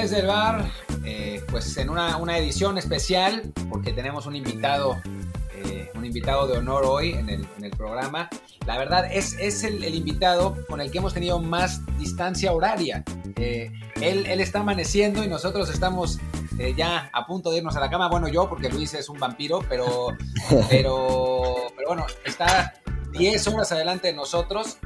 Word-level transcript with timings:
desde 0.00 0.20
el 0.20 0.28
bar, 0.28 0.70
eh, 1.04 1.44
pues 1.50 1.76
en 1.76 1.90
una, 1.90 2.16
una, 2.16 2.38
edición 2.38 2.78
especial, 2.78 3.52
porque 3.68 3.92
tenemos 3.92 4.24
un 4.24 4.34
invitado, 4.34 4.98
eh, 5.54 5.90
un 5.94 6.06
invitado 6.06 6.46
de 6.46 6.56
honor 6.56 6.84
hoy 6.86 7.12
en 7.12 7.28
el, 7.28 7.46
en 7.58 7.64
el 7.64 7.70
programa. 7.72 8.30
La 8.66 8.78
verdad 8.78 9.12
es, 9.12 9.34
es 9.38 9.62
el, 9.62 9.84
el, 9.84 9.94
invitado 9.94 10.56
con 10.68 10.80
el 10.80 10.90
que 10.90 10.98
hemos 10.98 11.12
tenido 11.12 11.38
más 11.38 11.84
distancia 11.98 12.52
horaria. 12.52 13.04
Eh, 13.36 13.70
él, 14.00 14.24
él, 14.26 14.40
está 14.40 14.60
amaneciendo 14.60 15.22
y 15.22 15.28
nosotros 15.28 15.68
estamos 15.68 16.18
eh, 16.58 16.72
ya 16.74 17.10
a 17.12 17.26
punto 17.26 17.50
de 17.50 17.58
irnos 17.58 17.76
a 17.76 17.80
la 17.80 17.90
cama. 17.90 18.08
Bueno, 18.08 18.26
yo, 18.28 18.48
porque 18.48 18.70
Luis 18.70 18.94
es 18.94 19.10
un 19.10 19.18
vampiro, 19.18 19.60
pero, 19.68 20.16
pero, 20.70 21.56
pero 21.76 21.88
bueno, 21.88 22.06
está 22.24 22.72
10 23.12 23.48
horas 23.48 23.70
adelante 23.72 24.08
de 24.08 24.14
nosotros 24.14 24.78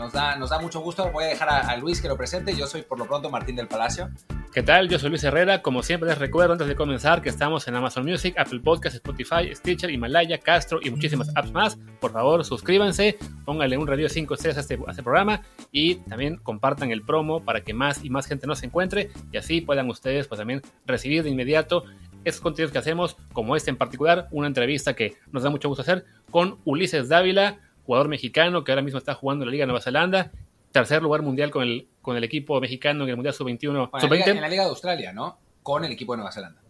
nos 0.00 0.12
da, 0.12 0.34
nos 0.36 0.50
da 0.50 0.58
mucho 0.58 0.80
gusto. 0.80 1.12
Voy 1.12 1.24
a 1.24 1.26
dejar 1.28 1.48
a, 1.50 1.76
Luis 1.76 2.00
que 2.00 2.08
lo 2.08 2.16
presente. 2.16 2.56
Yo 2.56 2.66
soy 2.66 2.82
por 2.82 2.98
lo 2.98 3.06
pronto 3.06 3.30
Martín 3.30 3.54
del 3.54 3.68
Palacio. 3.68 4.08
¿Qué 4.52 4.62
tal? 4.62 4.88
Yo 4.88 4.98
soy 4.98 5.10
Luis 5.10 5.22
Herrera. 5.22 5.60
Como 5.60 5.82
siempre 5.82 6.08
les 6.08 6.18
recuerdo 6.18 6.54
antes 6.54 6.66
de 6.66 6.74
comenzar 6.74 7.20
que 7.20 7.28
estamos 7.28 7.68
en 7.68 7.76
Amazon 7.76 8.04
Music, 8.04 8.34
Apple 8.38 8.60
Podcasts, 8.60 8.96
Spotify, 8.96 9.54
Stitcher, 9.54 9.90
Himalaya, 9.90 10.38
Castro 10.38 10.80
y 10.82 10.90
muchísimas 10.90 11.30
apps 11.36 11.52
más. 11.52 11.78
Por 12.00 12.12
favor, 12.12 12.44
suscríbanse, 12.44 13.18
pónganle 13.44 13.76
un 13.76 13.86
radio 13.86 14.08
5 14.08 14.34
estrellas 14.34 14.56
a 14.56 14.60
este, 14.60 14.78
a 14.86 14.90
este 14.90 15.02
programa 15.02 15.42
y 15.70 15.96
también 15.96 16.36
compartan 16.38 16.90
el 16.90 17.02
promo 17.02 17.44
para 17.44 17.60
que 17.60 17.74
más 17.74 18.02
y 18.02 18.08
más 18.08 18.26
gente 18.26 18.46
nos 18.46 18.62
encuentre 18.62 19.10
y 19.30 19.36
así 19.36 19.60
puedan 19.60 19.88
ustedes 19.90 20.26
pues 20.26 20.38
también 20.38 20.62
recibir 20.86 21.22
de 21.22 21.30
inmediato 21.30 21.84
esos 22.24 22.40
contenidos 22.40 22.72
que 22.72 22.78
hacemos, 22.78 23.16
como 23.32 23.56
este 23.56 23.70
en 23.70 23.76
particular, 23.76 24.28
una 24.30 24.46
entrevista 24.46 24.94
que 24.94 25.14
nos 25.32 25.42
da 25.42 25.50
mucho 25.50 25.68
gusto 25.68 25.82
hacer 25.82 26.04
con 26.30 26.58
Ulises 26.64 27.08
Dávila, 27.08 27.58
jugador 27.90 28.06
mexicano 28.06 28.62
que 28.62 28.70
ahora 28.70 28.82
mismo 28.82 28.98
está 28.98 29.14
jugando 29.14 29.42
en 29.42 29.48
la 29.48 29.50
Liga 29.50 29.62
de 29.64 29.66
Nueva 29.66 29.80
Zelanda, 29.80 30.30
tercer 30.70 31.02
lugar 31.02 31.22
mundial 31.22 31.50
con 31.50 31.64
el, 31.64 31.88
con 32.00 32.16
el 32.16 32.22
equipo 32.22 32.60
mexicano 32.60 33.02
en 33.02 33.10
el 33.10 33.16
Mundial 33.16 33.34
Sub-21. 33.34 33.90
Bueno, 33.90 33.90
Sub 34.00 34.12
en 34.12 34.40
la 34.40 34.48
Liga 34.48 34.62
de 34.62 34.68
Australia, 34.68 35.12
¿no? 35.12 35.38
Con 35.64 35.84
el 35.84 35.90
equipo 35.90 36.12
de 36.12 36.18
Nueva 36.18 36.30
Zelanda. 36.30 36.62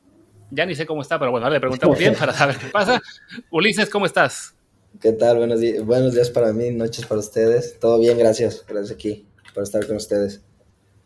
Ya 0.50 0.64
ni 0.64 0.74
sé 0.74 0.86
cómo 0.86 1.02
está, 1.02 1.18
pero 1.18 1.30
bueno, 1.30 1.44
ahora 1.44 1.56
le 1.56 1.60
preguntamos 1.60 1.98
bien 1.98 2.14
para 2.14 2.32
saber 2.32 2.56
qué 2.56 2.68
pasa. 2.68 3.02
Ulises, 3.50 3.90
¿cómo 3.90 4.06
estás? 4.06 4.54
¿Qué 4.98 5.12
tal? 5.12 5.36
Buenos 5.36 5.60
días, 5.60 5.84
buenos 5.84 6.14
días 6.14 6.30
para 6.30 6.54
mí, 6.54 6.70
noches 6.70 7.04
para 7.04 7.20
ustedes. 7.20 7.78
Todo 7.78 7.98
bien, 7.98 8.16
gracias. 8.16 8.64
Gracias 8.66 8.92
aquí 8.92 9.26
por 9.52 9.64
estar 9.64 9.86
con 9.86 9.96
ustedes. 9.96 10.42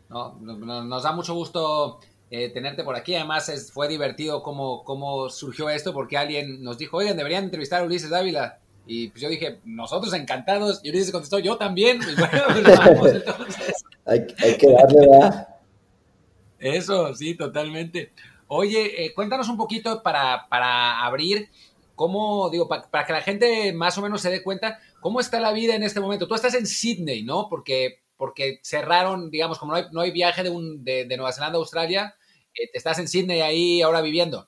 No, 0.07 0.39
nos 0.39 1.03
da 1.03 1.11
mucho 1.11 1.33
gusto 1.33 1.99
eh, 2.31 2.53
tenerte 2.53 2.85
por 2.85 2.95
aquí. 2.95 3.15
Además, 3.15 3.49
es, 3.49 3.69
fue 3.69 3.89
divertido 3.89 4.41
cómo, 4.41 4.85
cómo 4.85 5.29
surgió 5.29 5.69
esto, 5.69 5.91
porque 5.91 6.17
alguien 6.17 6.63
nos 6.63 6.77
dijo, 6.77 6.95
oigan, 6.95 7.17
deberían 7.17 7.43
entrevistar 7.43 7.81
a 7.81 7.85
Ulises 7.85 8.09
Dávila. 8.09 8.59
Y 8.87 9.09
pues 9.09 9.21
yo 9.21 9.29
dije, 9.29 9.59
nosotros 9.65 10.13
encantados. 10.13 10.79
Y 10.83 10.89
Ulises 10.89 11.11
contestó, 11.11 11.39
yo 11.39 11.57
también. 11.57 11.99
Bueno, 11.99 12.43
pues 12.47 12.77
vamos, 12.77 13.07
entonces. 13.13 13.83
hay, 14.05 14.25
hay, 14.37 14.57
que 14.57 14.71
darle, 14.71 15.07
¿verdad? 15.07 15.47
Eso, 16.59 17.13
sí, 17.15 17.35
totalmente. 17.35 18.11
Oye, 18.47 19.05
eh, 19.05 19.13
cuéntanos 19.13 19.49
un 19.49 19.57
poquito 19.57 20.03
para, 20.03 20.47
para 20.49 21.03
abrir, 21.03 21.49
cómo, 21.95 22.49
digo, 22.49 22.67
para, 22.67 22.89
para, 22.89 23.05
que 23.05 23.13
la 23.13 23.21
gente 23.21 23.73
más 23.73 23.97
o 23.97 24.01
menos 24.01 24.21
se 24.21 24.29
dé 24.29 24.43
cuenta, 24.43 24.79
cómo 25.01 25.19
está 25.19 25.39
la 25.39 25.51
vida 25.51 25.75
en 25.75 25.83
este 25.83 25.99
momento. 25.99 26.27
Tú 26.27 26.35
estás 26.35 26.53
en 26.53 26.67
Sydney, 26.67 27.23
¿no? 27.23 27.49
Porque, 27.49 28.01
porque 28.17 28.59
cerraron, 28.63 29.31
digamos, 29.31 29.57
como 29.57 29.71
no 29.71 29.77
hay, 29.77 29.85
no 29.91 30.01
hay 30.01 30.11
viaje 30.11 30.43
de, 30.43 30.49
un, 30.49 30.83
de, 30.83 31.05
de 31.05 31.17
Nueva 31.17 31.33
Zelanda 31.33 31.57
a 31.57 31.61
Australia, 31.61 32.15
eh, 32.53 32.69
estás 32.73 32.99
en 32.99 33.07
Sydney 33.07 33.41
ahí 33.41 33.81
ahora 33.81 34.01
viviendo. 34.01 34.47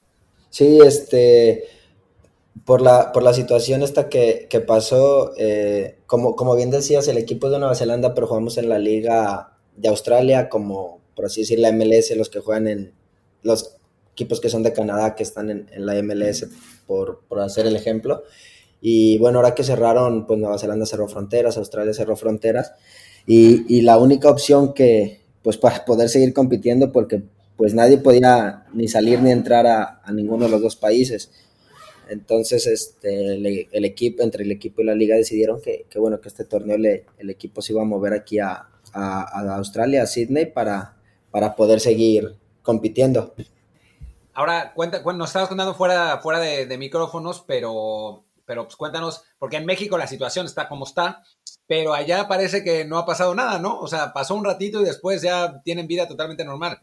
Sí, 0.49 0.80
este 0.85 1.67
por 2.66 2.81
la, 2.81 3.11
por 3.11 3.23
la 3.23 3.33
situación 3.33 3.83
esta 3.83 4.09
que, 4.09 4.47
que 4.50 4.59
pasó, 4.59 5.33
eh, 5.37 5.98
como, 6.05 6.36
como 6.36 6.55
bien 6.55 6.70
decías, 6.70 7.08
el 7.08 7.17
equipo 7.17 7.49
de 7.49 7.59
Nueva 7.59 7.76
Zelanda, 7.76 8.14
pero 8.14 8.27
jugamos 8.27 8.58
en 8.58 8.70
la 8.70 8.80
liga 8.80 9.58
de 9.76 9.89
Australia, 9.89 10.49
como 10.49 11.02
por 11.15 11.26
así 11.26 11.42
decir 11.42 11.59
la 11.59 11.71
MLS, 11.71 12.15
los 12.15 12.30
que 12.30 12.39
juegan 12.39 12.67
en 12.67 12.93
los 13.43 13.77
equipos 14.11 14.39
que 14.39 14.49
son 14.49 14.64
de 14.64 14.73
Canadá, 14.73 15.15
que 15.15 15.23
están 15.23 15.49
en, 15.49 15.67
en 15.71 15.86
la 15.86 16.02
MLS, 16.02 16.48
por, 16.86 17.21
por, 17.27 17.39
hacer 17.39 17.67
el 17.67 17.76
ejemplo. 17.76 18.23
Y 18.81 19.17
bueno, 19.17 19.39
ahora 19.39 19.55
que 19.55 19.64
cerraron, 19.64 20.26
pues 20.26 20.39
Nueva 20.39 20.58
Zelanda 20.58 20.86
cerró 20.86 21.08
fronteras, 21.08 21.58
Australia 21.58 21.93
cerró 21.93 22.15
fronteras, 22.15 22.73
y, 23.26 23.65
y 23.76 23.81
la 23.81 23.98
única 23.98 24.30
opción 24.30 24.73
que, 24.73 25.21
pues 25.42 25.58
para 25.58 25.83
poder 25.86 26.10
seguir 26.10 26.33
compitiendo, 26.33 26.92
porque 26.92 27.23
pues 27.58 27.73
nadie 27.73 27.98
podía 27.98 28.65
ni 28.73 28.87
salir 28.87 29.21
ni 29.21 29.31
entrar 29.31 29.65
a 29.65 30.11
ninguno 30.11 30.45
de 30.45 30.52
los 30.52 30.61
dos 30.61 30.76
países 30.76 31.31
entonces, 32.09 32.67
este, 32.67 33.35
el, 33.35 33.85
equipo, 33.85 34.23
entre 34.23 34.43
el 34.43 34.51
equipo 34.51 34.81
y 34.81 34.85
la 34.85 34.95
liga 34.95 35.15
decidieron 35.15 35.61
que, 35.61 35.85
que 35.89 35.99
bueno, 35.99 36.19
que 36.19 36.29
este 36.29 36.45
torneo 36.45 36.77
le, 36.77 37.05
el 37.17 37.29
equipo 37.29 37.61
se 37.61 37.73
iba 37.73 37.81
a 37.81 37.85
mover 37.85 38.13
aquí 38.13 38.39
a, 38.39 38.67
a, 38.93 39.55
Australia, 39.55 40.03
a 40.03 40.07
Sydney, 40.07 40.47
para, 40.47 40.97
para 41.31 41.55
poder 41.55 41.79
seguir 41.79 42.35
compitiendo. 42.61 43.33
Ahora, 44.33 44.73
cuenta, 44.73 45.01
bueno, 45.01 45.19
nos 45.19 45.29
estabas 45.29 45.49
contando 45.49 45.73
fuera, 45.73 46.19
fuera 46.19 46.39
de, 46.39 46.65
de 46.65 46.77
micrófonos, 46.77 47.43
pero, 47.47 48.23
pero 48.45 48.63
pues 48.65 48.75
cuéntanos, 48.75 49.23
porque 49.39 49.57
en 49.57 49.65
México 49.65 49.97
la 49.97 50.07
situación 50.07 50.45
está 50.45 50.67
como 50.67 50.85
está, 50.85 51.23
pero 51.67 51.93
allá 51.93 52.27
parece 52.27 52.63
que 52.63 52.85
no 52.85 52.97
ha 52.97 53.05
pasado 53.05 53.35
nada, 53.35 53.59
¿no? 53.59 53.79
O 53.79 53.87
sea, 53.87 54.13
pasó 54.13 54.35
un 54.35 54.45
ratito 54.45 54.81
y 54.81 54.85
después 54.85 55.21
ya 55.21 55.61
tienen 55.63 55.87
vida 55.87 56.07
totalmente 56.07 56.45
normal. 56.45 56.79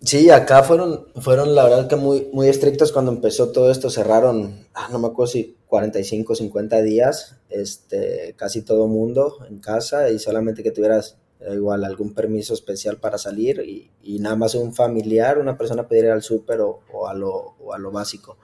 Sí, 0.00 0.30
acá 0.30 0.62
fueron, 0.62 1.08
fueron 1.16 1.54
la 1.56 1.64
verdad 1.64 1.88
que 1.88 1.96
muy, 1.96 2.28
muy 2.32 2.48
estrictos 2.48 2.92
cuando 2.92 3.10
empezó 3.10 3.50
todo 3.50 3.70
esto, 3.70 3.90
cerraron, 3.90 4.66
ah, 4.72 4.88
no 4.92 5.00
me 5.00 5.08
acuerdo 5.08 5.32
si 5.32 5.56
45, 5.66 6.36
50 6.36 6.82
días, 6.82 7.36
este, 7.50 8.34
casi 8.36 8.62
todo 8.62 8.86
mundo 8.86 9.38
en 9.48 9.58
casa 9.58 10.10
y 10.10 10.20
solamente 10.20 10.62
que 10.62 10.70
tuvieras 10.70 11.18
eh, 11.40 11.54
igual 11.54 11.84
algún 11.84 12.14
permiso 12.14 12.54
especial 12.54 12.98
para 12.98 13.18
salir 13.18 13.60
y, 13.66 13.90
y 14.00 14.20
nada 14.20 14.36
más 14.36 14.54
un 14.54 14.72
familiar, 14.72 15.38
una 15.38 15.58
persona 15.58 15.88
pedir 15.88 16.10
al 16.10 16.22
súper 16.22 16.60
o, 16.60 16.80
o, 16.92 17.08
a 17.08 17.14
lo, 17.14 17.56
o 17.58 17.74
a 17.74 17.78
lo 17.78 17.90
básico. 17.90 18.38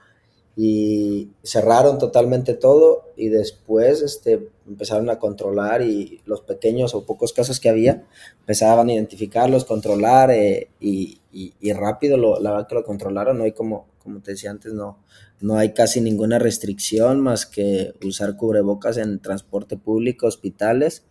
Y 0.57 1.31
cerraron 1.43 1.97
totalmente 1.97 2.53
todo 2.53 3.11
y 3.17 3.27
después 3.27 4.01
este, 4.01 4.49
empezaron 4.67 5.09
a 5.09 5.19
controlar 5.19 5.81
y 5.81 6.21
los 6.25 6.41
pequeños 6.41 6.95
o 6.95 7.05
pocos 7.05 7.33
casos 7.33 7.59
que 7.59 7.69
había 7.69 8.05
empezaban 8.39 8.87
a 8.87 8.93
identificarlos, 8.93 9.65
controlar 9.65 10.31
eh, 10.31 10.69
y, 10.79 11.19
y, 11.31 11.73
rápido 11.73 12.15
lo, 12.17 12.39
la 12.39 12.51
verdad 12.51 12.67
que 12.67 12.75
lo 12.75 12.85
controlaron. 12.85 13.41
Hay 13.41 13.51
como, 13.51 13.87
como 14.01 14.21
te 14.21 14.31
decía 14.31 14.51
antes, 14.51 14.71
no, 14.73 14.99
no 15.41 15.57
hay 15.57 15.73
casi 15.73 15.99
ninguna 15.99 16.39
restricción 16.39 17.19
más 17.19 17.45
que 17.45 17.93
usar 18.05 18.37
cubrebocas 18.37 18.97
en 18.97 19.19
transporte 19.19 19.77
público, 19.77 20.27
hospitales 20.27 21.03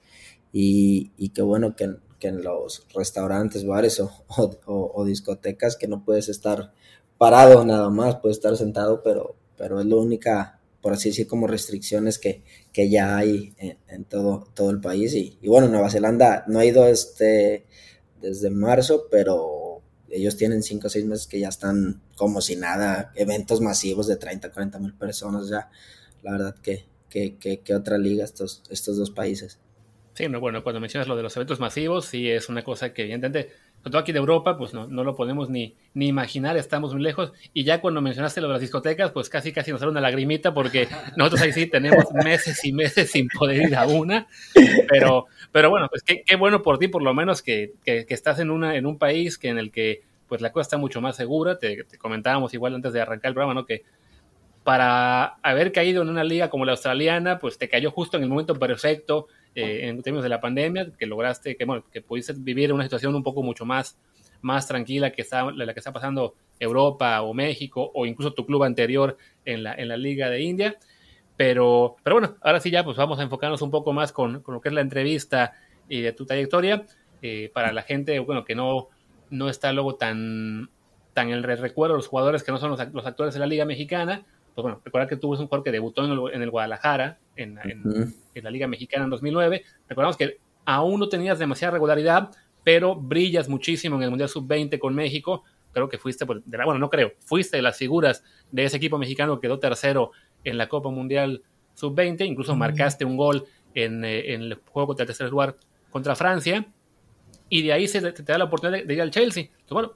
y, 0.53 1.11
y 1.19 1.31
qué 1.31 1.43
bueno 1.43 1.76
que, 1.76 1.97
que, 2.19 2.28
en 2.28 2.43
los 2.43 2.87
restaurantes, 2.94 3.66
bares 3.66 4.00
o, 4.00 4.11
o, 4.28 4.93
o, 4.94 5.05
discotecas 5.05 5.76
que 5.76 5.88
no 5.88 6.05
puedes 6.05 6.28
estar 6.28 6.72
parado 7.19 7.64
nada 7.64 7.91
más, 7.91 8.16
puedes 8.16 8.38
estar 8.38 8.56
sentado, 8.56 9.02
pero, 9.02 9.36
pero 9.56 9.80
es 9.80 9.86
la 9.86 9.97
única 9.97 10.60
por 10.84 10.92
así 10.92 11.08
decir, 11.08 11.26
como 11.26 11.47
restricciones 11.47 12.19
que, 12.19 12.44
que 12.70 12.91
ya 12.91 13.16
hay 13.16 13.54
en, 13.56 13.78
en, 13.88 14.04
todo, 14.04 14.50
todo 14.52 14.69
el 14.69 14.82
país. 14.82 15.14
Y, 15.14 15.38
y, 15.41 15.48
bueno, 15.48 15.66
Nueva 15.66 15.88
Zelanda 15.88 16.44
no 16.47 16.58
ha 16.58 16.66
ido 16.66 16.86
este, 16.86 17.64
desde 18.20 18.50
marzo, 18.50 19.06
pero 19.10 19.80
ellos 20.10 20.36
tienen 20.36 20.62
5 20.62 20.86
o 20.86 20.91
6 20.91 21.06
meses 21.06 21.26
que 21.26 21.41
ya 21.41 21.48
están 21.48 22.02
como 22.16 22.42
si 22.42 22.56
nada, 22.56 23.12
eventos 23.14 23.62
masivos 23.62 24.06
de 24.08 24.16
30, 24.16 24.52
40 24.52 24.78
mil 24.78 24.92
personas 24.92 25.48
ya. 25.48 25.70
La 26.22 26.32
verdad 26.32 26.54
que, 26.62 26.84
que, 27.08 27.38
que, 27.38 27.60
que, 27.60 27.75
otra 27.75 27.96
liga 27.96 28.22
estos, 28.22 28.62
estos 28.69 28.98
dos 28.98 29.10
países. 29.10 29.58
Sí, 30.14 30.28
no, 30.28 30.38
bueno, 30.38 30.62
cuando 30.62 30.80
mencionas 30.80 31.08
lo 31.08 31.16
de 31.16 31.25
los 31.25 31.36
eventos 31.36 31.58
masivos, 31.58 32.06
sí 32.06 32.30
es 32.30 32.48
una 32.48 32.62
cosa 32.62 32.94
que 32.94 33.02
evidentemente 33.02 33.50
todo 33.82 33.98
aquí 33.98 34.12
de 34.12 34.20
Europa, 34.20 34.56
pues 34.56 34.72
no, 34.72 34.86
no 34.86 35.02
lo 35.02 35.16
podemos 35.16 35.50
ni, 35.50 35.75
ni 35.92 36.06
imaginar, 36.06 36.56
estamos 36.56 36.93
muy 36.94 37.02
lejos. 37.02 37.32
Y 37.52 37.64
ya 37.64 37.81
cuando 37.81 38.00
mencionaste 38.00 38.40
lo 38.40 38.46
de 38.46 38.52
las 38.52 38.61
discotecas, 38.61 39.11
pues 39.11 39.28
casi 39.28 39.52
casi 39.52 39.72
nos 39.72 39.81
sale 39.81 39.90
una 39.90 40.00
lagrimita 40.00 40.55
porque 40.55 40.88
nosotros 41.16 41.43
ahí 41.43 41.52
sí 41.52 41.66
tenemos 41.66 42.05
meses 42.12 42.64
y 42.64 42.72
meses 42.72 43.11
sin 43.11 43.28
poder 43.28 43.61
ir 43.62 43.76
a 43.76 43.87
una. 43.87 44.28
Pero, 44.88 45.26
pero 45.50 45.69
bueno, 45.69 45.88
pues 45.90 46.02
qué, 46.02 46.22
qué 46.25 46.37
bueno 46.37 46.62
por 46.62 46.78
ti, 46.78 46.87
por 46.87 47.02
lo 47.02 47.12
menos 47.12 47.43
que, 47.43 47.72
que, 47.84 48.06
que, 48.06 48.14
estás 48.14 48.38
en, 48.38 48.50
una, 48.50 48.76
en 48.76 48.87
un 48.87 48.99
país 48.99 49.37
que 49.37 49.49
en 49.49 49.58
el 49.58 49.72
que 49.72 50.02
pues 50.28 50.40
la 50.40 50.52
cosa 50.52 50.62
está 50.62 50.78
mucho 50.78 51.00
más 51.00 51.17
segura. 51.17 51.58
Te, 51.58 51.82
te 51.82 51.99
comentábamos 51.99 52.55
igual 52.55 52.76
antes 52.76 52.93
de 52.93 53.00
arrancar 53.00 53.31
el 53.31 53.34
programa, 53.34 53.55
¿no? 53.55 53.67
Que 53.67 53.82
para 54.62 55.34
haber 55.43 55.72
caído 55.72 56.02
en 56.02 56.08
una 56.08 56.25
liga 56.25 56.49
como 56.50 56.64
la 56.64 56.72
australiana, 56.72 57.40
pues 57.40 57.58
te 57.58 57.69
cayó 57.69 57.90
justo 57.90 58.17
en 58.17 58.22
el 58.22 58.28
momento 58.28 58.55
perfecto 58.55 59.26
eh, 59.55 59.89
en 59.89 60.03
términos 60.03 60.23
de 60.23 60.29
la 60.29 60.41
pandemia, 60.41 60.91
que 60.99 61.06
lograste, 61.06 61.56
que, 61.56 61.65
bueno, 61.65 61.85
que 61.93 62.03
pudiste 62.03 62.35
vivir 62.37 62.73
una 62.73 62.83
situación 62.83 63.15
un 63.15 63.23
poco 63.23 63.43
mucho 63.43 63.65
más, 63.65 63.99
más 64.43 64.67
tranquila 64.67 65.11
que 65.11 65.23
está, 65.23 65.51
la 65.53 65.73
que 65.73 65.81
está 65.81 65.93
pasando 65.93 66.35
Europa 66.59 67.23
o 67.23 67.35
México 67.35 67.91
o 67.95 68.06
incluso 68.06 68.33
tu 68.35 68.47
club 68.47 68.65
anterior 68.65 69.17
en 69.45 69.62
la, 69.62 69.75
en 69.75 69.89
la 69.89 69.97
Liga 69.97 70.29
de 70.31 70.43
India. 70.43 70.77
Pero, 71.37 71.97
pero 72.03 72.17
bueno, 72.17 72.37
ahora 72.43 72.61
sí 72.61 72.71
ya 72.71 72.85
pues 72.85 72.97
vamos 72.97 73.19
a 73.19 73.23
enfocarnos 73.23 73.62
un 73.62 73.71
poco 73.71 73.93
más 73.93 74.12
con, 74.12 74.41
con 74.41 74.55
lo 74.55 74.61
que 74.61 74.69
es 74.69 74.75
la 74.75 74.81
entrevista 74.81 75.53
y 75.89 76.01
de 76.01 76.12
tu 76.12 76.27
trayectoria. 76.27 76.85
Eh, 77.23 77.51
para 77.55 77.73
la 77.73 77.83
gente, 77.83 78.19
bueno, 78.19 78.45
que 78.45 78.55
no, 78.55 78.89
no 79.31 79.49
está 79.49 79.73
luego 79.73 79.95
tan, 79.95 80.69
tan 81.15 81.29
en 81.29 81.35
el 81.35 81.43
recuerdo 81.43 81.97
los 81.97 82.06
jugadores 82.06 82.43
que 82.43 82.53
no 82.53 82.59
son 82.59 82.71
los, 82.71 82.93
los 82.93 83.06
actores 83.06 83.33
de 83.35 83.41
la 83.41 83.47
Liga 83.47 83.65
Mexicana, 83.65 84.27
pues 84.55 84.62
bueno, 84.62 84.81
recordar 84.85 85.09
que 85.09 85.17
tuvo 85.17 85.33
un 85.33 85.39
jugador 85.39 85.65
que 85.65 85.73
debutó 85.73 86.05
en 86.05 86.12
el, 86.12 86.35
en 86.35 86.43
el 86.43 86.51
Guadalajara, 86.51 87.19
en, 87.37 87.59
en, 87.65 87.81
uh 87.81 87.93
-huh. 87.93 88.15
en, 88.35 88.45
la 88.45 88.51
Liga 88.51 88.69
Mexicana 88.69 89.05
en 89.05 89.11
2009. 89.11 89.62
Recordamos 89.89 90.17
que 90.17 90.39
aún 90.65 91.01
no 91.01 91.09
tenías 91.09 91.39
demasiada 91.39 91.73
regularidad, 91.73 92.31
pero 92.62 92.95
brillas 92.95 93.49
muchísimo 93.49 93.97
en 93.97 94.05
el 94.05 94.11
Mundial 94.11 94.29
Sub-20 94.29 94.79
con 94.79 94.95
México. 94.95 95.43
Creo 95.73 95.89
que 95.89 95.99
fuiste, 95.99 96.25
de 96.25 96.59
la, 96.59 96.65
bueno, 96.65 96.79
no 96.79 96.89
creo, 96.89 97.12
fuiste 97.27 97.56
de 97.56 97.62
las 97.62 97.77
figuras 97.77 98.23
de 98.53 98.65
ese 98.65 98.77
equipo 98.77 98.97
mexicano 98.97 99.41
que 99.41 99.49
quedó 99.49 99.59
tercero 99.59 100.12
en 100.45 100.56
la 100.56 100.69
Copa 100.69 100.91
Mundial 100.91 101.43
Sub-20, 101.75 102.25
incluso 102.25 102.55
marcaste 102.55 103.05
un 103.05 103.17
gol 103.17 103.45
en, 103.75 104.05
en, 104.05 104.43
el 104.43 104.55
juego 104.67 104.89
contra 104.89 105.03
el 105.03 105.09
tercer 105.09 105.31
lugar 105.31 105.56
contra 105.91 106.15
Francia, 106.15 106.67
y 107.49 107.62
de 107.62 107.73
ahí 107.73 107.89
se 107.89 108.01
te, 108.12 108.23
da 108.23 108.39
la 108.39 108.45
oportunidad 108.45 108.85
de, 108.85 108.95
ir 108.95 109.03
al 109.03 109.11
Chelsea. 109.11 109.45
Entonces, 109.45 109.71
bueno, 109.71 109.93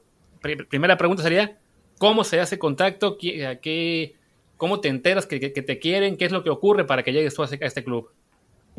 primera 0.69 0.97
pregunta 0.97 1.23
sería, 1.23 1.59
¿cómo 1.99 2.25
se 2.25 2.41
hace 2.41 2.59
contacto? 2.59 3.17
¿Qué, 3.19 4.17
¿Cómo 4.59 4.81
te 4.81 4.89
enteras 4.89 5.25
que, 5.27 5.39
te 5.39 5.79
quieren? 5.79 6.17
¿Qué 6.17 6.27
es 6.27 6.33
lo 6.33 6.43
que 6.45 6.51
ocurre 6.51 6.85
para 6.85 7.03
que 7.03 7.13
llegues 7.13 7.33
tú 7.33 7.43
a 7.43 7.47
este 7.47 7.85
club? 7.85 8.11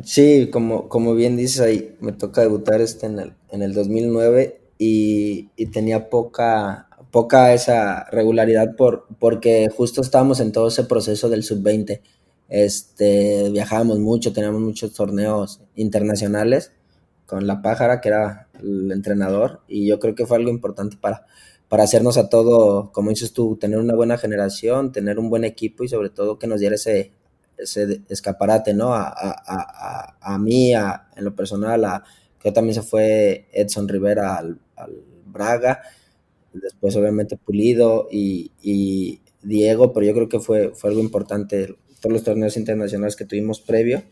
Sí, 0.03 0.49
como, 0.51 0.87
como 0.87 1.15
bien 1.15 1.35
dices 1.35 1.61
ahí, 1.61 1.95
me 2.01 2.11
toca 2.11 2.41
debutar 2.41 2.81
este 2.81 3.05
en 3.05 3.19
el, 3.19 3.33
en 3.49 3.61
el 3.61 3.73
2009 3.73 4.61
y, 4.77 5.49
y 5.55 5.65
tenía 5.67 6.09
poca, 6.09 6.89
poca 7.11 7.53
esa 7.53 8.05
regularidad 8.11 8.75
por, 8.75 9.07
porque 9.19 9.69
justo 9.75 10.01
estábamos 10.01 10.41
en 10.41 10.51
todo 10.51 10.67
ese 10.67 10.83
proceso 10.83 11.29
del 11.29 11.43
sub-20. 11.43 12.01
Este, 12.49 13.49
viajábamos 13.51 13.99
mucho, 13.99 14.33
teníamos 14.33 14.61
muchos 14.61 14.93
torneos 14.93 15.61
internacionales 15.75 16.73
con 17.25 17.47
La 17.47 17.61
Pájara, 17.61 18.01
que 18.01 18.09
era 18.09 18.49
el 18.59 18.91
entrenador, 18.91 19.61
y 19.67 19.87
yo 19.87 19.99
creo 19.99 20.15
que 20.15 20.25
fue 20.25 20.37
algo 20.37 20.49
importante 20.49 20.97
para, 20.99 21.25
para 21.69 21.83
hacernos 21.83 22.17
a 22.17 22.29
todo, 22.29 22.91
como 22.91 23.11
dices 23.11 23.31
tú, 23.31 23.55
tener 23.55 23.77
una 23.77 23.95
buena 23.95 24.17
generación, 24.17 24.91
tener 24.91 25.19
un 25.19 25.29
buen 25.29 25.43
equipo 25.43 25.83
y 25.83 25.87
sobre 25.87 26.09
todo 26.09 26.39
que 26.39 26.47
nos 26.47 26.59
diera 26.59 26.75
ese, 26.75 27.11
ese 27.57 28.01
escaparate, 28.09 28.73
¿no? 28.73 28.93
A, 28.93 29.13
a, 30.19 30.37
mí, 30.39 30.73
en 30.73 31.23
lo 31.23 31.35
personal, 31.35 31.85
a, 31.85 32.03
que 32.41 32.51
también 32.51 32.73
se 32.73 32.81
fue 32.81 33.47
Edson 33.53 33.87
Rivera 33.87 34.37
al, 34.37 34.59
Braga, 35.25 35.83
después 36.53 36.95
obviamente 36.95 37.37
Pulido 37.37 38.07
y, 38.11 39.21
Diego, 39.43 39.93
pero 39.93 40.07
yo 40.07 40.13
creo 40.15 40.27
que 40.27 40.39
fue, 40.39 40.73
algo 40.83 40.99
importante 40.99 41.75
todos 42.01 42.13
los 42.13 42.23
torneos 42.23 42.57
internacionales 42.57 43.15
que 43.15 43.25
tuvimos 43.25 43.61
previo 43.61 44.03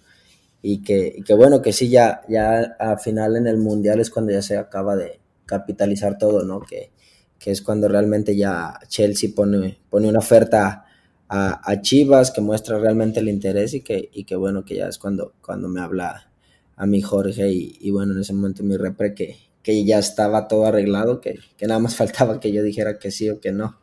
y 0.61 0.83
que, 0.83 1.23
bueno, 1.35 1.61
que 1.61 1.73
sí, 1.73 1.89
ya, 1.89 2.21
ya 2.29 2.75
a 2.79 2.97
final 2.97 3.35
en 3.35 3.47
el 3.47 3.57
Mundial 3.57 3.99
es 3.99 4.11
cuando 4.11 4.31
ya 4.31 4.43
se 4.43 4.57
acaba 4.57 4.95
de 4.95 5.19
capitalizar 5.45 6.17
todo, 6.19 6.43
¿no? 6.43 6.59
Que, 6.59 6.91
que 7.39 7.51
es 7.51 7.61
cuando 7.61 7.87
realmente 7.87 8.35
ya 8.35 8.79
Chelsea 8.87 9.29
pone, 9.35 9.79
pone 9.89 10.07
una 10.07 10.19
oferta 10.19 10.85
a, 11.29 11.81
Chivas 11.81 12.31
que 12.31 12.41
muestra 12.41 12.79
realmente 12.79 13.19
el 13.19 13.29
interés 13.29 13.73
y 13.73 13.81
que, 13.81 14.09
y 14.13 14.23
que 14.23 14.35
bueno, 14.35 14.63
que 14.63 14.75
ya 14.75 14.87
es 14.87 14.97
cuando, 14.97 15.33
cuando 15.41 15.67
me 15.67 15.81
habla 15.81 16.29
a 16.75 16.85
mi 16.85 17.01
Jorge 17.01 17.49
y, 17.51 17.91
bueno, 17.91 18.13
en 18.13 18.19
ese 18.19 18.33
momento 18.33 18.63
mi 18.63 18.77
repre 18.77 19.13
que, 19.13 19.37
que 19.61 19.83
ya 19.83 19.99
estaba 19.99 20.47
todo 20.47 20.65
arreglado, 20.65 21.19
que, 21.21 21.39
que, 21.57 21.67
nada 21.67 21.79
más 21.79 21.95
faltaba 21.97 22.39
que 22.39 22.51
yo 22.51 22.63
dijera 22.63 22.99
que 22.99 23.11
sí 23.11 23.29
o 23.29 23.39
que 23.39 23.51
no. 23.51 23.79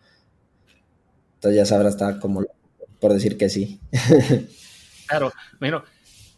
Entonces 1.34 1.58
ya 1.58 1.66
sabrá, 1.66 1.90
estaba 1.90 2.18
como 2.18 2.44
por 2.98 3.12
decir 3.12 3.36
que 3.36 3.50
sí. 3.50 3.80
claro, 5.06 5.32
bueno, 5.60 5.84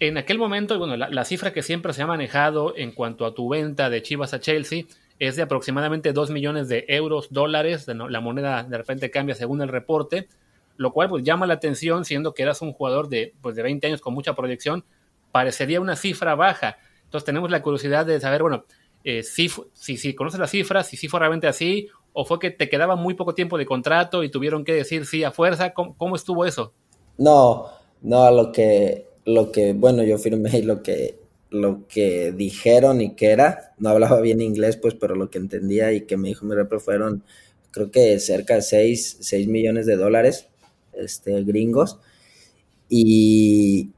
en 0.01 0.19
aquel 0.19 0.39
momento, 0.39 0.79
bueno, 0.79 0.97
la, 0.97 1.09
la, 1.09 1.25
cifra 1.25 1.53
que 1.53 1.63
siempre 1.63 1.93
se 1.93 2.03
ha 2.03 2.07
manejado 2.07 2.77
en 2.77 2.91
cuanto 2.91 3.25
a 3.25 3.35
tu 3.35 3.49
venta 3.49 3.89
de 3.89 4.03
Chivas 4.03 4.35
a 4.35 4.41
Chelsea 4.41 4.87
es 5.19 5.37
de 5.37 5.43
aproximadamente 5.43 6.13
2 6.13 6.31
millones 6.31 6.69
de 6.69 6.85
euros, 6.89 7.29
dólares, 7.31 7.87
la 7.89 8.21
moneda 8.21 8.65
de 8.65 8.77
repente 8.77 9.11
cambia 9.11 9.35
según 9.35 9.63
el 9.63 9.69
reporte, 9.69 10.29
lo 10.77 10.93
cual 10.93 11.09
pues 11.09 11.25
llama 11.25 11.47
la 11.47 11.55
atención 11.55 12.05
siendo 12.05 12.35
que 12.35 12.43
eras 12.43 12.61
un 12.63 12.73
jugador 12.73 13.09
de, 13.09 13.35
pues, 13.41 13.57
de 13.57 13.63
20 13.63 13.87
años 13.87 14.01
con 14.01 14.15
mucha 14.15 14.35
proyección, 14.35 14.85
parecería 15.33 15.81
una 15.81 15.97
cifra 15.97 16.35
baja. 16.35 16.79
Entonces 17.05 17.25
tenemos 17.25 17.51
la 17.51 17.63
curiosidad 17.63 18.05
de 18.05 18.21
saber, 18.21 18.43
bueno, 18.43 18.65
eh, 19.05 19.23
si, 19.23 19.49
si, 19.73 19.97
si, 19.97 20.15
conoces 20.15 20.41
las 20.41 20.51
cifras, 20.51 20.89
si 20.89 20.97
sí 20.97 21.09
fue 21.09 21.21
realmente 21.21 21.47
así, 21.47 21.89
o 22.13 22.25
fue 22.25 22.39
que 22.39 22.51
te 22.51 22.69
quedaba 22.69 22.97
muy 22.97 23.15
poco 23.15 23.35
tiempo 23.35 23.57
de 23.57 23.67
contrato 23.67 24.25
y 24.25 24.31
tuvieron 24.31 24.65
que 24.65 24.73
decir 24.73 25.07
sí 25.07 25.23
a 25.23 25.31
fuerza, 25.31 25.73
¿cómo, 25.73 26.17
estuvo 26.17 26.45
eso? 26.45 26.73
No, 27.17 27.67
no, 28.03 28.31
lo 28.31 28.53
que, 28.53 29.07
lo 29.25 29.53
que, 29.53 29.75
bueno, 29.75 30.03
yo 30.03 30.19
firmé 30.19 30.63
lo 30.63 30.83
que, 30.83 31.19
lo 31.51 31.87
que 31.87 32.33
dijeron 32.33 33.01
y 33.01 33.15
que 33.15 33.27
era, 33.27 33.75
no 33.79 33.91
hablaba 33.91 34.21
bien 34.21 34.41
inglés, 34.41 34.77
pues, 34.77 34.95
pero 34.95 35.15
lo 35.15 35.31
que 35.31 35.39
entendía 35.39 35.93
y 35.93 36.03
que 36.03 36.17
me 36.17 36.29
dijo 36.29 36.45
mi 36.45 36.55
repre 36.55 36.81
fueron, 36.81 37.23
creo 37.71 37.91
que 37.91 38.19
cerca 38.19 38.55
de 38.55 38.63
6, 38.63 39.19
6 39.21 39.49
millones 39.49 39.87
de 39.87 39.97
dólares 39.97 40.49
este, 40.93 41.43
gringos. 41.45 41.99
Y, 42.89 43.91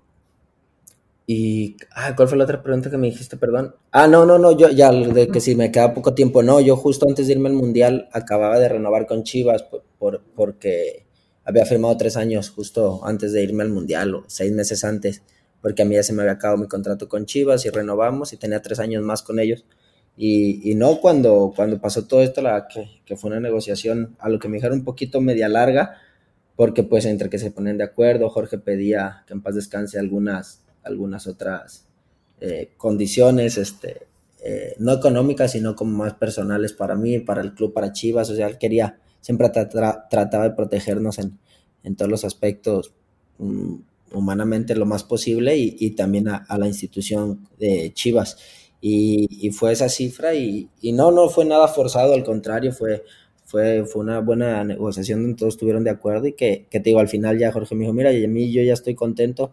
y, 1.26 1.76
ah, 1.94 2.14
¿cuál 2.16 2.28
fue 2.28 2.38
la 2.38 2.44
otra 2.44 2.62
pregunta 2.62 2.90
que 2.90 2.96
me 2.96 3.08
dijiste, 3.08 3.36
perdón? 3.36 3.74
Ah, 3.92 4.06
no, 4.06 4.24
no, 4.24 4.38
no, 4.38 4.56
yo 4.56 4.70
ya, 4.70 4.90
de 4.90 5.28
que 5.28 5.40
si 5.40 5.54
me 5.54 5.70
queda 5.70 5.92
poco 5.94 6.14
tiempo, 6.14 6.42
no, 6.42 6.60
yo 6.60 6.76
justo 6.76 7.06
antes 7.08 7.26
de 7.26 7.34
irme 7.34 7.50
al 7.50 7.54
Mundial 7.54 8.08
acababa 8.12 8.58
de 8.58 8.68
renovar 8.68 9.06
con 9.06 9.24
Chivas 9.24 9.62
por, 9.98 10.22
porque 10.34 11.04
había 11.44 11.66
firmado 11.66 11.96
tres 11.96 12.16
años 12.16 12.50
justo 12.50 13.04
antes 13.04 13.32
de 13.32 13.42
irme 13.42 13.62
al 13.62 13.70
Mundial, 13.70 14.14
o 14.14 14.24
seis 14.26 14.52
meses 14.52 14.84
antes, 14.84 15.22
porque 15.60 15.82
a 15.82 15.84
mí 15.84 15.94
ya 15.94 16.02
se 16.02 16.12
me 16.12 16.22
había 16.22 16.34
acabado 16.34 16.58
mi 16.58 16.68
contrato 16.68 17.08
con 17.08 17.26
Chivas 17.26 17.64
y 17.66 17.70
renovamos 17.70 18.32
y 18.32 18.36
tenía 18.36 18.62
tres 18.62 18.78
años 18.78 19.02
más 19.02 19.22
con 19.22 19.38
ellos. 19.38 19.64
Y, 20.16 20.70
y 20.70 20.74
no 20.74 21.00
cuando, 21.00 21.52
cuando 21.54 21.80
pasó 21.80 22.06
todo 22.06 22.22
esto, 22.22 22.42
la, 22.42 22.66
que, 22.66 23.02
que 23.04 23.16
fue 23.16 23.30
una 23.30 23.40
negociación, 23.40 24.16
a 24.18 24.28
lo 24.28 24.38
que 24.38 24.48
me 24.48 24.56
dijeron 24.56 24.78
un 24.78 24.84
poquito 24.84 25.20
media 25.20 25.48
larga, 25.48 25.96
porque 26.56 26.82
pues 26.82 27.04
entre 27.04 27.30
que 27.30 27.38
se 27.38 27.52
ponen 27.52 27.78
de 27.78 27.84
acuerdo, 27.84 28.28
Jorge 28.30 28.58
pedía 28.58 29.22
que 29.26 29.34
en 29.34 29.42
paz 29.42 29.54
descanse 29.54 29.98
algunas, 29.98 30.64
algunas 30.82 31.28
otras 31.28 31.86
eh, 32.40 32.72
condiciones, 32.76 33.58
este, 33.58 34.08
eh, 34.40 34.74
no 34.78 34.92
económicas, 34.92 35.52
sino 35.52 35.74
como 35.74 35.98
más 35.98 36.14
personales 36.14 36.72
para 36.72 36.96
mí, 36.96 37.18
para 37.20 37.42
el 37.42 37.54
club, 37.54 37.72
para 37.72 37.92
Chivas, 37.92 38.30
o 38.30 38.34
sea, 38.34 38.48
él 38.48 38.58
quería, 38.58 38.98
siempre 39.20 39.50
trataba 39.50 40.44
de 40.44 40.50
protegernos 40.50 41.18
en, 41.18 41.38
en 41.82 41.96
todos 41.96 42.10
los 42.10 42.24
aspectos 42.24 42.92
mm, 43.38 43.74
humanamente 44.12 44.74
lo 44.74 44.86
más 44.86 45.04
posible 45.04 45.56
y, 45.56 45.76
y 45.78 45.90
también 45.92 46.28
a, 46.28 46.46
la 46.58 46.66
institución 46.66 47.48
de 47.58 47.92
Chivas. 47.94 48.36
Y, 48.80 49.28
y 49.46 49.50
fue 49.50 49.72
esa 49.72 49.88
cifra 49.88 50.34
y, 50.34 50.68
y, 50.80 50.92
no, 50.92 51.10
no 51.10 51.28
fue 51.28 51.44
nada 51.44 51.66
forzado, 51.68 52.14
al 52.14 52.22
contrario, 52.24 52.72
fue, 52.72 53.04
fue, 53.44 53.84
fue 53.86 54.02
una 54.02 54.20
buena 54.20 54.62
negociación 54.64 55.22
donde 55.22 55.36
todos 55.36 55.54
estuvieron 55.54 55.82
de 55.84 55.90
acuerdo 55.90 56.28
y 56.28 56.34
que, 56.34 56.66
que, 56.70 56.80
te 56.80 56.90
digo, 56.90 57.00
al 57.00 57.08
final 57.08 57.38
ya 57.38 57.50
Jorge 57.50 57.74
me 57.74 57.82
dijo, 57.82 57.92
mira, 57.92 58.12
y 58.12 58.24
a 58.24 58.28
mí 58.28 58.52
yo 58.52 58.62
ya 58.62 58.74
estoy 58.74 58.94
contento 58.94 59.52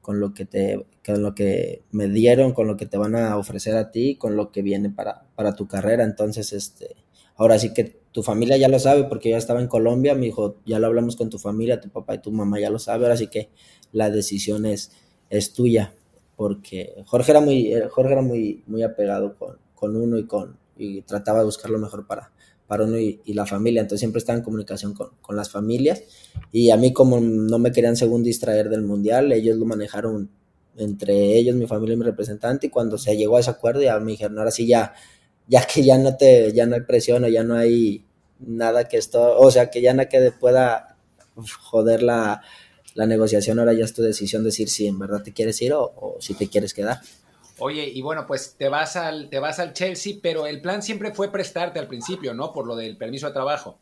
con 0.00 0.20
lo 0.20 0.34
que 0.34 0.44
te 0.44 0.84
con 1.04 1.22
lo 1.22 1.34
que 1.34 1.82
me 1.90 2.08
dieron, 2.08 2.52
con 2.52 2.66
lo 2.66 2.76
que 2.76 2.86
te 2.86 2.96
van 2.98 3.16
a 3.16 3.36
ofrecer 3.36 3.76
a 3.76 3.90
ti, 3.90 4.16
con 4.16 4.36
lo 4.36 4.52
que 4.52 4.62
viene 4.62 4.90
para, 4.90 5.24
para 5.34 5.54
tu 5.54 5.66
carrera. 5.66 6.04
Entonces, 6.04 6.52
este, 6.52 6.94
ahora 7.36 7.58
sí 7.58 7.72
que 7.72 8.02
tu 8.12 8.22
familia 8.22 8.56
ya 8.56 8.68
lo 8.68 8.78
sabe 8.78 9.04
porque 9.04 9.30
ya 9.30 9.38
estaba 9.38 9.60
en 9.60 9.68
Colombia, 9.68 10.14
me 10.14 10.26
dijo, 10.26 10.56
ya 10.66 10.78
lo 10.78 10.86
hablamos 10.86 11.16
con 11.16 11.30
tu 11.30 11.38
familia, 11.38 11.80
tu 11.80 11.88
papá 11.88 12.14
y 12.14 12.18
tu 12.18 12.30
mamá 12.30 12.60
ya 12.60 12.70
lo 12.70 12.78
sabe, 12.78 13.04
ahora 13.04 13.16
sí 13.16 13.28
que 13.28 13.48
la 13.90 14.10
decisión 14.10 14.66
es, 14.66 14.92
es 15.30 15.52
tuya, 15.52 15.94
porque 16.36 16.94
Jorge 17.06 17.32
era 17.32 17.40
muy, 17.40 17.72
Jorge 17.90 18.12
era 18.12 18.22
muy, 18.22 18.62
muy 18.66 18.82
apegado 18.82 19.36
con, 19.36 19.56
con 19.74 19.96
uno 19.96 20.18
y 20.18 20.26
con 20.26 20.60
y 20.76 21.02
trataba 21.02 21.40
de 21.40 21.44
buscar 21.44 21.70
lo 21.70 21.78
mejor 21.78 22.06
para, 22.06 22.32
para 22.66 22.84
uno 22.84 22.98
y, 22.98 23.20
y, 23.24 23.34
la 23.34 23.46
familia, 23.46 23.80
entonces 23.80 24.00
siempre 24.00 24.18
estaba 24.18 24.38
en 24.38 24.44
comunicación 24.44 24.94
con, 24.94 25.10
con, 25.20 25.36
las 25.36 25.50
familias 25.50 26.02
y 26.50 26.70
a 26.70 26.76
mí 26.76 26.92
como 26.92 27.20
no 27.20 27.58
me 27.58 27.72
querían 27.72 27.96
según 27.96 28.22
distraer 28.22 28.68
del 28.68 28.82
mundial, 28.82 29.32
ellos 29.32 29.56
lo 29.56 29.66
manejaron 29.66 30.30
entre 30.76 31.36
ellos, 31.36 31.54
mi 31.56 31.66
familia 31.66 31.94
y 31.94 31.98
mi 31.98 32.04
representante 32.04 32.66
y 32.66 32.70
cuando 32.70 32.98
se 32.98 33.16
llegó 33.16 33.36
a 33.36 33.40
ese 33.40 33.50
acuerdo 33.50 33.82
ya 33.82 33.98
me 34.00 34.12
dijeron, 34.12 34.38
ahora 34.38 34.50
sí 34.50 34.66
ya, 34.66 34.94
ya 35.46 35.66
que 35.66 35.82
ya 35.82 35.98
no 35.98 36.16
te, 36.16 36.52
ya 36.52 36.66
no 36.66 36.74
hay 36.74 36.82
presión 36.82 37.24
o 37.24 37.28
ya 37.28 37.42
no 37.42 37.54
hay 37.54 38.04
nada 38.38 38.88
que 38.88 38.96
esto, 38.96 39.38
o 39.38 39.50
sea 39.50 39.70
que 39.70 39.80
ya 39.80 39.92
nada 39.94 40.08
que 40.08 40.32
pueda 40.32 40.96
joder 41.60 42.02
la, 42.02 42.42
la 42.94 43.06
negociación, 43.06 43.58
ahora 43.58 43.72
ya 43.72 43.84
es 43.84 43.94
tu 43.94 44.02
decisión 44.02 44.44
decir 44.44 44.68
si 44.68 44.86
en 44.86 44.98
verdad 44.98 45.22
te 45.22 45.32
quieres 45.32 45.60
ir 45.62 45.72
o, 45.72 45.82
o 45.82 46.16
si 46.20 46.34
te 46.34 46.48
quieres 46.48 46.74
quedar. 46.74 47.00
Oye, 47.58 47.88
y 47.88 48.02
bueno, 48.02 48.26
pues 48.26 48.56
te 48.58 48.68
vas 48.68 48.96
al, 48.96 49.28
te 49.28 49.38
vas 49.38 49.58
al 49.58 49.72
Chelsea, 49.72 50.14
pero 50.20 50.46
el 50.46 50.60
plan 50.60 50.82
siempre 50.82 51.12
fue 51.12 51.30
prestarte 51.30 51.78
al 51.78 51.86
principio, 51.86 52.34
¿no? 52.34 52.52
Por 52.52 52.66
lo 52.66 52.74
del 52.74 52.96
permiso 52.96 53.26
de 53.26 53.32
trabajo. 53.32 53.78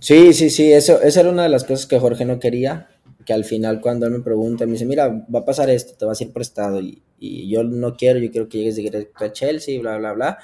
Sí, 0.00 0.32
sí, 0.32 0.50
sí, 0.50 0.72
eso, 0.72 1.00
esa 1.02 1.20
era 1.20 1.30
una 1.30 1.44
de 1.44 1.48
las 1.48 1.64
cosas 1.64 1.86
que 1.86 1.98
Jorge 1.98 2.24
no 2.24 2.38
quería, 2.38 2.88
que 3.24 3.32
al 3.32 3.44
final 3.44 3.80
cuando 3.80 4.06
él 4.06 4.12
me 4.12 4.20
pregunta, 4.20 4.66
me 4.66 4.72
dice, 4.72 4.84
mira, 4.84 5.08
va 5.08 5.40
a 5.40 5.44
pasar 5.44 5.70
esto, 5.70 5.94
te 5.98 6.04
vas 6.04 6.20
a 6.20 6.24
ir 6.24 6.32
prestado, 6.32 6.80
y, 6.80 7.02
y 7.18 7.48
yo 7.48 7.64
no 7.64 7.96
quiero, 7.96 8.18
yo 8.18 8.30
quiero 8.30 8.48
que 8.48 8.58
llegues 8.58 8.76
directo 8.76 9.24
a 9.24 9.32
Chelsea, 9.32 9.80
bla, 9.80 9.96
bla, 9.96 10.12
bla, 10.12 10.38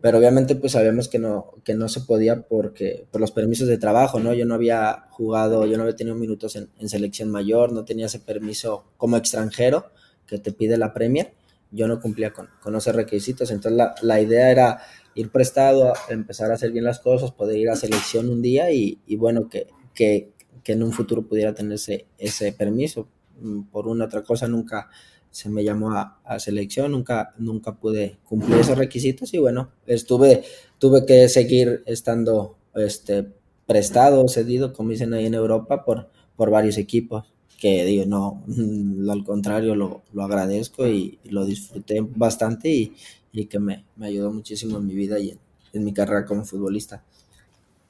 pero 0.00 0.18
obviamente 0.18 0.54
pues 0.54 0.72
sabíamos 0.72 1.08
que 1.08 1.18
no, 1.18 1.54
que 1.64 1.74
no 1.74 1.88
se 1.88 2.00
podía 2.00 2.42
porque, 2.42 3.06
por 3.10 3.20
los 3.20 3.32
permisos 3.32 3.66
de 3.66 3.78
trabajo, 3.78 4.20
¿no? 4.20 4.32
Yo 4.32 4.46
no 4.46 4.54
había 4.54 5.06
jugado, 5.10 5.66
yo 5.66 5.76
no 5.76 5.82
había 5.82 5.96
tenido 5.96 6.14
minutos 6.16 6.54
en, 6.56 6.70
en 6.78 6.88
selección 6.88 7.30
mayor, 7.30 7.72
no 7.72 7.84
tenía 7.84 8.06
ese 8.06 8.20
permiso 8.20 8.84
como 8.96 9.16
extranjero 9.16 9.90
que 10.26 10.38
te 10.38 10.52
pide 10.52 10.76
la 10.76 10.92
Premier, 10.92 11.32
yo 11.70 11.88
no 11.88 12.00
cumplía 12.00 12.32
con, 12.32 12.48
con 12.62 12.76
esos 12.76 12.94
requisitos. 12.94 13.50
Entonces 13.50 13.76
la, 13.76 13.94
la, 14.02 14.20
idea 14.20 14.50
era 14.50 14.80
ir 15.14 15.30
prestado, 15.30 15.92
empezar 16.08 16.50
a 16.50 16.54
hacer 16.54 16.70
bien 16.70 16.84
las 16.84 17.00
cosas, 17.00 17.32
poder 17.32 17.56
ir 17.56 17.70
a 17.70 17.76
selección 17.76 18.28
un 18.28 18.42
día 18.42 18.70
y, 18.70 19.00
y 19.06 19.16
bueno, 19.16 19.48
que, 19.48 19.66
que, 19.94 20.32
que, 20.62 20.72
en 20.72 20.82
un 20.82 20.92
futuro 20.92 21.26
pudiera 21.26 21.54
tener 21.54 21.72
ese, 21.72 22.06
ese 22.18 22.52
permiso. 22.52 23.08
Mm, 23.40 23.62
por 23.64 23.88
una 23.88 24.06
otra 24.06 24.22
cosa 24.22 24.46
nunca, 24.48 24.90
se 25.30 25.48
me 25.48 25.64
llamó 25.64 25.92
a, 25.92 26.38
selección, 26.38 26.92
nunca, 26.92 27.34
nunca 27.38 27.76
pude 27.76 28.18
cumplir 28.24 28.58
esos 28.58 28.78
requisitos 28.78 29.34
y 29.34 29.38
bueno, 29.38 29.70
estuve, 29.86 30.44
tuve 30.78 31.04
que 31.06 31.28
seguir 31.28 31.82
estando 31.86 32.56
este, 32.74 33.26
prestado, 33.66 34.26
cedido, 34.28 34.72
como 34.72 34.90
dicen 34.90 35.14
ahí 35.14 35.26
en 35.26 35.34
Europa, 35.34 35.84
por, 35.84 36.08
por 36.36 36.50
varios 36.50 36.78
equipos, 36.78 37.24
que 37.58 37.84
digo, 37.84 38.04
no, 38.06 38.44
lo, 38.46 39.12
al 39.12 39.24
contrario, 39.24 39.74
lo, 39.74 40.02
lo 40.12 40.22
agradezco 40.22 40.86
y, 40.86 41.18
lo 41.24 41.44
disfruté 41.44 42.00
bastante 42.00 42.68
y, 42.70 42.94
y 43.32 43.46
que 43.46 43.58
me, 43.58 43.84
me, 43.96 44.06
ayudó 44.06 44.32
muchísimo 44.32 44.78
en 44.78 44.86
mi 44.86 44.94
vida 44.94 45.18
y 45.18 45.30
en, 45.30 45.38
en 45.72 45.84
mi 45.84 45.92
carrera 45.92 46.24
como 46.24 46.44
futbolista. 46.44 47.04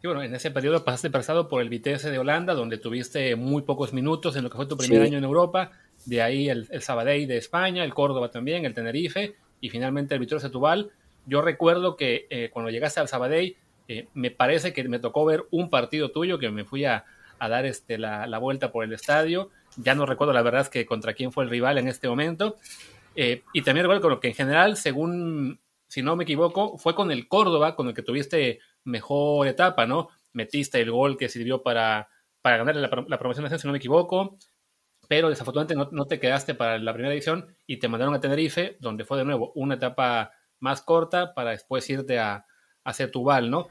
Y 0.02 0.06
bueno, 0.06 0.22
en 0.22 0.34
ese 0.34 0.50
periodo 0.50 0.84
pasaste 0.84 1.10
prestado 1.10 1.48
por 1.48 1.60
el 1.60 1.68
Vitesse 1.68 2.10
de 2.10 2.18
Holanda, 2.18 2.54
donde 2.54 2.78
tuviste 2.78 3.34
muy 3.34 3.62
pocos 3.62 3.92
minutos 3.92 4.36
en 4.36 4.44
lo 4.44 4.50
que 4.50 4.56
fue 4.56 4.66
tu 4.66 4.76
primer 4.76 5.02
año 5.02 5.18
en 5.18 5.24
Europa. 5.24 5.72
De 6.08 6.22
ahí 6.22 6.48
el, 6.48 6.66
el, 6.70 6.80
Sabadell 6.80 7.28
de 7.28 7.36
España, 7.36 7.84
el 7.84 7.92
Córdoba 7.92 8.30
también, 8.30 8.64
el 8.64 8.72
Tenerife 8.72 9.34
y 9.60 9.68
finalmente 9.68 10.14
el 10.14 10.20
Vittorio 10.20 10.40
Setúbal. 10.40 10.90
Yo 11.26 11.42
recuerdo 11.42 11.96
que 11.96 12.26
eh, 12.30 12.48
cuando 12.50 12.70
llegaste 12.70 12.98
al 12.98 13.08
Sabadell, 13.08 13.56
eh, 13.88 14.08
me 14.14 14.30
parece 14.30 14.72
que 14.72 14.88
me 14.88 15.00
tocó 15.00 15.26
ver 15.26 15.44
un 15.50 15.68
partido 15.68 16.10
tuyo 16.10 16.38
que 16.38 16.50
me 16.50 16.64
fui 16.64 16.86
a, 16.86 17.04
a 17.38 17.48
dar 17.50 17.66
este, 17.66 17.98
la, 17.98 18.26
la, 18.26 18.38
vuelta 18.38 18.72
por 18.72 18.84
el 18.84 18.94
estadio. 18.94 19.50
Ya 19.76 19.94
no 19.94 20.06
recuerdo 20.06 20.32
la 20.32 20.40
verdad 20.40 20.66
que 20.68 20.86
contra 20.86 21.12
quién 21.12 21.30
fue 21.30 21.44
el 21.44 21.50
rival 21.50 21.76
en 21.76 21.88
este 21.88 22.08
momento. 22.08 22.56
Eh, 23.14 23.42
y 23.52 23.60
también 23.60 23.86
recuerdo 23.86 24.18
que 24.18 24.28
en 24.28 24.34
general, 24.34 24.78
según, 24.78 25.60
si 25.88 26.00
no 26.00 26.16
me 26.16 26.24
equivoco, 26.24 26.78
fue 26.78 26.94
con 26.94 27.10
el 27.10 27.28
Córdoba 27.28 27.76
con 27.76 27.88
el 27.88 27.94
que 27.94 28.02
tuviste 28.02 28.60
mejor 28.84 29.46
etapa, 29.46 29.84
¿no? 29.84 30.08
Metiste 30.32 30.80
el 30.80 30.90
gol 30.90 31.18
que 31.18 31.28
sirvió 31.28 31.62
para, 31.62 32.08
para 32.40 32.56
ganar 32.56 32.76
la, 32.76 33.04
la 33.06 33.18
promoción 33.18 33.58
si 33.58 33.66
no 33.66 33.72
me 33.72 33.78
equivoco, 33.78 34.38
pero 35.08 35.30
desafortunadamente 35.30 35.74
no, 35.74 35.88
no, 35.90 36.06
te 36.06 36.20
quedaste 36.20 36.54
para 36.54 36.78
la 36.78 36.92
primera 36.92 37.14
edición 37.14 37.46
y 37.66 37.78
te 37.78 37.88
mandaron 37.88 38.14
a 38.14 38.20
Tenerife, 38.20 38.76
donde 38.78 39.04
fue 39.04 39.18
de 39.18 39.24
nuevo 39.24 39.52
una 39.54 39.74
etapa 39.74 40.32
más 40.60 40.82
corta 40.82 41.34
para 41.34 41.50
después 41.50 41.88
irte 41.88 42.18
a, 42.18 42.46
a 42.84 42.92
Setúbal, 42.92 43.50
¿no? 43.50 43.68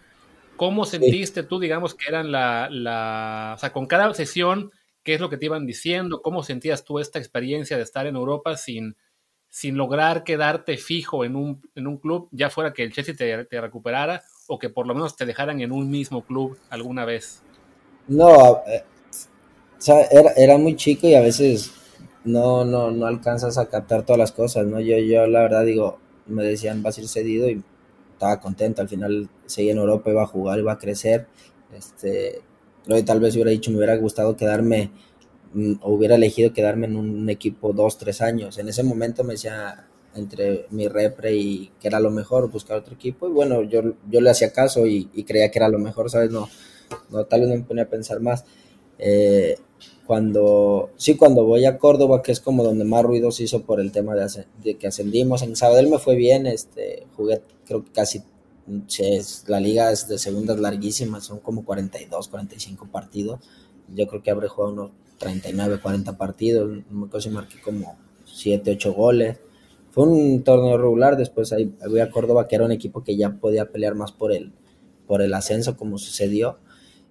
¿Cómo 0.58 0.86
sentiste 0.86 1.44
tú, 1.44 1.60
digamos, 1.60 1.94
que 1.94 2.10
eran 2.10 2.32
la, 2.32 2.68
la, 2.72 3.54
o 3.56 3.60
sea, 3.60 3.72
con 3.72 3.86
cada 3.86 4.12
sesión, 4.16 4.72
qué 5.04 5.14
es 5.14 5.22
lo 5.22 5.30
que 5.30 5.38
te 5.38 5.46
iban 5.46 5.68
diciendo? 5.68 6.24
¿Cómo 6.24 6.42
sentías 6.42 6.84
tú 6.84 6.98
esta 6.98 7.20
experiencia 7.20 7.78
de 7.78 7.84
estar 7.84 8.08
en 8.08 8.16
Europa 8.16 8.58
sin, 8.58 8.98
sin 9.50 9.78
lograr 9.78 10.24
quedarte 10.24 10.78
fijo 10.78 11.24
en 11.24 11.36
un, 11.36 11.62
en 11.76 11.86
un 11.86 11.98
club, 11.98 12.30
ya 12.32 12.50
fuera 12.50 12.74
que 12.74 12.82
el 12.82 12.92
Chelsea 12.92 13.16
te, 13.16 13.46
te 13.46 13.62
recuperara 13.62 14.24
o 14.48 14.58
que 14.58 14.70
por 14.70 14.88
lo 14.88 14.96
menos 14.96 15.16
te 15.16 15.28
dejaran 15.28 15.62
en 15.62 15.72
un 15.72 15.92
mismo 15.92 16.26
club 16.26 16.58
alguna 16.72 17.06
vez? 17.06 17.44
No, 18.08 18.64
eh, 18.68 18.84
era, 20.12 20.32
era, 20.36 20.58
muy 20.58 20.76
chico 20.76 21.08
y 21.08 21.16
a 21.16 21.22
veces 21.22 21.72
no, 22.24 22.66
no, 22.66 22.92
no 22.92 23.06
alcanzas 23.06 23.58
a 23.58 23.70
captar 23.70 24.06
todas 24.06 24.20
las 24.20 24.32
cosas, 24.32 24.66
¿no? 24.66 24.80
Yo, 24.80 24.98
yo 24.98 25.28
la 25.28 25.42
verdad 25.42 25.66
digo, 25.66 26.00
me 26.28 26.44
decían 26.44 26.84
vas 26.84 26.98
a 26.98 27.02
ir 27.02 27.08
cedido 27.08 27.50
y 27.50 27.64
estaba 28.14 28.40
contento, 28.40 28.82
al 28.82 28.90
final 28.90 29.30
seguía 29.46 29.74
en 29.74 29.78
Europa, 29.78 30.10
iba 30.10 30.24
a 30.24 30.28
jugar, 30.28 30.60
iba 30.60 30.72
a 30.72 30.78
crecer, 30.78 31.28
este, 31.76 32.42
tal 33.06 33.20
vez 33.20 33.36
hubiera 33.36 33.52
dicho, 33.52 33.72
me 33.72 33.78
hubiera 33.78 33.96
gustado 33.98 34.36
quedarme 34.36 34.92
mm, 35.54 35.74
o 35.82 35.94
hubiera 35.94 36.16
elegido 36.16 36.54
quedarme 36.54 36.88
en 36.88 36.96
un 36.96 37.30
equipo 37.30 37.74
dos, 37.74 37.98
tres 37.98 38.22
años. 38.22 38.58
En 38.58 38.70
ese 38.70 38.84
momento 38.84 39.24
me 39.24 39.34
decía, 39.34 39.88
entre 40.16 40.66
mi 40.72 40.88
repre 40.88 41.36
y 41.36 41.72
que 41.80 41.88
era 41.88 42.00
lo 42.00 42.10
mejor, 42.10 42.50
buscar 42.50 42.78
otro 42.78 42.96
equipo. 42.96 43.28
Y 43.28 43.32
bueno, 43.32 43.62
yo, 43.64 43.82
yo 44.10 44.22
le 44.22 44.30
hacía 44.30 44.52
caso 44.52 44.86
y, 44.88 45.10
y 45.14 45.24
creía 45.24 45.52
que 45.52 45.60
era 45.60 45.70
lo 45.70 45.80
mejor, 45.80 46.10
¿sabes? 46.10 46.32
No, 46.32 46.50
no, 47.10 47.26
tal 47.26 47.42
vez 47.42 47.50
no 47.50 47.56
me 47.56 47.64
ponía 47.64 47.84
a 47.84 47.90
pensar 47.90 48.20
más. 48.20 48.46
Eh, 49.00 49.58
cuando, 50.06 50.92
sí, 50.96 51.18
cuando 51.18 51.44
voy 51.44 51.66
a 51.66 51.78
Córdoba, 51.78 52.22
que 52.22 52.32
es 52.32 52.40
como 52.40 52.64
donde 52.64 52.86
más 52.86 53.04
ruido 53.04 53.32
se 53.32 53.44
hizo 53.44 53.64
por 53.64 53.80
el 53.82 53.92
tema 53.92 54.16
de, 54.16 54.78
que 54.78 54.88
ascendimos, 54.88 55.42
en 55.42 55.56
Sabadell 55.56 55.90
me 55.90 56.00
fue 56.00 56.16
bien, 56.16 56.48
este, 56.48 57.06
jugué 57.16 57.42
creo 57.66 57.84
que 57.84 57.92
casi, 57.92 58.24
la 59.48 59.60
liga 59.60 59.92
es 59.92 60.08
de 60.08 60.18
segundas 60.18 60.60
larguísimas, 60.60 61.26
son 61.26 61.40
como 61.40 61.66
42, 61.66 62.30
45 62.30 62.88
partidos, 62.88 63.42
yo 63.94 64.08
creo 64.08 64.24
que 64.24 64.32
habré 64.32 64.48
jugado 64.48 64.74
unos 64.74 64.92
39, 65.20 65.80
40 65.82 66.18
partidos, 66.18 66.70
me 66.90 67.08
acuerdo 67.08 67.22
si 67.22 67.30
marqué 67.30 67.62
como 67.62 67.98
7, 68.26 68.72
8 68.72 68.94
goles, 68.94 69.38
fue 69.92 70.06
un 70.06 70.44
torneo 70.44 70.78
regular, 70.78 71.18
después 71.18 71.52
ahí 71.52 71.74
voy 71.90 72.00
a 72.00 72.12
Córdoba, 72.12 72.48
que 72.48 72.56
era 72.56 72.66
un 72.66 72.72
equipo 72.72 73.04
que 73.04 73.18
ya 73.18 73.32
podía 73.32 73.72
pelear 73.72 73.96
más 73.96 74.12
por 74.12 74.32
el, 74.32 74.54
por 75.08 75.24
el 75.24 75.34
ascenso, 75.34 75.76
como 75.76 75.98
sucedió. 75.98 76.60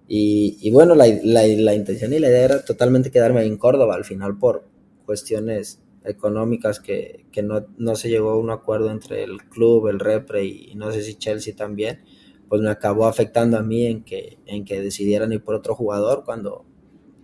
Y, 0.09 0.71
bueno, 0.71 0.95
la, 0.95 1.05
la, 1.23 1.45
la, 1.45 1.73
intención 1.75 2.13
y 2.13 2.19
la 2.19 2.29
idea 2.29 2.45
era 2.45 2.65
totalmente 2.65 3.11
quedarme 3.11 3.43
en 3.45 3.57
Córdoba, 3.57 3.95
al 3.95 4.05
final 4.05 4.37
por 4.37 4.65
cuestiones 5.05 5.81
económicas 6.05 6.79
que, 6.79 7.25
que 7.31 7.43
no, 7.43 7.65
no, 7.77 7.95
se 7.95 8.09
llegó 8.09 8.31
a 8.31 8.37
un 8.37 8.49
acuerdo 8.49 8.89
entre 8.89 9.23
el 9.23 9.43
club, 9.49 9.87
el 9.87 9.99
Repre 9.99 10.45
y, 10.45 10.75
no 10.75 10.91
sé 10.91 11.03
si 11.03 11.15
Chelsea 11.15 11.55
también, 11.55 12.03
pues 12.47 12.61
me 12.61 12.69
acabó 12.69 13.05
afectando 13.05 13.57
a 13.57 13.63
mí 13.63 13.85
en 13.85 14.03
que, 14.03 14.39
en 14.45 14.63
que 14.63 14.79
decidieran 14.81 15.33
ir 15.33 15.43
por 15.43 15.55
otro 15.55 15.75
jugador 15.75 16.23
cuando 16.23 16.65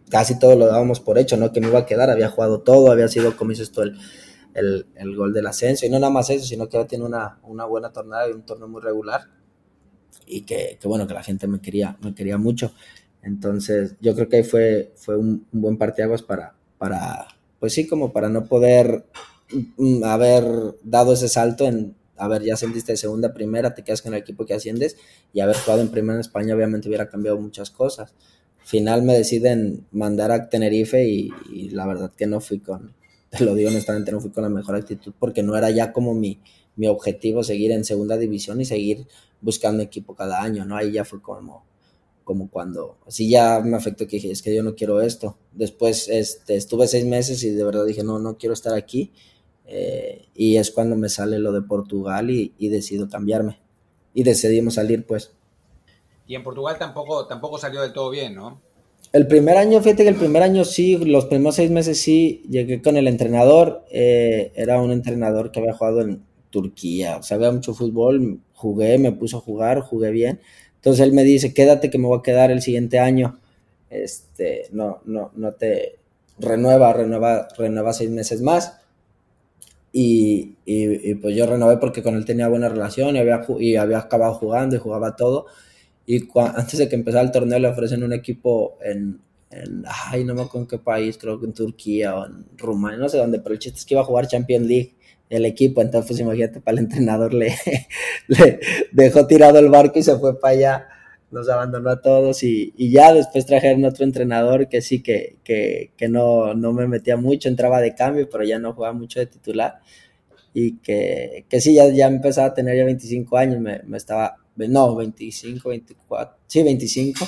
casi 0.09 0.37
todo 0.37 0.55
lo 0.55 0.67
dábamos 0.67 0.99
por 0.99 1.17
hecho, 1.17 1.37
¿no? 1.37 1.51
Que 1.51 1.61
me 1.61 1.67
iba 1.67 1.79
a 1.79 1.85
quedar, 1.85 2.09
había 2.09 2.29
jugado 2.29 2.61
todo, 2.61 2.91
había 2.91 3.07
sido, 3.07 3.35
como 3.37 3.51
dices 3.51 3.71
tú, 3.71 3.81
el, 3.81 3.97
el, 4.53 4.85
el, 4.95 5.15
gol 5.15 5.33
del 5.33 5.47
ascenso. 5.47 5.85
Y 5.85 5.89
no 5.89 5.99
nada 5.99 6.11
más 6.11 6.29
eso, 6.29 6.45
sino 6.45 6.67
que 6.69 6.83
tiene 6.85 7.05
una, 7.05 7.39
una 7.43 7.65
buena 7.65 7.91
tornada 7.91 8.29
y 8.29 8.33
un 8.33 8.45
torneo 8.45 8.67
muy 8.67 8.81
regular. 8.81 9.21
Y 10.25 10.42
que, 10.42 10.77
que, 10.80 10.88
bueno, 10.88 11.08
que 11.08 11.13
la 11.13 11.24
gente 11.24 11.48
me 11.48 11.60
quería, 11.62 11.98
me 12.01 12.13
quería 12.15 12.38
mucho. 12.38 12.74
Entonces, 13.22 13.96
yo 14.01 14.15
creo 14.15 14.30
que 14.30 14.38
ahí 14.38 14.44
fue, 14.44 14.92
fue 14.96 15.18
un, 15.18 15.46
un 15.51 15.62
buen 15.62 15.77
partiaguas 15.77 16.22
para, 16.22 16.56
para, 16.77 17.27
pues 17.60 17.74
sí, 17.74 17.88
como 17.88 18.12
para 18.12 18.30
no 18.30 18.46
poder 18.46 19.06
mm, 19.77 20.03
haber 20.03 20.44
dado 20.84 21.13
ese 21.13 21.30
salto 21.30 21.65
en, 21.65 21.96
a 22.18 22.27
ver, 22.27 22.44
ya 22.44 22.53
ascendiste 22.53 22.94
de 22.94 22.98
segunda 22.98 23.34
primera, 23.34 23.74
te 23.74 23.84
quedas 23.84 24.01
con 24.01 24.13
el 24.13 24.20
equipo 24.22 24.46
que 24.46 24.53
asciendes 24.53 24.98
y 25.34 25.39
haber 25.39 25.56
jugado 25.58 25.82
en 25.82 25.89
primera 25.89 26.15
en 26.15 26.22
España 26.22 26.56
obviamente 26.56 26.88
hubiera 26.88 27.10
cambiado 27.10 27.39
muchas 27.39 27.70
cosas. 27.72 28.13
Final 28.65 29.03
me 29.03 29.13
deciden 29.13 29.86
mandar 29.92 30.32
a 30.32 30.50
Tenerife 30.50 31.06
y, 31.06 31.30
y 31.51 31.70
la 31.72 31.86
verdad 31.86 32.12
que 32.15 32.27
no 32.27 32.39
fui 32.39 32.60
con, 32.60 32.94
te 33.30 33.44
lo 33.44 33.56
digo 33.56 33.70
honestamente, 33.70 34.12
no 34.12 34.22
fui 34.22 34.32
con 34.32 34.44
la 34.44 34.50
mejor 34.50 34.75
actitud 34.75 35.13
porque 35.20 35.44
no 35.44 35.58
era 35.58 35.70
ya 35.72 35.92
como 35.92 36.13
mi, 36.13 36.39
mi 36.75 36.88
objetivo 36.88 37.44
seguir 37.44 37.72
en 37.72 37.84
segunda 37.84 38.18
división 38.18 38.62
y 38.62 38.65
seguir 38.65 39.08
buscando 39.43 39.83
equipo 39.83 40.15
cada 40.15 40.41
año, 40.41 40.65
¿no? 40.65 40.75
Ahí 40.75 40.93
ya 40.93 41.05
fue 41.05 41.21
como, 41.21 41.65
como 42.23 42.50
cuando, 42.50 42.97
así 43.05 43.29
ya 43.29 43.59
me 43.59 43.77
afectó 43.77 44.07
que 44.07 44.15
dije, 44.15 44.31
es 44.31 44.41
que 44.41 44.55
yo 44.55 44.63
no 44.63 44.73
quiero 44.73 45.01
esto. 45.01 45.38
Después 45.51 46.07
este, 46.09 46.55
estuve 46.55 46.88
seis 46.88 47.05
meses 47.05 47.43
y 47.43 47.51
de 47.51 47.63
verdad 47.63 47.85
dije, 47.85 48.03
no, 48.03 48.17
no 48.17 48.38
quiero 48.38 48.53
estar 48.53 48.73
aquí. 48.73 49.12
Eh, 49.65 50.25
y 50.33 50.57
es 50.57 50.71
cuando 50.71 50.95
me 50.95 51.09
sale 51.09 51.39
lo 51.39 51.51
de 51.51 51.62
Portugal 51.62 52.31
y, 52.31 52.53
y, 52.57 52.69
decido 52.69 53.07
cambiarme. 53.07 53.59
Y 54.13 54.23
decidimos 54.23 54.75
salir, 54.75 55.05
pues. 55.05 55.33
Y 56.27 56.35
en 56.35 56.43
Portugal 56.43 56.77
tampoco, 56.77 57.27
tampoco 57.27 57.57
salió 57.57 57.81
del 57.81 57.93
todo 57.93 58.09
bien, 58.09 58.35
¿no? 58.35 58.62
El 59.12 59.27
primer 59.27 59.57
año, 59.57 59.79
fíjate 59.81 60.03
que 60.03 60.09
el 60.09 60.15
primer 60.15 60.41
año 60.41 60.65
sí, 60.65 60.97
los 60.97 61.25
primeros 61.25 61.55
seis 61.55 61.69
meses 61.69 62.01
sí, 62.01 62.43
llegué 62.50 62.81
con 62.81 62.97
el 62.97 63.07
entrenador, 63.07 63.85
eh, 63.91 64.51
era 64.55 64.81
un 64.81 64.91
entrenador 64.91 65.51
que 65.51 65.59
había 65.59 65.73
jugado 65.73 66.01
en 66.01 66.23
Turquía, 66.50 67.17
o 67.17 67.23
sabía 67.23 67.51
mucho 67.51 67.73
fútbol, 67.73 68.39
jugué, 68.63 68.98
me 68.98 69.12
puso 69.12 69.38
a 69.38 69.41
jugar, 69.41 69.82
jugué 69.82 70.12
bien, 70.12 70.39
entonces 70.75 71.05
él 71.05 71.13
me 71.13 71.24
dice, 71.24 71.53
quédate 71.53 71.89
que 71.89 71.98
me 71.98 72.08
voy 72.08 72.20
a 72.20 72.24
quedar 72.24 72.50
el 72.51 72.62
siguiente 72.62 73.00
año, 73.00 73.39
este, 73.89 74.67
no, 74.72 75.01
no, 75.05 75.32
no 75.36 75.53
te 75.53 76.00
renueva, 76.39 76.93
renueva, 76.93 77.48
renueva 77.58 77.93
seis 77.93 78.10
meses 78.10 78.41
más, 78.41 78.79
y, 79.91 80.55
y, 80.65 81.12
y 81.12 81.15
pues 81.15 81.36
yo 81.36 81.46
renové 81.46 81.77
porque 81.77 82.01
con 82.01 82.15
él 82.15 82.25
tenía 82.25 82.48
buena 82.48 82.70
relación 82.70 83.15
y 83.15 83.20
había, 83.20 83.46
y 83.60 83.75
había 83.75 84.00
acabado 84.00 84.34
jugando 84.34 84.75
y 84.75 84.79
jugaba 84.79 85.15
todo, 85.15 85.46
y 86.05 86.27
antes 86.39 86.79
de 86.79 86.89
que 86.89 86.96
empezara 86.96 87.24
el 87.24 87.32
torneo 87.32 87.60
le 87.60 87.67
ofrecen 87.67 88.03
un 88.03 88.13
equipo 88.13 88.77
en, 88.82 89.20
en, 89.51 89.84
ay, 89.88 90.24
no 90.24 90.34
me 90.34 90.41
acuerdo 90.43 90.62
en 90.62 90.67
qué 90.67 90.77
país, 90.79 91.17
creo 91.17 91.39
que 91.39 91.46
en 91.48 91.53
Turquía 91.53 92.15
o 92.17 92.25
en 92.25 92.46
Rumania, 92.58 92.98
no 92.98 93.10
sé 93.10 93.17
dónde, 93.17 93.39
pero 93.39 93.53
el 93.53 93.60
chiste 93.60 93.79
es 93.79 93.86
que 93.86 93.93
iba 93.96 94.01
a 94.01 94.05
jugar 94.05 94.27
Champions 94.27 94.67
League 94.67 94.96
el 95.30 95.46
equipo, 95.46 95.82
entonces 95.82 96.12
pues 96.12 96.20
imagínate, 96.20 96.62
para 96.62 96.77
el 96.77 96.84
entrenador 96.84 97.34
le, 97.36 97.56
dejó 98.92 99.25
tirado 99.27 99.60
el 99.60 99.70
barco 99.70 100.00
y 100.00 100.03
se 100.03 100.18
fue 100.18 100.39
para 100.39 100.53
allá, 100.53 100.88
nos 101.32 101.50
abandonó 101.50 101.89
a 101.89 102.01
todos 102.01 102.44
y, 102.44 102.74
ya 102.77 103.13
después 103.13 103.46
trajeron 103.46 103.86
otro 103.86 104.03
entrenador 104.03 104.70
que 104.70 104.82
sí, 104.82 105.01
que, 105.01 105.38
que, 105.44 105.92
que 105.98 106.08
no, 106.08 106.53
no 106.53 106.74
me 106.74 106.88
metía 106.88 107.18
mucho, 107.18 107.50
entraba 107.50 107.82
de 107.82 107.96
cambio, 107.96 108.30
pero 108.30 108.44
ya 108.44 108.60
no 108.60 108.74
jugaba 108.74 108.94
mucho 108.94 109.20
de 109.20 109.25
titular. 109.25 109.80
Y 110.53 110.77
que, 110.77 111.46
que 111.50 111.60
sí, 111.60 111.74
ya, 111.74 111.89
ya 111.89 112.06
empezaba 112.06 112.48
a 112.50 112.53
tener 112.53 112.77
ya 112.77 112.86
25 112.86 113.38
años, 113.38 113.60
me, 113.60 113.82
me 113.86 113.98
estaba 113.98 114.38
no, 114.56 114.96
25, 114.96 115.70
24, 115.70 116.38
sí, 116.48 116.63
25. 116.63 117.27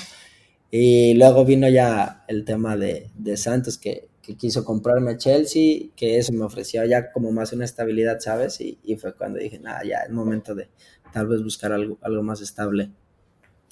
Y 0.71 1.13
luego 1.15 1.45
vino 1.45 1.67
ya 1.69 2.23
el 2.27 2.45
tema 2.45 2.77
de, 2.77 3.09
de 3.15 3.37
Santos, 3.37 3.77
que, 3.77 4.07
que, 4.25 4.35
quiso 4.35 4.63
comprarme 4.63 5.11
a 5.11 5.17
Chelsea, 5.17 5.87
que 5.95 6.17
eso 6.17 6.33
me 6.33 6.43
ofrecía 6.43 6.85
ya 6.85 7.11
como 7.11 7.31
más 7.31 7.53
una 7.53 7.65
estabilidad, 7.65 8.19
¿sabes? 8.19 8.59
Y, 8.61 8.79
y 8.83 8.95
fue 8.95 9.13
cuando 9.13 9.39
dije, 9.39 9.59
nada, 9.59 9.81
ya 9.83 9.99
es 9.99 10.11
momento 10.11 10.55
de 10.55 10.69
tal 11.13 11.27
vez 11.27 11.41
buscar 11.43 11.71
algo, 11.71 11.97
algo 12.01 12.23
más 12.23 12.41
estable. 12.41 12.89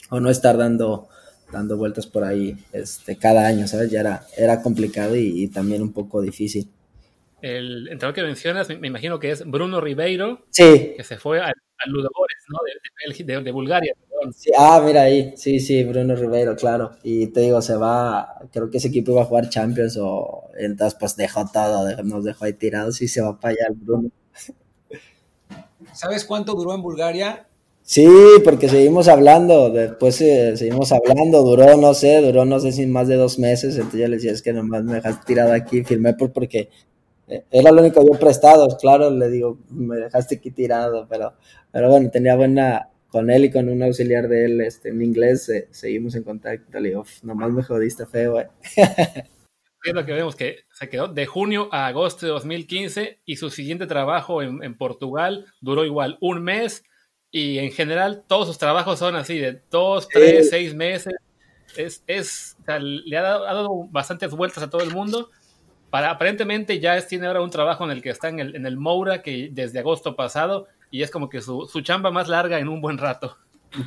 O 0.10 0.20
no 0.20 0.30
estar 0.30 0.58
dando, 0.58 1.10
dando 1.52 1.78
vueltas 1.78 2.08
por 2.08 2.24
ahí 2.24 2.58
este, 2.72 3.18
cada 3.18 3.48
año, 3.48 3.68
¿sabes? 3.68 3.92
Ya 3.92 4.02
era, 4.02 4.26
era 4.38 4.62
complicado 4.62 5.16
y, 5.16 5.44
y 5.44 5.48
también 5.48 5.82
un 5.82 5.94
poco 5.94 6.22
difícil. 6.22 6.70
el 7.42 7.90
entrenador 7.90 8.14
que 8.14 8.24
mencionas, 8.24 8.70
me, 8.70 8.88
imagino 8.88 9.20
que 9.20 9.32
es 9.32 9.46
Bruno 9.46 9.82
Ribeiro, 9.82 10.46
sí. 10.50 10.94
que 10.96 11.04
se 11.04 11.18
fue 11.18 11.42
al, 11.42 11.54
Ludogorets, 11.86 12.46
¿no? 12.48 12.60
De, 13.26 13.42
de, 13.44 13.52
Bulgaria. 13.52 13.94
Ah, 14.58 14.82
mira 14.86 15.04
ahí, 15.04 15.34
sí, 15.36 15.60
sí, 15.60 15.84
Bruno 15.84 16.16
Ribeiro, 16.16 16.56
claro. 16.56 16.92
Y 17.04 17.28
te 17.28 17.42
digo, 17.42 17.62
se 17.62 17.76
va, 17.76 18.40
creo 18.52 18.70
que 18.70 18.78
ese 18.78 18.90
equipo 18.90 19.12
iba 19.12 19.22
a 19.22 19.26
jugar 19.26 19.50
Champions 19.50 19.98
o 20.00 20.50
entonces 20.58 20.98
pues 21.00 21.16
dejó 21.16 21.46
todo, 21.52 22.04
nos 22.04 22.24
dejó 22.24 22.46
ahí 22.46 22.54
tirados 22.54 23.02
y 23.02 23.08
se 23.08 23.22
va 23.22 23.40
para 23.40 23.54
allá 23.54 23.68
el 23.70 23.76
Bruno. 23.76 24.10
¿Sabes 25.94 26.26
cuánto 26.26 26.54
duró 26.54 26.74
en 26.74 26.82
Bulgaria? 26.82 27.48
Sí, 27.86 28.08
porque 28.46 28.70
seguimos 28.70 29.10
hablando, 29.10 29.70
después 29.70 30.20
eh, 30.22 30.56
seguimos 30.56 30.92
hablando, 30.94 31.44
duró, 31.44 31.76
no 31.76 31.94
sé, 31.94 32.22
duró, 32.22 32.46
no 32.46 32.60
sé 32.62 32.72
si 32.72 32.86
más 32.88 33.10
de 33.10 33.18
dos 33.18 33.40
meses, 33.40 33.76
entonces 33.76 34.00
yo 34.00 34.08
le 34.08 34.16
decía, 34.16 34.32
es 34.32 34.42
que 34.42 34.54
nomás 34.54 34.86
me 34.86 34.94
dejaste 34.96 35.26
tirado 35.26 35.52
aquí, 35.52 35.84
firmé 35.84 36.14
por, 36.14 36.32
porque 36.32 36.70
eh, 37.28 37.44
era 37.52 37.72
lo 37.72 37.82
único 37.82 37.96
que 37.96 38.08
había 38.08 38.20
prestado, 38.20 38.70
claro, 38.78 39.10
le 39.12 39.30
digo, 39.30 39.58
me 39.70 39.98
dejaste 39.98 40.36
aquí 40.36 40.52
tirado, 40.52 41.08
pero, 41.10 41.34
pero 41.74 41.90
bueno, 41.90 42.10
tenía 42.10 42.38
buena, 42.38 42.90
con 43.14 43.30
él 43.30 43.46
y 43.46 43.52
con 43.52 43.70
un 43.70 43.84
auxiliar 43.84 44.28
de 44.28 44.46
él, 44.46 44.62
este, 44.62 44.90
en 44.90 45.00
inglés, 45.04 45.48
eh, 45.48 45.68
seguimos 45.70 46.16
en 46.16 46.24
contacto, 46.24 46.80
le 46.80 46.90
digo, 46.90 47.06
nomás 47.22 47.52
me 47.52 47.62
jodiste 47.62 48.08
feo, 48.08 48.40
eh. 48.40 48.48
Es 49.86 49.94
lo 49.94 50.04
que 50.04 50.14
vemos 50.14 50.36
que 50.36 50.62
se 50.72 50.90
quedó 50.90 51.10
de 51.10 51.26
junio 51.28 51.70
a 51.72 51.88
agosto 51.88 52.26
de 52.26 52.32
2015 52.32 53.20
y 53.26 53.36
su 53.36 53.50
siguiente 53.50 53.86
trabajo 53.86 54.42
en, 54.42 54.64
en 54.64 54.76
Portugal 54.76 55.46
duró 55.62 55.86
igual 55.86 56.18
un 56.22 56.42
mes, 56.42 56.84
y 57.30 57.60
en 57.60 57.72
general 57.72 58.24
todos 58.28 58.48
sus 58.48 58.58
trabajos 58.58 58.98
son 58.98 59.16
así, 59.16 59.38
de 59.38 59.62
dos, 59.70 60.08
tres, 60.08 60.50
seis 60.50 60.74
meses. 60.74 61.14
Es, 61.78 62.04
es 62.08 62.58
le 62.80 63.18
ha 63.18 63.22
dado, 63.22 63.48
ha 63.48 63.54
dado, 63.54 63.88
bastantes 63.92 64.32
vueltas 64.32 64.64
a 64.64 64.72
todo 64.72 64.82
el 64.82 64.92
mundo. 64.92 65.30
Para, 65.92 66.10
aparentemente 66.10 66.80
ya 66.80 67.00
tiene 67.06 67.28
ahora 67.28 67.42
un 67.42 67.52
trabajo 67.52 67.84
en 67.84 67.92
el 67.92 68.02
que 68.02 68.10
está 68.10 68.30
en 68.30 68.40
el, 68.40 68.56
en 68.56 68.66
el 68.66 68.78
Moura, 68.78 69.22
que 69.22 69.50
desde 69.52 69.80
agosto 69.80 70.16
pasado, 70.16 70.68
y 70.94 71.02
es 71.02 71.10
como 71.10 71.28
que 71.28 71.42
su, 71.42 71.66
su 71.66 71.82
chamba 71.82 72.12
más 72.12 72.30
larga 72.30 72.60
en 72.60 72.68
un 72.68 72.80
buen 72.80 72.98
rato. 72.98 73.36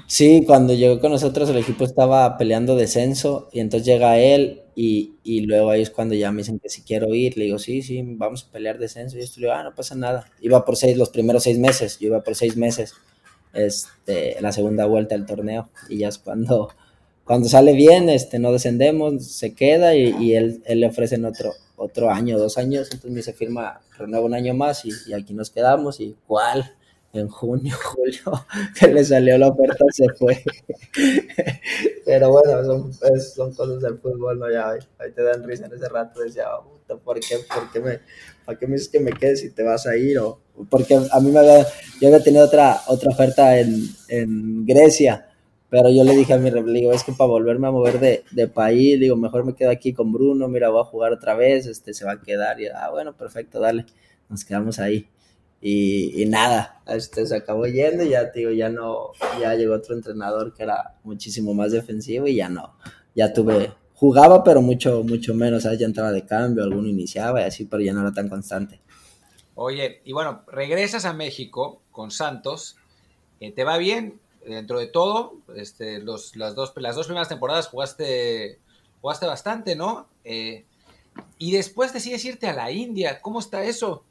Sí, 0.08 0.42
cuando 0.44 0.74
llegó 0.74 0.98
con 0.98 1.12
nosotros 1.12 1.48
el 1.48 1.58
equipo 1.58 1.84
estaba 1.84 2.36
peleando 2.36 2.74
descenso 2.74 3.48
y 3.52 3.60
entonces 3.60 3.86
llega 3.86 4.18
él 4.18 4.62
y, 4.74 5.14
y, 5.22 5.42
luego 5.42 5.70
ahí 5.70 5.82
es 5.82 5.90
cuando 5.90 6.16
ya 6.16 6.32
me 6.32 6.38
dicen 6.38 6.58
que 6.58 6.68
si 6.68 6.82
quiero 6.82 7.14
ir, 7.14 7.38
le 7.38 7.44
digo, 7.44 7.58
sí, 7.58 7.82
sí, 7.82 8.02
vamos 8.04 8.44
a 8.44 8.52
pelear 8.52 8.78
descenso 8.78 9.16
y 9.16 9.20
esto 9.20 9.40
le 9.40 9.46
digo, 9.46 9.56
ah, 9.56 9.62
no 9.62 9.74
pasa 9.74 9.94
nada. 9.94 10.26
Iba 10.40 10.64
por 10.64 10.74
seis, 10.74 10.96
los 10.96 11.10
primeros 11.10 11.44
seis 11.44 11.58
meses, 11.58 11.98
yo 12.00 12.08
iba 12.08 12.22
por 12.24 12.34
seis 12.34 12.56
meses 12.56 12.94
este, 13.56 14.36
la 14.40 14.52
segunda 14.52 14.86
vuelta 14.86 15.14
del 15.14 15.26
torneo. 15.26 15.70
Y 15.88 15.98
ya 15.98 16.08
es 16.08 16.18
cuando, 16.18 16.70
cuando 17.24 17.48
sale 17.48 17.72
bien, 17.72 18.08
este, 18.08 18.38
no 18.38 18.52
descendemos, 18.52 19.24
se 19.24 19.54
queda 19.54 19.94
y, 19.94 20.34
él, 20.34 20.62
él, 20.66 20.80
le 20.80 20.86
ofrecen 20.88 21.24
otro, 21.24 21.52
otro 21.76 22.10
año, 22.10 22.38
dos 22.38 22.58
años. 22.58 22.88
Entonces 22.90 23.10
me 23.10 23.16
dice, 23.18 23.32
firma, 23.32 23.80
renueva 23.96 24.26
un 24.26 24.34
año 24.34 24.54
más 24.54 24.84
y, 24.84 25.12
aquí 25.12 25.34
nos 25.34 25.50
quedamos. 25.50 26.00
Y 26.00 26.16
cuál, 26.26 26.74
en 27.18 27.28
junio, 27.28 27.74
julio, 27.84 28.46
que 28.78 28.88
le 28.88 29.04
salió 29.04 29.38
la 29.38 29.48
oferta, 29.48 29.84
se 29.90 30.08
fue. 30.14 30.42
Pero 32.04 32.30
bueno, 32.30 32.64
son, 32.64 32.92
son 33.20 33.52
cosas 33.54 33.80
del 33.80 33.98
fútbol, 33.98 34.38
¿no? 34.38 34.50
Ya 34.50 34.70
ahí, 34.70 35.12
te 35.14 35.22
dan 35.22 35.44
risa 35.44 35.66
en 35.66 35.74
ese 35.74 35.88
rato. 35.88 36.20
Decía, 36.20 36.46
¿por 37.04 37.20
qué, 37.20 37.38
por 37.52 37.70
qué 37.72 37.80
me, 37.80 38.00
¿para 38.44 38.58
qué 38.58 38.66
me 38.66 38.74
dices 38.74 38.88
que 38.88 39.00
me 39.00 39.12
quedes 39.12 39.40
si 39.40 39.50
te 39.50 39.62
vas 39.62 39.86
a 39.86 39.96
ir? 39.96 40.18
O, 40.18 40.40
porque 40.70 40.94
a 40.94 41.20
mí 41.20 41.30
me 41.30 41.40
había, 41.40 41.66
yo 42.00 42.08
había 42.08 42.22
tenido 42.22 42.44
otra, 42.44 42.80
otra 42.86 43.10
oferta 43.10 43.58
en, 43.58 43.88
en 44.08 44.64
Grecia, 44.64 45.28
pero 45.68 45.90
yo 45.90 46.04
le 46.04 46.16
dije 46.16 46.32
a 46.32 46.38
mi 46.38 46.50
digo, 46.50 46.92
es 46.92 47.02
que 47.02 47.12
para 47.12 47.28
volverme 47.28 47.66
a 47.66 47.70
mover 47.72 47.98
de, 47.98 48.24
de, 48.30 48.48
país, 48.48 49.00
digo, 49.00 49.16
mejor 49.16 49.44
me 49.44 49.54
quedo 49.54 49.70
aquí 49.70 49.92
con 49.92 50.12
Bruno, 50.12 50.48
mira, 50.48 50.68
voy 50.68 50.80
a 50.80 50.84
jugar 50.84 51.12
otra 51.12 51.34
vez, 51.34 51.66
este, 51.66 51.92
se 51.92 52.04
va 52.04 52.12
a 52.12 52.22
quedar, 52.22 52.60
y 52.60 52.66
ah, 52.68 52.88
bueno, 52.90 53.16
perfecto, 53.16 53.58
dale, 53.60 53.84
nos 54.28 54.44
quedamos 54.44 54.78
ahí. 54.78 55.08
Y, 55.68 56.26
nada, 56.26 56.80
este, 56.86 57.26
se 57.26 57.34
acabó 57.34 57.66
yendo 57.66 58.04
y 58.04 58.10
ya, 58.10 58.26
digo, 58.26 58.52
ya 58.52 58.68
no, 58.68 59.10
ya 59.40 59.56
llegó 59.56 59.74
otro 59.74 59.96
entrenador 59.96 60.54
que 60.54 60.62
era 60.62 60.94
muchísimo 61.02 61.54
más 61.54 61.72
defensivo 61.72 62.28
y 62.28 62.36
ya 62.36 62.48
no, 62.48 62.76
ya 63.16 63.32
tuve, 63.32 63.72
jugaba, 63.92 64.44
pero 64.44 64.62
mucho, 64.62 65.02
mucho 65.02 65.34
menos. 65.34 65.64
Ya 65.64 65.84
entraba 65.84 66.12
de 66.12 66.24
cambio, 66.24 66.62
alguno 66.62 66.86
iniciaba 66.86 67.40
y 67.40 67.44
así, 67.46 67.64
pero 67.64 67.82
ya 67.82 67.92
no 67.92 68.02
era 68.02 68.12
tan 68.12 68.28
constante. 68.28 68.80
Oye, 69.56 70.02
y 70.04 70.12
bueno, 70.12 70.44
regresas 70.46 71.04
a 71.04 71.12
México 71.12 71.82
con 71.90 72.12
Santos, 72.12 72.76
eh, 73.40 73.50
¿te 73.50 73.64
va 73.64 73.76
bien? 73.76 74.20
Dentro 74.46 74.78
de 74.78 74.86
todo, 74.86 75.40
este, 75.56 75.98
los, 75.98 76.36
las, 76.36 76.54
dos, 76.54 76.74
las 76.76 76.94
dos 76.94 77.06
primeras 77.06 77.28
temporadas 77.28 77.66
jugaste, 77.66 78.60
jugaste 79.00 79.26
bastante, 79.26 79.74
¿no? 79.74 80.06
Eh, 80.22 80.64
y 81.38 81.50
después 81.50 81.92
decides 81.92 82.24
irte 82.24 82.46
a 82.46 82.52
la 82.52 82.70
India, 82.70 83.20
¿cómo 83.20 83.40
está 83.40 83.64
eso? 83.64 84.04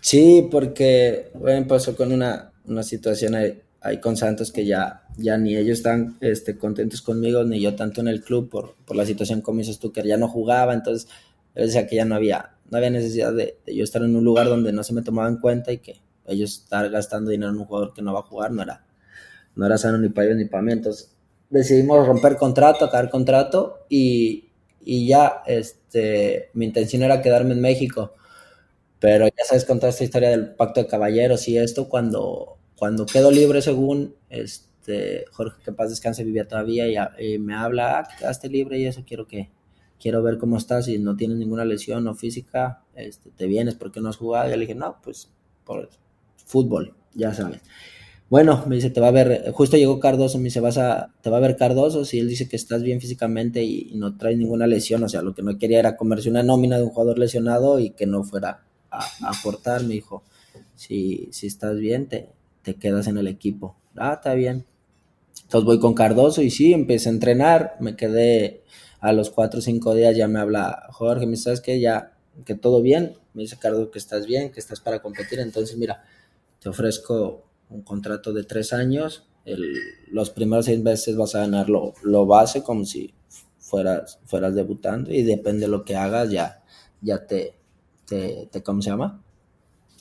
Sí, 0.00 0.48
porque 0.50 1.30
bueno, 1.34 1.66
pasó 1.66 1.94
con 1.96 2.12
una, 2.12 2.52
una 2.66 2.82
situación 2.82 3.34
ahí, 3.34 4.00
con 4.00 4.16
Santos 4.16 4.52
que 4.52 4.64
ya 4.64 5.02
ya 5.16 5.36
ni 5.36 5.56
ellos 5.56 5.78
están 5.78 6.16
este, 6.20 6.56
contentos 6.56 7.02
conmigo, 7.02 7.44
ni 7.44 7.60
yo 7.60 7.74
tanto 7.74 8.00
en 8.00 8.08
el 8.08 8.22
club 8.22 8.48
por, 8.48 8.74
por 8.86 8.96
la 8.96 9.04
situación 9.04 9.40
como 9.42 9.60
hizo 9.60 9.72
Stucker, 9.72 10.06
ya 10.06 10.16
no 10.16 10.28
jugaba, 10.28 10.72
entonces 10.72 11.08
yo 11.54 11.62
decía 11.62 11.86
que 11.86 11.96
ya 11.96 12.04
no 12.04 12.14
había, 12.14 12.56
no 12.70 12.78
había 12.78 12.90
necesidad 12.90 13.32
de, 13.32 13.58
yo 13.66 13.84
estar 13.84 14.02
en 14.02 14.16
un 14.16 14.24
lugar 14.24 14.46
donde 14.46 14.72
no 14.72 14.82
se 14.82 14.94
me 14.94 15.02
tomaba 15.02 15.28
en 15.28 15.36
cuenta 15.36 15.72
y 15.72 15.78
que 15.78 16.00
ellos 16.26 16.62
estar 16.62 16.88
gastando 16.90 17.30
dinero 17.30 17.50
en 17.52 17.58
un 17.58 17.66
jugador 17.66 17.92
que 17.92 18.02
no 18.02 18.12
va 18.12 18.20
a 18.20 18.22
jugar 18.22 18.52
no 18.52 18.62
era, 18.62 18.84
no 19.56 19.66
era 19.66 19.76
sano 19.78 19.98
ni 19.98 20.08
para 20.08 20.28
ellos 20.28 20.38
ni 20.38 20.44
para 20.46 20.62
mí, 20.62 20.72
entonces 20.72 21.14
decidimos 21.50 22.06
romper 22.06 22.36
contrato, 22.36 22.84
acabar 22.84 23.10
contrato 23.10 23.84
y, 23.88 24.48
y 24.80 25.06
ya 25.06 25.42
este, 25.46 26.50
mi 26.54 26.66
intención 26.66 27.02
era 27.02 27.20
quedarme 27.20 27.52
en 27.52 27.60
México, 27.60 28.14
pero 29.00 29.26
ya 29.26 29.44
sabes 29.44 29.64
con 29.64 29.80
toda 29.80 29.90
esta 29.90 30.04
historia 30.04 30.30
del 30.30 30.54
pacto 30.54 30.80
de 30.80 30.86
caballeros 30.86 31.48
y 31.48 31.58
esto, 31.58 31.88
cuando, 31.88 32.58
cuando 32.76 33.06
quedo 33.06 33.30
libre 33.30 33.62
según... 33.62 34.14
Este, 34.28 35.24
Jorge, 35.30 35.62
que 35.64 35.72
paz 35.72 35.90
descanse, 35.90 36.24
vivía 36.24 36.48
todavía 36.48 36.86
y, 37.20 37.38
me 37.38 37.54
habla, 37.54 38.00
ah, 38.00 38.08
quedaste 38.18 38.48
libre 38.48 38.78
y 38.78 38.86
eso, 38.86 39.04
quiero 39.06 39.26
que, 39.26 39.50
quiero 40.00 40.22
ver 40.22 40.38
cómo 40.38 40.56
estás, 40.56 40.88
y 40.88 40.98
no 40.98 41.16
tienes 41.16 41.36
ninguna 41.36 41.64
lesión 41.64 42.08
o 42.08 42.14
física, 42.14 42.82
este, 42.94 43.30
te 43.30 43.46
vienes 43.46 43.74
porque 43.74 44.00
no 44.00 44.08
has 44.08 44.16
jugado, 44.16 44.48
y 44.48 44.52
le 44.52 44.60
dije, 44.60 44.74
no, 44.74 44.96
pues, 45.02 45.30
por 45.64 45.90
fútbol, 46.44 46.94
ya 47.14 47.34
sabes. 47.34 47.60
Bueno, 48.28 48.64
me 48.66 48.76
dice, 48.76 48.90
te 48.90 49.00
va 49.00 49.08
a 49.08 49.12
ver, 49.12 49.50
justo 49.52 49.76
llegó 49.76 49.98
Cardoso, 49.98 50.38
me 50.38 50.44
dice, 50.44 50.60
vas 50.60 50.78
a, 50.78 51.12
te 51.20 51.30
va 51.30 51.38
a 51.38 51.40
ver 51.40 51.56
Cardoso, 51.56 52.04
si 52.04 52.18
él 52.18 52.28
dice 52.28 52.48
que 52.48 52.56
estás 52.56 52.82
bien 52.82 53.00
físicamente 53.00 53.62
y, 53.62 53.92
no 53.96 54.16
traes 54.16 54.38
ninguna 54.38 54.66
lesión, 54.66 55.02
o 55.02 55.08
sea, 55.08 55.22
lo 55.22 55.34
que 55.34 55.42
no 55.42 55.58
quería 55.58 55.80
era 55.80 55.96
comerse 55.96 56.30
una 56.30 56.42
nómina 56.42 56.78
de 56.78 56.84
un 56.84 56.90
jugador 56.90 57.18
lesionado 57.18 57.78
y 57.78 57.90
que 57.90 58.06
no 58.06 58.24
fuera 58.24 58.64
a, 58.90 59.06
aportar, 59.28 59.82
me 59.82 59.94
dijo, 59.94 60.22
si, 60.74 61.28
si 61.32 61.46
estás 61.46 61.76
bien, 61.78 62.06
te, 62.06 62.28
te 62.62 62.74
quedas 62.74 63.06
en 63.06 63.18
el 63.18 63.28
equipo. 63.28 63.76
Ah, 63.96 64.14
está 64.14 64.34
bien. 64.34 64.64
Entonces 65.42 65.66
voy 65.66 65.80
con 65.80 65.94
Cardoso 65.94 66.42
y 66.42 66.50
sí, 66.50 66.72
empecé 66.72 67.08
a 67.08 67.12
entrenar, 67.12 67.76
me 67.80 67.96
quedé 67.96 68.62
a 69.00 69.12
los 69.12 69.30
cuatro 69.30 69.58
o 69.58 69.62
cinco 69.62 69.94
días, 69.94 70.16
ya 70.16 70.28
me 70.28 70.38
habla 70.38 70.86
Jorge, 70.90 71.26
me 71.26 71.36
sabes 71.36 71.60
que 71.60 71.80
ya, 71.80 72.12
que 72.44 72.54
todo 72.54 72.82
bien, 72.82 73.16
me 73.34 73.42
dice 73.42 73.58
Cardoso 73.58 73.90
que 73.90 73.98
estás 73.98 74.26
bien, 74.26 74.52
que 74.52 74.60
estás 74.60 74.80
para 74.80 75.00
competir, 75.00 75.40
entonces 75.40 75.76
mira, 75.76 76.04
te 76.60 76.68
ofrezco 76.68 77.44
un 77.68 77.82
contrato 77.82 78.32
de 78.32 78.44
tres 78.44 78.72
años, 78.72 79.26
los 80.08 80.30
primeros 80.30 80.66
seis 80.66 80.80
meses 80.80 81.16
vas 81.16 81.34
a 81.34 81.40
ganar 81.40 81.68
lo, 81.68 82.26
base 82.26 82.62
como 82.62 82.84
si 82.84 83.14
fueras, 83.58 84.20
fueras 84.26 84.54
debutando 84.54 85.12
y 85.12 85.22
depende 85.22 85.62
de 85.62 85.68
lo 85.68 85.84
que 85.84 85.96
hagas, 85.96 86.30
ya, 86.30 86.62
ya 87.00 87.26
te, 87.26 87.54
te, 88.10 88.48
te 88.50 88.62
¿cómo 88.62 88.82
se 88.82 88.90
llama? 88.90 89.22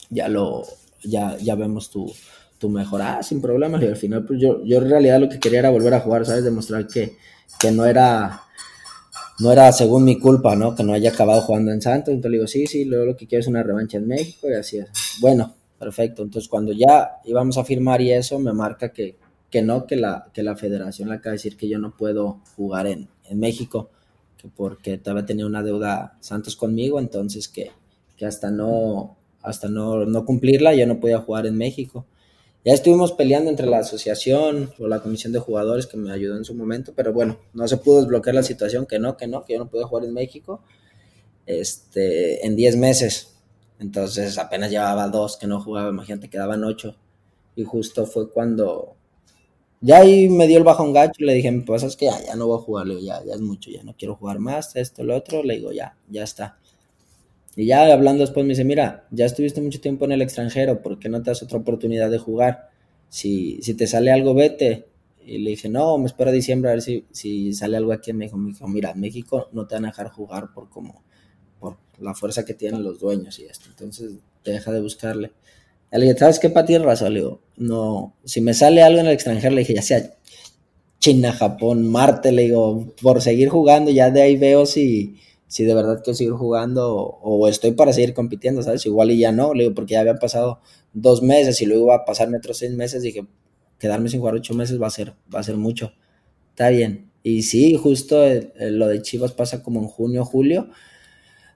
Ya 0.10 0.28
lo, 0.28 0.64
ya, 1.04 1.38
ya 1.38 1.56
vemos 1.56 1.92
tu, 1.92 2.12
tu 2.58 2.70
mejora 2.70 3.22
sin 3.22 3.40
problemas. 3.40 3.82
Y 3.84 3.86
al 3.86 3.96
final, 3.96 4.26
pues 4.26 4.42
yo, 4.42 4.64
yo 4.66 4.80
en 4.80 4.90
realidad 4.90 5.20
lo 5.20 5.30
que 5.30 5.40
quería 5.40 5.60
era 5.60 5.70
volver 5.70 5.94
a 5.94 6.00
jugar, 6.00 6.26
¿sabes? 6.26 6.44
Demostrar 6.44 6.88
que, 6.88 7.16
que 7.60 7.72
no 7.72 7.86
era 7.86 8.42
no 9.40 9.54
era 9.54 9.72
según 9.72 10.04
mi 10.04 10.20
culpa, 10.20 10.56
¿no? 10.56 10.76
Que 10.76 10.84
no 10.84 10.92
haya 10.94 11.12
acabado 11.12 11.42
jugando 11.42 11.72
en 11.72 11.82
Santos. 11.82 12.14
Entonces 12.14 12.32
le 12.32 12.38
digo, 12.38 12.48
sí, 12.48 12.68
sí, 12.68 12.84
luego 12.84 13.06
lo 13.06 13.16
que 13.16 13.26
quiero 13.28 13.40
es 13.42 13.48
una 13.48 13.64
revancha 13.64 13.98
en 13.98 14.08
México 14.08 14.50
y 14.50 14.54
así 14.54 14.80
es. 14.80 14.90
Bueno, 15.22 15.56
perfecto. 15.78 16.24
Entonces 16.24 16.50
cuando 16.50 16.74
ya 16.74 17.20
íbamos 17.24 17.58
a 17.58 17.64
firmar 17.64 18.02
y 18.02 18.12
eso, 18.12 18.40
me 18.40 18.52
marca 18.52 18.92
que, 18.92 19.16
que 19.50 19.62
no, 19.62 19.86
que 19.86 19.96
la, 19.96 20.28
que 20.34 20.44
la 20.44 20.58
federación 20.58 21.10
le 21.10 21.16
acaba 21.16 21.32
de 21.32 21.38
decir 21.38 21.56
que 21.56 21.70
yo 21.70 21.80
no 21.80 21.96
puedo 21.96 22.42
jugar 22.58 22.88
en, 22.88 23.08
en 23.30 23.40
México, 23.40 23.90
que 24.38 24.50
porque 24.50 24.98
todavía 24.98 25.26
tenía 25.26 25.46
una 25.46 25.64
deuda 25.64 26.18
Santos 26.20 26.58
conmigo, 26.58 27.00
entonces 27.00 27.48
que, 27.48 27.72
que 28.20 28.26
hasta 28.26 28.52
no, 28.52 29.18
hasta 29.42 29.70
no, 29.70 30.06
no 30.06 30.26
cumplirla 30.26 30.76
yo 30.76 30.86
no 30.86 31.00
podía 31.00 31.20
jugar 31.20 31.48
en 31.48 31.58
México. 31.58 32.06
Ya 32.66 32.74
estuvimos 32.74 33.14
peleando 33.14 33.50
entre 33.50 33.66
la 33.66 33.80
asociación 33.80 34.74
o 34.78 34.88
la 34.90 35.00
comisión 35.00 35.32
de 35.32 35.40
jugadores 35.40 35.88
que 35.88 35.96
me 35.96 36.12
ayudó 36.12 36.36
en 36.36 36.44
su 36.44 36.54
momento, 36.54 36.92
pero 36.94 37.14
bueno, 37.14 37.40
no 37.54 37.66
se 37.70 37.78
pudo 37.78 38.02
desbloquear 38.02 38.36
la 38.36 38.44
situación, 38.44 38.86
que 38.86 39.00
no, 39.00 39.16
que 39.16 39.28
no, 39.28 39.46
que 39.46 39.54
yo 39.54 39.60
no 39.60 39.70
pude 39.70 39.86
jugar 39.86 40.04
en 40.04 40.14
México 40.14 40.62
este, 41.46 42.46
en 42.46 42.58
10 42.58 42.76
meses. 42.76 43.38
Entonces 43.80 44.38
apenas 44.38 44.70
llevaba 44.70 45.08
dos 45.08 45.38
que 45.38 45.48
no 45.48 45.62
jugaba, 45.62 45.90
imagínate, 45.90 46.30
quedaban 46.30 46.66
ocho. 46.66 46.98
Y 47.56 47.64
justo 47.64 48.06
fue 48.06 48.30
cuando 48.30 48.96
ya 49.80 50.00
ahí 50.00 50.28
me 50.28 50.46
dio 50.48 50.58
el 50.58 50.66
bajón 50.66 50.92
gacho, 50.92 51.24
le 51.24 51.34
dije, 51.36 51.64
pues 51.66 51.84
es 51.84 51.96
que 51.96 52.08
ya, 52.08 52.22
ya 52.22 52.36
no 52.36 52.48
voy 52.48 52.58
a 52.60 52.62
jugar, 52.62 52.88
ya, 53.02 53.24
ya 53.24 53.34
es 53.34 53.40
mucho, 53.40 53.72
ya 53.72 53.82
no 53.84 53.96
quiero 53.98 54.16
jugar 54.16 54.40
más, 54.40 54.76
esto, 54.76 55.06
lo 55.06 55.16
otro, 55.16 55.42
le 55.42 55.56
digo, 55.56 55.72
ya, 55.72 55.96
ya 56.10 56.24
está. 56.24 56.60
Y 57.60 57.66
ya 57.66 57.92
hablando 57.92 58.22
después 58.22 58.46
me 58.46 58.52
dice, 58.52 58.64
mira, 58.64 59.06
ya 59.12 59.26
estuviste 59.26 59.60
mucho 59.60 59.82
tiempo 59.82 60.06
en 60.06 60.14
el 60.14 60.22
extranjero, 60.22 60.82
¿por 60.82 60.98
qué 60.98 61.10
no 61.10 61.22
te 61.22 61.32
das 61.32 61.44
otra 61.44 61.60
oportunidad 61.60 62.10
de 62.10 62.18
jugar? 62.18 62.70
Si, 63.10 63.62
si 63.62 63.74
te 63.74 63.86
sale 63.86 64.14
algo, 64.14 64.34
vete. 64.34 64.88
Y 65.26 65.40
le 65.40 65.50
dije, 65.50 65.68
no, 65.68 65.98
me 65.98 66.06
espero 66.06 66.30
a 66.30 66.32
diciembre 66.34 66.70
a 66.70 66.76
ver 66.76 66.82
si, 66.82 67.06
si 67.12 67.52
sale 67.52 67.76
algo 67.76 67.92
aquí 67.92 68.12
en 68.12 68.18
México. 68.18 68.38
Me 68.38 68.54
dijo, 68.54 68.66
mira, 68.70 68.94
México 68.94 69.50
no 69.52 69.68
te 69.68 69.76
van 69.76 69.84
a 69.84 69.88
dejar 69.90 70.08
jugar 70.08 70.54
por 70.54 70.70
como 70.70 71.04
por 71.60 71.76
la 72.00 72.16
fuerza 72.16 72.46
que 72.46 72.54
tienen 72.54 72.82
los 72.82 72.98
dueños 72.98 73.38
y 73.40 73.44
esto. 73.44 73.66
Entonces, 73.70 74.14
te 74.42 74.52
deja 74.52 74.72
de 74.72 74.80
buscarle. 74.80 75.34
Le 75.92 76.06
dije, 76.06 76.18
¿sabes 76.18 76.40
qué, 76.40 76.50
Pati? 76.50 76.78
razón. 76.78 77.14
Le 77.14 77.20
digo, 77.20 77.42
no, 77.58 78.16
si 78.24 78.40
me 78.40 78.54
sale 78.54 78.84
algo 78.84 79.02
en 79.02 79.08
el 79.08 79.12
extranjero, 79.12 79.54
le 79.54 79.62
dije, 79.64 79.74
ya 79.74 79.82
sea 79.82 80.14
China, 81.00 81.34
Japón, 81.34 81.92
Marte, 81.92 82.32
le 82.32 82.44
digo, 82.44 82.94
por 83.02 83.22
seguir 83.22 83.50
jugando, 83.50 83.92
ya 83.92 84.12
de 84.12 84.22
ahí 84.22 84.38
veo 84.38 84.66
si, 84.66 85.18
si 85.50 85.66
de 85.66 85.74
verdad 85.74 86.02
quiero 86.04 86.16
seguir 86.16 86.34
jugando 86.34 86.96
o, 86.96 87.48
estoy 87.48 87.72
para 87.72 87.92
seguir 87.92 88.14
compitiendo, 88.14 88.62
¿sabes? 88.62 88.86
Igual 88.86 89.10
y 89.10 89.18
ya 89.18 89.32
no, 89.32 89.56
le 89.56 89.64
digo, 89.64 89.76
porque 89.76 89.94
ya 89.94 90.02
habían 90.02 90.20
pasado 90.20 90.62
dos 90.94 91.24
meses 91.24 91.60
y 91.62 91.66
luego 91.66 91.86
iba 91.86 91.96
a 91.96 92.06
pasarme 92.06 92.38
otros 92.38 92.60
seis 92.60 92.72
meses, 92.72 93.02
dije, 93.02 93.26
quedarme 93.80 94.10
sin 94.10 94.20
jugar 94.20 94.36
ocho 94.36 94.54
meses 94.54 94.80
va 94.80 94.88
a 94.88 94.92
ser, 94.92 95.16
va 95.34 95.40
a 95.40 95.44
ser 95.44 95.58
mucho. 95.58 95.92
Está 96.52 96.70
bien. 96.70 97.12
Y 97.24 97.42
sí, 97.42 97.76
justo 97.76 98.24
lo 98.60 98.88
de 98.88 99.02
Chivas 99.02 99.34
pasa 99.34 99.64
como 99.64 99.80
en 99.80 99.88
junio, 99.88 100.24
julio, 100.24 100.70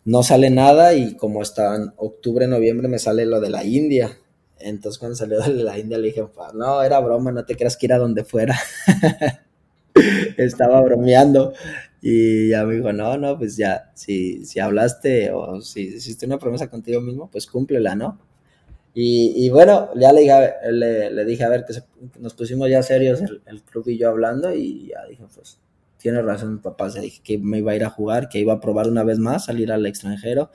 no 0.05 0.23
sale 0.23 0.49
nada 0.49 0.95
y 0.95 1.15
como 1.15 1.41
hasta 1.41 1.75
en 1.75 1.93
octubre, 1.97 2.47
noviembre 2.47 2.87
me 2.87 2.97
sale 2.97 3.27
lo 3.27 3.39
de 3.39 3.51
la 3.51 3.63
India. 3.63 4.17
Entonces 4.57 4.97
cuando 4.97 5.15
salió 5.15 5.39
de 5.39 5.63
la 5.63 5.77
India 5.77 5.99
le 5.99 6.07
dije, 6.07 6.25
no, 6.55 6.81
era 6.81 6.99
broma, 6.99 7.31
no 7.31 7.45
te 7.45 7.55
creas 7.55 7.77
que 7.77 7.85
ir 7.85 7.93
a 7.93 7.99
donde 7.99 8.23
fuera. 8.23 8.59
Estaba 10.37 10.81
bromeando 10.81 11.53
y 12.05 12.49
ya 12.49 12.65
me 12.65 12.75
dijo, 12.75 12.91
no, 12.91 13.17
no, 13.17 13.37
pues 13.37 13.55
ya, 13.55 13.91
si, 13.95 14.43
si 14.45 14.59
hablaste 14.59 15.31
o 15.31 15.61
si 15.61 15.83
hiciste 15.83 16.25
una 16.25 16.37
promesa 16.37 16.69
contigo 16.69 16.99
mismo, 16.99 17.29
pues 17.31 17.47
cúmplela, 17.47 17.95
¿no? 17.95 18.19
Y, 18.93 19.49
bueno, 19.49 19.89
ya 19.95 20.11
le 20.11 20.21
dije, 20.21 20.53
le, 20.71 21.25
dije 21.25 21.43
a 21.45 21.49
ver 21.49 21.65
que 21.65 21.73
nos 22.19 22.33
pusimos 22.33 22.69
ya 22.69 22.83
serios 22.83 23.21
el, 23.21 23.41
el, 23.47 23.63
club 23.63 23.87
y 23.87 23.97
yo 23.97 24.09
hablando 24.09 24.53
y 24.53 24.89
ya 24.89 25.05
dije, 25.09 25.23
pues 25.33 25.57
tiene 25.97 26.21
razón 26.21 26.55
mi 26.55 26.59
papá, 26.59 26.89
se 26.91 26.99
dije 26.99 27.21
que 27.23 27.37
me 27.37 27.59
iba 27.59 27.71
a 27.71 27.75
ir 27.75 27.85
a 27.85 27.89
jugar, 27.89 28.27
que 28.27 28.39
iba 28.39 28.53
a 28.53 28.59
probar 28.59 28.87
una 28.89 29.03
vez 29.03 29.17
más, 29.17 29.45
salir 29.45 29.71
al 29.71 29.85
extranjero 29.85 30.51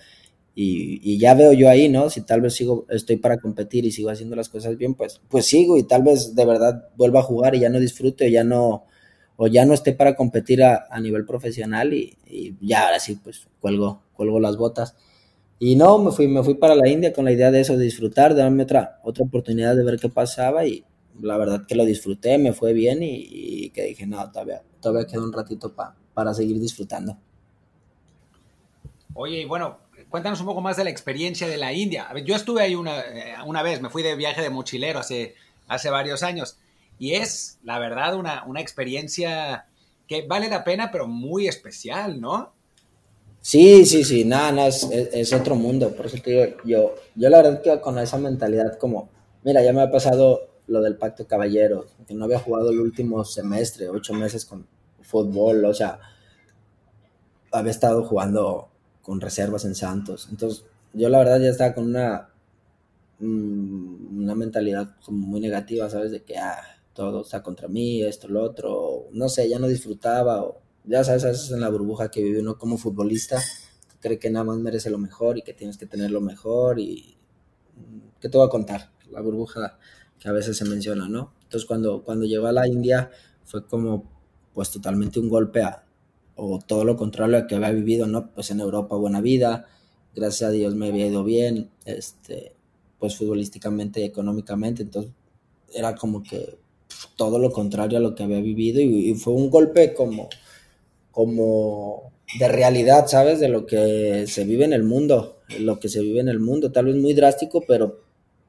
y, 0.54 1.18
ya 1.18 1.34
veo 1.34 1.52
yo 1.52 1.70
ahí, 1.70 1.88
¿no? 1.88 2.10
Si 2.10 2.20
tal 2.20 2.42
vez 2.42 2.54
sigo, 2.54 2.84
estoy 2.90 3.16
para 3.16 3.38
competir 3.38 3.86
y 3.86 3.92
sigo 3.92 4.10
haciendo 4.10 4.36
las 4.36 4.48
cosas 4.48 4.76
bien, 4.76 4.94
pues, 4.94 5.20
pues 5.28 5.46
sigo 5.46 5.78
y 5.78 5.84
tal 5.84 6.02
vez 6.02 6.34
de 6.34 6.44
verdad 6.44 6.88
vuelva 6.96 7.20
a 7.20 7.22
jugar 7.22 7.54
y 7.54 7.60
ya 7.60 7.70
no 7.70 7.80
disfrute 7.80 8.26
o 8.26 8.28
ya 8.28 8.44
no, 8.44 8.84
o 9.40 9.46
ya 9.46 9.64
no 9.64 9.72
esté 9.72 9.92
para 9.92 10.16
competir 10.16 10.64
a, 10.64 10.88
nivel 11.00 11.24
profesional 11.24 11.94
y, 11.94 12.18
ya 12.60 12.86
ahora 12.86 12.98
sí, 12.98 13.14
pues 13.22 13.46
cuelgo, 13.60 14.02
cuelgo 14.12 14.40
las 14.40 14.56
botas. 14.56 14.96
Y 15.60 15.76
no, 15.76 15.98
me 16.00 16.10
fui, 16.10 16.26
me 16.26 16.42
fui 16.42 16.54
para 16.54 16.74
la 16.74 16.88
India 16.88 17.12
con 17.12 17.24
la 17.24 17.30
idea 17.30 17.52
de 17.52 17.60
eso, 17.60 17.76
de 17.76 17.84
disfrutar, 17.84 18.34
de 18.34 18.42
darme 18.42 18.64
otra, 18.64 18.98
otra 19.04 19.24
oportunidad 19.24 19.76
de 19.76 19.84
ver 19.84 20.00
qué 20.00 20.08
pasaba 20.08 20.66
y 20.66 20.84
la 21.20 21.36
verdad 21.38 21.66
que 21.68 21.76
lo 21.76 21.84
disfruté, 21.84 22.36
me 22.36 22.52
fue 22.52 22.72
bien 22.72 22.98
y, 23.00 23.70
que 23.70 23.84
dije, 23.84 24.08
no, 24.08 24.28
todavía, 24.32 24.60
todavía 24.80 25.06
queda 25.06 25.22
un 25.22 25.32
ratito 25.32 25.72
para 26.14 26.34
seguir 26.34 26.58
disfrutando. 26.58 27.16
Oye, 29.14 29.42
y 29.42 29.44
bueno, 29.44 29.78
cuéntanos 30.10 30.40
un 30.40 30.46
poco 30.46 30.62
más 30.62 30.76
de 30.76 30.82
la 30.82 30.90
experiencia 30.90 31.46
de 31.46 31.58
la 31.58 31.72
India. 31.72 32.08
yo 32.24 32.34
estuve 32.34 32.62
ahí 32.62 32.74
una, 32.74 32.98
eh, 33.02 33.34
una, 33.46 33.62
vez, 33.62 33.80
me 33.80 33.88
fui 33.88 34.02
de 34.02 34.16
viaje 34.16 34.42
de 34.42 34.50
mochilero 34.50 34.98
hace, 34.98 35.36
hace 35.68 35.90
varios 35.90 36.24
años 36.24 36.58
y 36.98 37.14
es, 37.14 37.58
la 37.62 37.78
verdad, 37.78 38.16
una, 38.16 38.44
una 38.44 38.60
experiencia 38.60 39.66
que 40.06 40.26
vale 40.26 40.48
la 40.48 40.64
pena, 40.64 40.90
pero 40.90 41.06
muy 41.06 41.48
especial, 41.48 42.20
¿no? 42.20 42.52
Sí, 43.40 43.86
sí, 43.86 44.04
sí, 44.04 44.24
nada, 44.24 44.52
no, 44.52 44.66
es, 44.66 44.88
es, 44.90 45.32
otro 45.32 45.54
mundo, 45.54 45.94
por 45.94 46.06
eso 46.06 46.18
te 46.22 46.30
digo, 46.30 46.56
yo, 46.64 46.94
yo 47.14 47.30
la 47.30 47.40
verdad 47.40 47.62
que 47.62 47.80
con 47.80 47.98
esa 47.98 48.18
mentalidad 48.18 48.78
como, 48.78 49.08
mira, 49.44 49.62
ya 49.62 49.72
me 49.72 49.82
ha 49.82 49.90
pasado 49.90 50.48
lo 50.66 50.82
del 50.82 50.96
pacto 50.96 51.26
caballero, 51.26 51.86
que 52.06 52.14
no 52.14 52.24
había 52.24 52.40
jugado 52.40 52.70
el 52.70 52.80
último 52.80 53.24
semestre, 53.24 53.88
ocho 53.88 54.12
meses 54.12 54.44
con 54.44 54.66
fútbol, 55.02 55.64
o 55.64 55.72
sea, 55.72 55.98
había 57.52 57.70
estado 57.70 58.04
jugando 58.04 58.68
con 59.02 59.20
reservas 59.20 59.64
en 59.64 59.74
Santos. 59.74 60.28
Entonces, 60.30 60.64
yo 60.92 61.08
la 61.08 61.18
verdad 61.18 61.40
ya 61.40 61.48
estaba 61.48 61.74
con 61.74 61.86
una, 61.86 62.28
mm, 63.20 64.20
una 64.22 64.34
mentalidad 64.34 64.96
como 65.04 65.26
muy 65.26 65.40
negativa, 65.40 65.88
¿sabes? 65.88 66.10
De 66.10 66.22
que, 66.22 66.36
ah, 66.36 66.60
todo 66.98 67.22
está 67.22 67.44
contra 67.44 67.68
mí, 67.68 68.02
esto, 68.02 68.26
lo 68.26 68.42
otro, 68.42 69.06
no 69.12 69.28
sé, 69.28 69.48
ya 69.48 69.60
no 69.60 69.68
disfrutaba, 69.68 70.42
o 70.42 70.60
ya 70.82 71.04
sabes, 71.04 71.24
a 71.24 71.28
veces 71.28 71.48
en 71.52 71.60
la 71.60 71.68
burbuja 71.68 72.10
que 72.10 72.24
vive 72.24 72.40
uno 72.40 72.58
como 72.58 72.76
futbolista, 72.76 73.40
cree 74.00 74.18
que 74.18 74.30
nada 74.30 74.44
más 74.44 74.58
merece 74.58 74.90
lo 74.90 74.98
mejor 74.98 75.38
y 75.38 75.42
que 75.42 75.54
tienes 75.54 75.78
que 75.78 75.86
tener 75.86 76.10
lo 76.10 76.20
mejor 76.20 76.80
y... 76.80 77.16
Mm, 77.76 78.18
¿Qué 78.20 78.28
te 78.28 78.36
voy 78.36 78.48
a 78.48 78.50
contar? 78.50 78.90
La 79.12 79.20
burbuja 79.20 79.78
que 80.18 80.28
a 80.28 80.32
veces 80.32 80.56
se 80.56 80.64
menciona, 80.64 81.08
¿no? 81.08 81.34
Entonces 81.44 81.68
cuando, 81.68 82.02
cuando 82.02 82.26
llegó 82.26 82.48
a 82.48 82.52
la 82.52 82.66
India 82.66 83.12
fue 83.44 83.64
como 83.64 84.10
pues 84.52 84.72
totalmente 84.72 85.20
un 85.20 85.28
golpe 85.28 85.62
a, 85.62 85.84
o 86.34 86.58
todo 86.58 86.84
lo 86.84 86.96
contrario 86.96 87.38
a 87.38 87.46
que 87.46 87.54
había 87.54 87.70
vivido, 87.70 88.08
¿no? 88.08 88.32
Pues 88.34 88.50
en 88.50 88.58
Europa 88.58 88.96
buena 88.96 89.20
vida, 89.20 89.66
gracias 90.16 90.50
a 90.50 90.52
Dios 90.52 90.74
me 90.74 90.88
había 90.88 91.06
ido 91.06 91.22
bien, 91.22 91.70
este, 91.84 92.56
pues 92.98 93.16
futbolísticamente 93.16 94.00
y 94.00 94.04
económicamente, 94.04 94.82
entonces 94.82 95.12
era 95.72 95.94
como 95.94 96.24
que 96.24 96.58
todo 97.16 97.38
lo 97.38 97.50
contrario 97.50 97.98
a 97.98 98.00
lo 98.00 98.14
que 98.14 98.22
había 98.22 98.40
vivido 98.40 98.80
y, 98.80 99.14
fue 99.14 99.32
un 99.34 99.50
golpe 99.50 99.94
como, 99.94 100.28
como 101.10 102.12
de 102.38 102.48
realidad, 102.48 103.06
¿sabes? 103.06 103.40
De 103.40 103.48
lo 103.48 103.66
que 103.66 104.26
se 104.26 104.44
vive 104.44 104.64
en 104.64 104.72
el 104.72 104.84
mundo, 104.84 105.38
lo 105.60 105.80
que 105.80 105.88
se 105.88 106.00
vive 106.00 106.20
en 106.20 106.28
el 106.28 106.40
mundo, 106.40 106.72
tal 106.72 106.86
vez 106.86 106.96
muy 106.96 107.14
drástico, 107.14 107.62
pero 107.66 108.00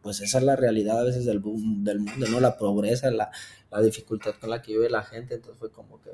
pues 0.01 0.21
esa 0.21 0.37
es 0.37 0.43
la 0.43 0.55
realidad 0.55 0.99
a 0.99 1.03
veces 1.03 1.25
del, 1.25 1.41
del 1.83 1.99
mundo, 1.99 2.27
¿no? 2.29 2.39
La 2.39 2.57
pobreza, 2.57 3.11
la, 3.11 3.31
la 3.71 3.81
dificultad 3.81 4.31
con 4.39 4.49
la 4.49 4.61
que 4.61 4.73
vive 4.73 4.89
la 4.89 5.03
gente, 5.03 5.35
entonces 5.35 5.59
fue 5.59 5.71
como 5.71 6.01
que, 6.01 6.11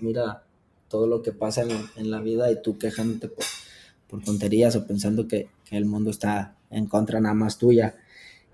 mira, 0.00 0.44
todo 0.88 1.06
lo 1.06 1.22
que 1.22 1.32
pasa 1.32 1.62
en, 1.96 2.10
la 2.10 2.20
vida 2.20 2.50
y 2.50 2.60
tú 2.62 2.78
quejándote 2.78 3.28
por, 3.28 4.24
tonterías 4.24 4.74
o 4.76 4.86
pensando 4.86 5.28
que, 5.28 5.50
el 5.70 5.84
mundo 5.84 6.08
está 6.08 6.56
en 6.70 6.86
contra 6.86 7.20
nada 7.20 7.34
más 7.34 7.58
tuya. 7.58 7.94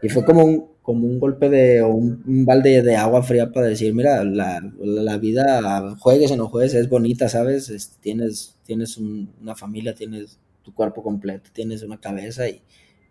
Y 0.02 0.08
fue 0.08 0.24
como 0.24 0.44
un, 0.44 0.66
como 0.82 1.06
un 1.06 1.18
golpe 1.18 1.48
de, 1.48 1.82
o 1.82 1.88
un, 1.88 2.44
balde 2.44 2.82
de 2.82 2.96
agua 2.96 3.22
fría 3.22 3.50
para 3.50 3.68
decir, 3.68 3.94
mira, 3.94 4.22
la, 4.24 5.18
vida, 5.18 5.96
juegues 5.98 6.30
o 6.30 6.36
no 6.36 6.48
juegues, 6.48 6.74
es 6.74 6.88
bonita, 6.88 7.28
¿sabes? 7.28 7.98
tienes 8.00 8.58
tienes 8.64 8.96
una 8.96 9.54
familia, 9.54 9.94
tienes 9.94 10.38
tu 10.62 10.74
cuerpo 10.74 11.02
completo, 11.02 11.50
tienes 11.52 11.82
una 11.82 12.00
cabeza 12.00 12.48
y, 12.48 12.62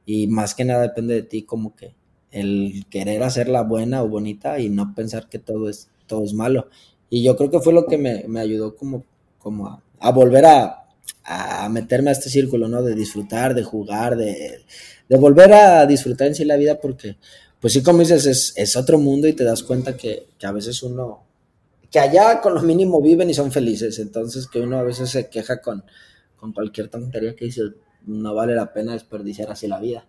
y 0.05 0.27
más 0.27 0.55
que 0.55 0.65
nada 0.65 0.81
depende 0.81 1.13
de 1.13 1.23
ti 1.23 1.43
como 1.43 1.75
que 1.75 1.93
el 2.31 2.85
querer 2.89 3.21
hacerla 3.23 3.61
buena 3.61 4.03
o 4.03 4.09
bonita 4.09 4.59
y 4.59 4.69
no 4.69 4.95
pensar 4.95 5.29
que 5.29 5.39
todo 5.39 5.69
es, 5.69 5.89
todo 6.07 6.23
es 6.23 6.33
malo. 6.33 6.69
Y 7.09 7.23
yo 7.23 7.35
creo 7.37 7.51
que 7.51 7.59
fue 7.59 7.73
lo 7.73 7.85
que 7.85 7.97
me, 7.97 8.25
me 8.27 8.39
ayudó 8.39 8.75
como 8.75 9.03
como 9.43 9.81
a, 9.99 10.11
volver 10.11 10.45
a, 10.45 10.82
a, 11.23 11.69
meterme 11.69 12.09
a 12.09 12.13
este 12.13 12.29
círculo, 12.29 12.67
¿no? 12.67 12.81
De 12.81 12.95
disfrutar, 12.95 13.53
de 13.53 13.63
jugar, 13.63 14.15
de, 14.17 14.63
volver 15.09 15.53
a 15.53 15.85
disfrutar 15.85 16.27
en 16.27 16.35
sí 16.35 16.45
la 16.45 16.55
vida, 16.55 16.79
porque, 16.79 17.17
pues 17.59 17.73
sí, 17.73 17.83
como 17.83 17.99
dices, 17.99 18.25
es, 18.25 18.53
es 18.55 18.75
otro 18.75 18.97
mundo 18.97 19.27
y 19.27 19.33
te 19.33 19.43
das 19.43 19.63
cuenta 19.63 19.95
que, 19.95 20.27
que, 20.37 20.45
a 20.45 20.51
veces 20.51 20.81
uno, 20.83 21.23
que 21.91 21.99
allá 21.99 22.41
con 22.41 22.53
lo 22.55 22.61
mínimo 22.61 23.01
viven 23.01 23.29
y 23.29 23.33
son 23.33 23.51
felices, 23.51 23.99
entonces 23.99 24.47
que 24.47 24.59
uno 24.59 24.77
a 24.77 24.83
veces 24.83 25.09
se 25.09 25.29
queja 25.29 25.61
con, 25.61 25.83
con 26.35 26.51
cualquier 26.51 26.89
tontería 26.89 27.35
que 27.35 27.45
dice, 27.45 27.61
no 28.05 28.33
vale 28.33 28.55
la 28.55 28.73
pena 28.73 28.93
desperdiciar 28.93 29.51
así 29.51 29.67
la 29.67 29.79
vida. 29.79 30.05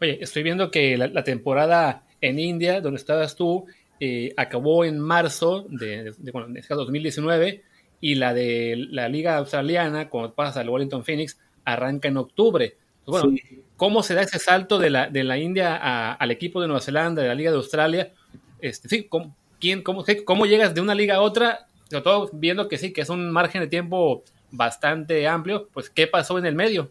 Oye, 0.00 0.18
estoy 0.20 0.42
viendo 0.42 0.70
que 0.70 0.96
la, 0.96 1.24
temporada 1.24 2.04
en 2.20 2.38
India, 2.38 2.80
donde 2.80 2.98
estabas 2.98 3.36
tú, 3.36 3.66
eh, 4.00 4.32
acabó 4.36 4.84
en 4.84 4.98
marzo 4.98 5.66
de, 5.68 6.04
de, 6.04 6.14
de 6.16 6.30
bueno, 6.32 6.48
2019 6.68 7.62
y 8.02 8.16
la 8.16 8.34
de 8.34 8.88
la 8.90 9.08
Liga 9.08 9.36
Australiana, 9.36 10.10
cuando 10.10 10.34
pasa 10.34 10.60
al 10.60 10.68
Wellington 10.68 11.04
Phoenix, 11.04 11.38
arranca 11.64 12.08
en 12.08 12.16
octubre. 12.16 12.76
Bueno, 13.06 13.32
¿cómo 13.76 14.02
se 14.02 14.14
da 14.14 14.22
ese 14.22 14.40
salto 14.40 14.80
de 14.80 14.90
la, 14.90 15.08
de 15.08 15.22
la 15.22 15.38
India 15.38 16.12
al 16.12 16.30
equipo 16.32 16.60
de 16.60 16.66
Nueva 16.66 16.80
Zelanda, 16.80 17.22
de 17.22 17.28
la 17.28 17.34
Liga 17.36 17.52
de 17.52 17.58
Australia? 17.58 18.12
Este, 18.60 18.88
sí, 18.88 19.04
¿cómo, 19.04 19.36
quién, 19.60 19.82
cómo, 19.82 20.04
¿cómo 20.24 20.46
llegas 20.46 20.74
de 20.74 20.80
una 20.80 20.96
liga 20.96 21.14
a 21.14 21.20
otra? 21.20 21.68
Sobre 21.88 22.02
todo 22.02 22.30
viendo 22.32 22.68
que 22.68 22.76
sí, 22.76 22.92
que 22.92 23.02
es 23.02 23.08
un 23.08 23.30
margen 23.30 23.60
de 23.60 23.68
tiempo 23.68 24.24
bastante 24.50 25.28
amplio, 25.28 25.68
pues 25.72 25.88
¿qué 25.88 26.08
pasó 26.08 26.38
en 26.38 26.46
el 26.46 26.56
medio? 26.56 26.90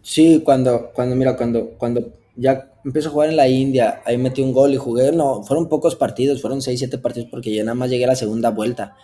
Sí, 0.00 0.42
cuando, 0.44 0.92
cuando 0.94 1.16
mira, 1.16 1.36
cuando, 1.36 1.70
cuando 1.76 2.08
ya 2.36 2.70
empiezo 2.84 3.08
a 3.08 3.12
jugar 3.12 3.30
en 3.30 3.36
la 3.36 3.48
India, 3.48 4.00
ahí 4.04 4.16
metí 4.16 4.42
un 4.42 4.52
gol 4.52 4.72
y 4.72 4.76
jugué, 4.76 5.10
no, 5.10 5.42
fueron 5.42 5.68
pocos 5.68 5.96
partidos, 5.96 6.40
fueron 6.40 6.62
6, 6.62 6.78
7 6.78 6.98
partidos 6.98 7.28
porque 7.30 7.52
yo 7.52 7.64
nada 7.64 7.74
más 7.74 7.90
llegué 7.90 8.04
a 8.04 8.08
la 8.08 8.16
segunda 8.16 8.50
vuelta. 8.50 8.96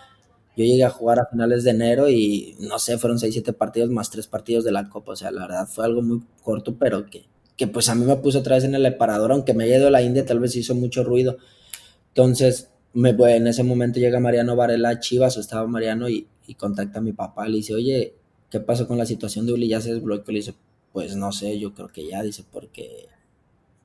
Yo 0.58 0.64
llegué 0.64 0.82
a 0.82 0.90
jugar 0.90 1.20
a 1.20 1.26
finales 1.26 1.62
de 1.62 1.70
enero 1.70 2.08
y 2.08 2.56
no 2.58 2.80
sé, 2.80 2.98
fueron 2.98 3.20
6, 3.20 3.32
7 3.32 3.52
partidos 3.52 3.90
más 3.90 4.10
3 4.10 4.26
partidos 4.26 4.64
de 4.64 4.72
la 4.72 4.88
Copa. 4.88 5.12
O 5.12 5.16
sea, 5.16 5.30
la 5.30 5.42
verdad 5.42 5.68
fue 5.68 5.84
algo 5.84 6.02
muy 6.02 6.20
corto, 6.42 6.76
pero 6.76 7.06
que, 7.06 7.26
que 7.56 7.68
pues 7.68 7.88
a 7.88 7.94
mí 7.94 8.04
me 8.04 8.16
puso 8.16 8.40
otra 8.40 8.56
vez 8.56 8.64
en 8.64 8.74
el 8.74 8.84
eparador, 8.84 9.30
aunque 9.30 9.54
me 9.54 9.64
haya 9.64 9.76
ido 9.76 9.88
la 9.88 10.02
India, 10.02 10.26
tal 10.26 10.40
vez 10.40 10.56
hizo 10.56 10.74
mucho 10.74 11.04
ruido. 11.04 11.36
Entonces, 12.08 12.70
me, 12.92 13.10
en 13.10 13.46
ese 13.46 13.62
momento 13.62 14.00
llega 14.00 14.18
Mariano 14.18 14.56
Varela 14.56 14.88
a 14.88 14.98
Chivas, 14.98 15.36
o 15.36 15.40
estaba 15.40 15.64
Mariano, 15.68 16.08
y, 16.08 16.26
y, 16.48 16.54
contacta 16.54 16.98
a 16.98 17.02
mi 17.02 17.12
papá. 17.12 17.46
Le 17.46 17.58
dice, 17.58 17.74
oye, 17.74 18.16
¿qué 18.50 18.58
pasó 18.58 18.88
con 18.88 18.98
la 18.98 19.06
situación 19.06 19.46
de 19.46 19.52
Uli? 19.52 19.68
Ya 19.68 19.80
se 19.80 19.94
desbloqueó. 19.94 20.32
Le 20.32 20.40
dice, 20.40 20.54
pues 20.92 21.14
no 21.14 21.30
sé, 21.30 21.56
yo 21.60 21.72
creo 21.72 21.86
que 21.86 22.04
ya, 22.04 22.20
dice, 22.24 22.44
porque 22.50 23.06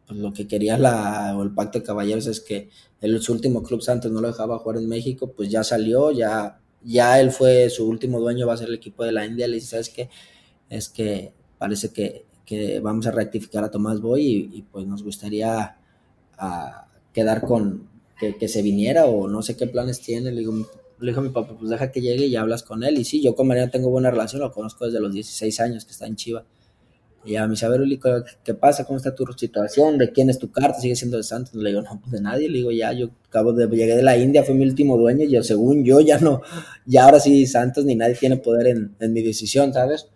pues, 0.07 0.19
lo 0.19 0.33
que 0.33 0.47
quería 0.47 0.77
la, 0.77 1.35
o 1.37 1.43
el 1.43 1.51
pacto 1.53 1.79
de 1.79 1.85
caballeros 1.85 2.27
es 2.27 2.39
que 2.39 2.69
el, 3.01 3.21
último 3.29 3.63
club 3.63 3.81
Santos 3.81 4.11
no 4.11 4.21
lo 4.21 4.27
dejaba 4.27 4.59
jugar 4.59 4.77
en 4.77 4.87
México, 4.87 5.33
pues 5.35 5.49
ya 5.49 5.63
salió, 5.63 6.11
ya, 6.11 6.61
ya 6.83 7.19
él 7.19 7.31
fue 7.31 7.69
su 7.69 7.87
último 7.87 8.19
dueño, 8.19 8.47
va 8.47 8.53
a 8.53 8.57
ser 8.57 8.69
el 8.69 8.75
equipo 8.75 9.03
de 9.03 9.11
la 9.11 9.25
India, 9.25 9.47
le 9.47 9.55
dice, 9.55 9.67
¿sabes 9.67 9.89
qué? 9.89 10.09
Es 10.69 10.89
que 10.89 11.33
parece 11.57 11.89
que, 11.91 12.25
que 12.45 12.79
vamos 12.79 13.07
a 13.07 13.11
rectificar 13.11 13.63
a 13.63 13.71
Tomás 13.71 14.01
Boy 14.01 14.49
y, 14.53 14.61
pues 14.63 14.85
nos 14.85 15.03
gustaría 15.03 15.77
a, 16.37 16.87
quedar 17.13 17.41
con 17.41 17.89
que, 18.19 18.37
que, 18.37 18.47
se 18.47 18.61
viniera 18.61 19.05
o 19.05 19.27
no 19.27 19.41
sé 19.41 19.55
qué 19.55 19.67
planes 19.67 20.01
tiene, 20.01 20.31
le 20.31 20.39
digo, 20.39 20.53
le 20.99 21.11
dijo 21.11 21.19
a 21.19 21.23
mi 21.23 21.29
papá, 21.29 21.55
pues 21.57 21.69
deja 21.69 21.91
que 21.91 22.01
llegue 22.01 22.25
y 22.27 22.35
hablas 22.35 22.63
con 22.63 22.83
él. 22.83 22.97
Y 22.97 23.05
sí, 23.05 23.21
yo 23.21 23.35
con 23.35 23.47
Mariano 23.47 23.71
tengo 23.71 23.89
buena 23.89 24.09
relación, 24.09 24.41
lo 24.41 24.51
conozco 24.51 24.85
desde 24.85 24.99
los 24.99 25.13
16 25.13 25.59
años 25.59 25.85
que 25.85 25.91
está 25.91 26.07
en 26.07 26.15
Chiva. 26.15 26.45
Y 27.25 27.37
a 27.37 27.47
mi 27.47 27.55
saber, 27.55 27.81
¿qué 28.43 28.53
pasa? 28.53 28.83
¿Cómo 28.83 28.97
está 28.97 29.15
tu 29.15 29.25
situación? 29.37 29.97
¿De 29.97 30.11
quién 30.11 30.29
es 30.29 30.39
tu 30.39 30.51
carta? 30.51 30.79
¿Sigue 30.79 30.95
siendo 30.95 31.17
de 31.17 31.23
Santos? 31.23 31.55
Le 31.55 31.69
digo, 31.69 31.81
no, 31.81 31.99
pues 32.01 32.11
de 32.11 32.21
nadie. 32.21 32.49
Le 32.49 32.57
digo, 32.57 32.71
ya, 32.71 32.91
yo 32.91 33.11
acabo 33.27 33.53
de, 33.53 33.67
llegué 33.67 33.95
de 33.95 34.03
la 34.03 34.17
India, 34.17 34.43
fue 34.43 34.55
mi 34.55 34.65
último 34.65 34.97
dueño, 34.97 35.23
y 35.23 35.31
yo, 35.31 35.43
según 35.43 35.85
yo, 35.85 36.01
ya 36.01 36.19
no, 36.19 36.41
ya 36.85 37.05
ahora 37.05 37.19
sí 37.19 37.45
Santos 37.47 37.85
ni 37.85 37.95
nadie 37.95 38.15
tiene 38.15 38.37
poder 38.37 38.67
en, 38.67 38.95
en 38.99 39.13
mi 39.13 39.21
decisión, 39.21 39.73
¿sabes? 39.73 40.07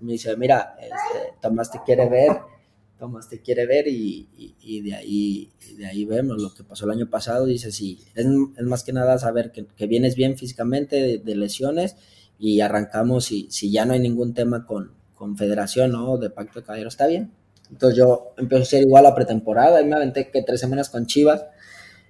Me 0.00 0.12
dice, 0.12 0.36
mira, 0.36 0.76
este, 0.80 1.34
Tomás 1.40 1.70
te 1.70 1.78
quiere 1.84 2.08
ver, 2.08 2.32
Tomás 2.98 3.28
te 3.28 3.40
quiere 3.40 3.66
ver 3.66 3.88
y, 3.88 4.28
y, 4.60 4.82
de, 4.82 4.94
ahí, 4.94 5.50
de 5.76 5.86
ahí 5.86 6.04
vemos 6.04 6.40
lo 6.40 6.52
que 6.52 6.64
pasó 6.64 6.84
el 6.84 6.92
año 6.92 7.08
pasado. 7.08 7.46
Dice, 7.46 7.72
sí, 7.72 7.98
es, 8.14 8.26
es 8.26 8.64
más 8.64 8.82
que 8.84 8.92
nada 8.92 9.18
saber 9.18 9.52
que, 9.52 9.66
que 9.66 9.86
vienes 9.86 10.16
bien 10.16 10.36
físicamente 10.36 11.18
de, 11.18 11.34
lesiones 11.34 11.96
y 12.38 12.60
arrancamos 12.60 13.32
y 13.32 13.48
si 13.50 13.70
ya 13.70 13.84
no 13.84 13.92
hay 13.92 14.00
ningún 14.00 14.34
tema 14.34 14.66
con, 14.66 14.92
confederación, 15.20 15.92
¿no? 15.92 16.16
De 16.16 16.30
Pacto 16.30 16.60
de 16.60 16.64
Caballeros, 16.64 16.94
está 16.94 17.06
bien. 17.06 17.30
Entonces 17.70 17.98
yo 17.98 18.32
empecé 18.38 18.62
a 18.62 18.64
ser 18.64 18.82
igual 18.84 19.04
a 19.04 19.14
pretemporada 19.14 19.82
y 19.82 19.84
me 19.84 19.94
aventé 19.94 20.30
que 20.30 20.42
tres 20.42 20.60
semanas 20.60 20.88
con 20.88 21.04
Chivas 21.04 21.44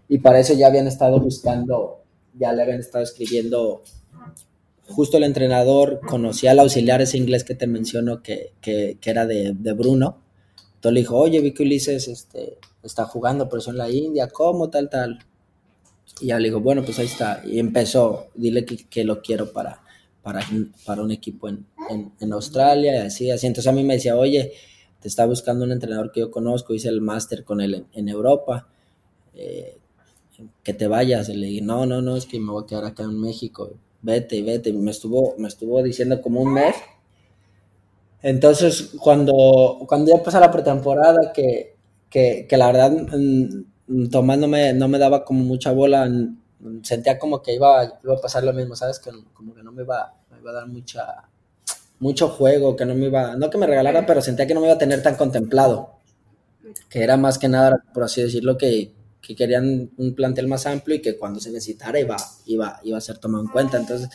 y 0.08 0.18
para 0.18 0.38
eso 0.38 0.54
ya 0.54 0.68
habían 0.68 0.86
estado 0.86 1.18
buscando, 1.18 2.04
ya 2.38 2.52
le 2.52 2.62
habían 2.62 2.78
estado 2.78 3.02
escribiendo, 3.02 3.82
justo 4.86 5.16
el 5.16 5.24
entrenador 5.24 6.00
conocía 6.08 6.52
al 6.52 6.60
auxiliar 6.60 7.02
ese 7.02 7.18
inglés 7.18 7.42
que 7.42 7.56
te 7.56 7.66
menciono 7.66 8.22
que, 8.22 8.52
que, 8.60 8.96
era 9.04 9.26
de, 9.26 9.56
de, 9.58 9.72
Bruno. 9.72 10.22
Entonces 10.76 10.94
le 10.94 11.00
dijo, 11.00 11.16
oye, 11.16 11.40
vi 11.40 11.52
que 11.52 11.64
Ulises 11.64 12.06
este, 12.06 12.58
está 12.84 13.06
jugando, 13.06 13.48
por 13.48 13.58
eso 13.58 13.72
en 13.72 13.78
la 13.78 13.90
India, 13.90 14.28
¿cómo? 14.28 14.70
Tal, 14.70 14.88
tal. 14.88 15.18
Y 16.20 16.28
ya 16.28 16.38
le 16.38 16.44
digo, 16.44 16.60
bueno, 16.60 16.84
pues 16.84 17.00
ahí 17.00 17.06
está. 17.06 17.42
Y 17.44 17.58
empezó, 17.58 18.28
dile 18.36 18.64
que, 18.64 18.76
que 18.88 19.02
lo 19.02 19.20
quiero 19.20 19.52
para, 19.52 19.82
para, 20.22 20.40
para 20.84 21.02
un 21.02 21.10
equipo 21.10 21.48
en, 21.48 21.66
en, 22.20 22.32
Australia 22.32 22.94
y 22.94 23.06
así, 23.06 23.30
así. 23.30 23.46
Entonces 23.46 23.70
a 23.70 23.74
mí 23.74 23.82
me 23.82 23.94
decía, 23.94 24.16
oye, 24.16 24.52
te 25.00 25.08
está 25.08 25.26
buscando 25.26 25.64
un 25.64 25.72
entrenador 25.72 26.12
que 26.12 26.20
yo 26.20 26.30
conozco, 26.30 26.74
hice 26.74 26.88
el 26.88 27.00
máster 27.00 27.44
con 27.44 27.60
él 27.60 27.86
en, 27.92 28.08
Europa, 28.08 28.68
eh, 29.34 29.78
que 30.62 30.74
te 30.74 30.86
vayas. 30.86 31.28
Y 31.28 31.34
le 31.34 31.46
dije, 31.46 31.62
no, 31.62 31.86
no, 31.86 32.02
no, 32.02 32.16
es 32.16 32.26
que 32.26 32.38
me 32.38 32.52
voy 32.52 32.64
a 32.64 32.66
quedar 32.66 32.84
acá 32.84 33.04
en 33.04 33.20
México, 33.20 33.70
vete, 34.02 34.42
vete. 34.42 34.72
Me 34.72 34.90
estuvo, 34.90 35.34
me 35.38 35.48
estuvo 35.48 35.82
diciendo 35.82 36.20
como 36.20 36.40
un 36.42 36.52
mes. 36.52 36.76
Entonces, 38.22 38.92
cuando, 39.00 39.78
cuando 39.88 40.14
ya 40.14 40.22
pasó 40.22 40.38
la 40.40 40.50
pretemporada, 40.50 41.32
que, 41.32 41.76
que, 42.10 42.46
que 42.48 42.56
la 42.56 42.66
verdad, 42.66 42.92
mm, 42.92 44.08
Tomás 44.10 44.38
no 44.38 44.46
me, 44.46 44.72
no 44.72 44.86
me 44.88 44.98
daba 44.98 45.24
como 45.24 45.42
mucha 45.44 45.72
bola, 45.72 46.08
sentía 46.82 47.18
como 47.18 47.42
que 47.42 47.54
iba, 47.54 47.98
iba 48.02 48.14
a 48.14 48.20
pasar 48.20 48.44
lo 48.44 48.52
mismo, 48.52 48.76
¿sabes? 48.76 48.98
Que 48.98 49.10
como 49.32 49.54
que 49.54 49.62
no 49.62 49.72
me 49.72 49.82
iba, 49.82 50.14
me 50.30 50.38
iba 50.38 50.50
a 50.50 50.54
dar 50.54 50.68
mucha, 50.68 51.28
mucho 51.98 52.28
juego, 52.28 52.76
que 52.76 52.84
no 52.84 52.94
me 52.94 53.06
iba, 53.06 53.36
no 53.36 53.50
que 53.50 53.58
me 53.58 53.66
regalara, 53.66 54.06
pero 54.06 54.20
sentía 54.20 54.46
que 54.46 54.54
no 54.54 54.60
me 54.60 54.66
iba 54.66 54.74
a 54.74 54.78
tener 54.78 55.02
tan 55.02 55.16
contemplado, 55.16 55.96
que 56.88 57.02
era 57.02 57.16
más 57.16 57.38
que 57.38 57.48
nada, 57.48 57.82
por 57.92 58.04
así 58.04 58.22
decirlo, 58.22 58.58
que, 58.58 58.92
que 59.20 59.34
querían 59.34 59.90
un 59.96 60.14
plantel 60.14 60.48
más 60.48 60.66
amplio 60.66 60.96
y 60.96 61.02
que 61.02 61.16
cuando 61.16 61.40
se 61.40 61.50
necesitara 61.50 61.98
iba, 62.00 62.16
iba, 62.46 62.80
iba 62.84 62.98
a 62.98 63.00
ser 63.00 63.18
tomado 63.18 63.44
en 63.44 63.50
cuenta. 63.50 63.78
Entonces 63.78 64.08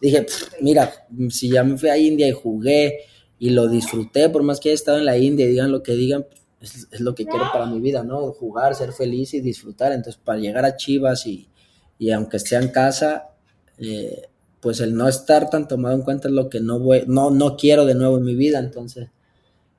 dije, 0.00 0.26
mira, 0.60 0.92
si 1.30 1.50
ya 1.50 1.64
me 1.64 1.76
fui 1.76 1.88
a 1.88 1.96
India 1.96 2.28
y 2.28 2.32
jugué 2.32 3.00
y 3.38 3.50
lo 3.50 3.68
disfruté, 3.68 4.28
por 4.28 4.42
más 4.42 4.60
que 4.60 4.70
haya 4.70 4.74
estado 4.74 4.98
en 4.98 5.04
la 5.04 5.18
India 5.18 5.46
y 5.46 5.50
digan 5.50 5.72
lo 5.72 5.82
que 5.82 5.92
digan, 5.92 6.26
es, 6.60 6.88
es 6.90 7.00
lo 7.00 7.14
que 7.14 7.26
quiero 7.26 7.44
para 7.52 7.66
mi 7.66 7.80
vida, 7.80 8.02
¿no? 8.02 8.32
Jugar, 8.32 8.74
ser 8.74 8.92
feliz 8.92 9.34
y 9.34 9.40
disfrutar. 9.40 9.92
Entonces, 9.92 10.20
para 10.22 10.38
llegar 10.38 10.64
a 10.64 10.76
Chivas 10.76 11.26
y, 11.26 11.48
y 12.04 12.10
aunque 12.10 12.36
esté 12.36 12.56
en 12.56 12.68
casa, 12.68 13.30
eh, 13.78 14.28
pues 14.60 14.80
el 14.80 14.94
no 14.94 15.08
estar 15.08 15.48
tan 15.48 15.66
tomado 15.66 15.94
en 15.94 16.02
cuenta 16.02 16.28
es 16.28 16.34
lo 16.34 16.50
que 16.50 16.60
no 16.60 16.78
voy, 16.78 17.04
no, 17.06 17.30
no 17.30 17.56
quiero 17.56 17.86
de 17.86 17.94
nuevo 17.94 18.18
en 18.18 18.24
mi 18.24 18.34
vida. 18.34 18.58
Entonces, 18.58 19.08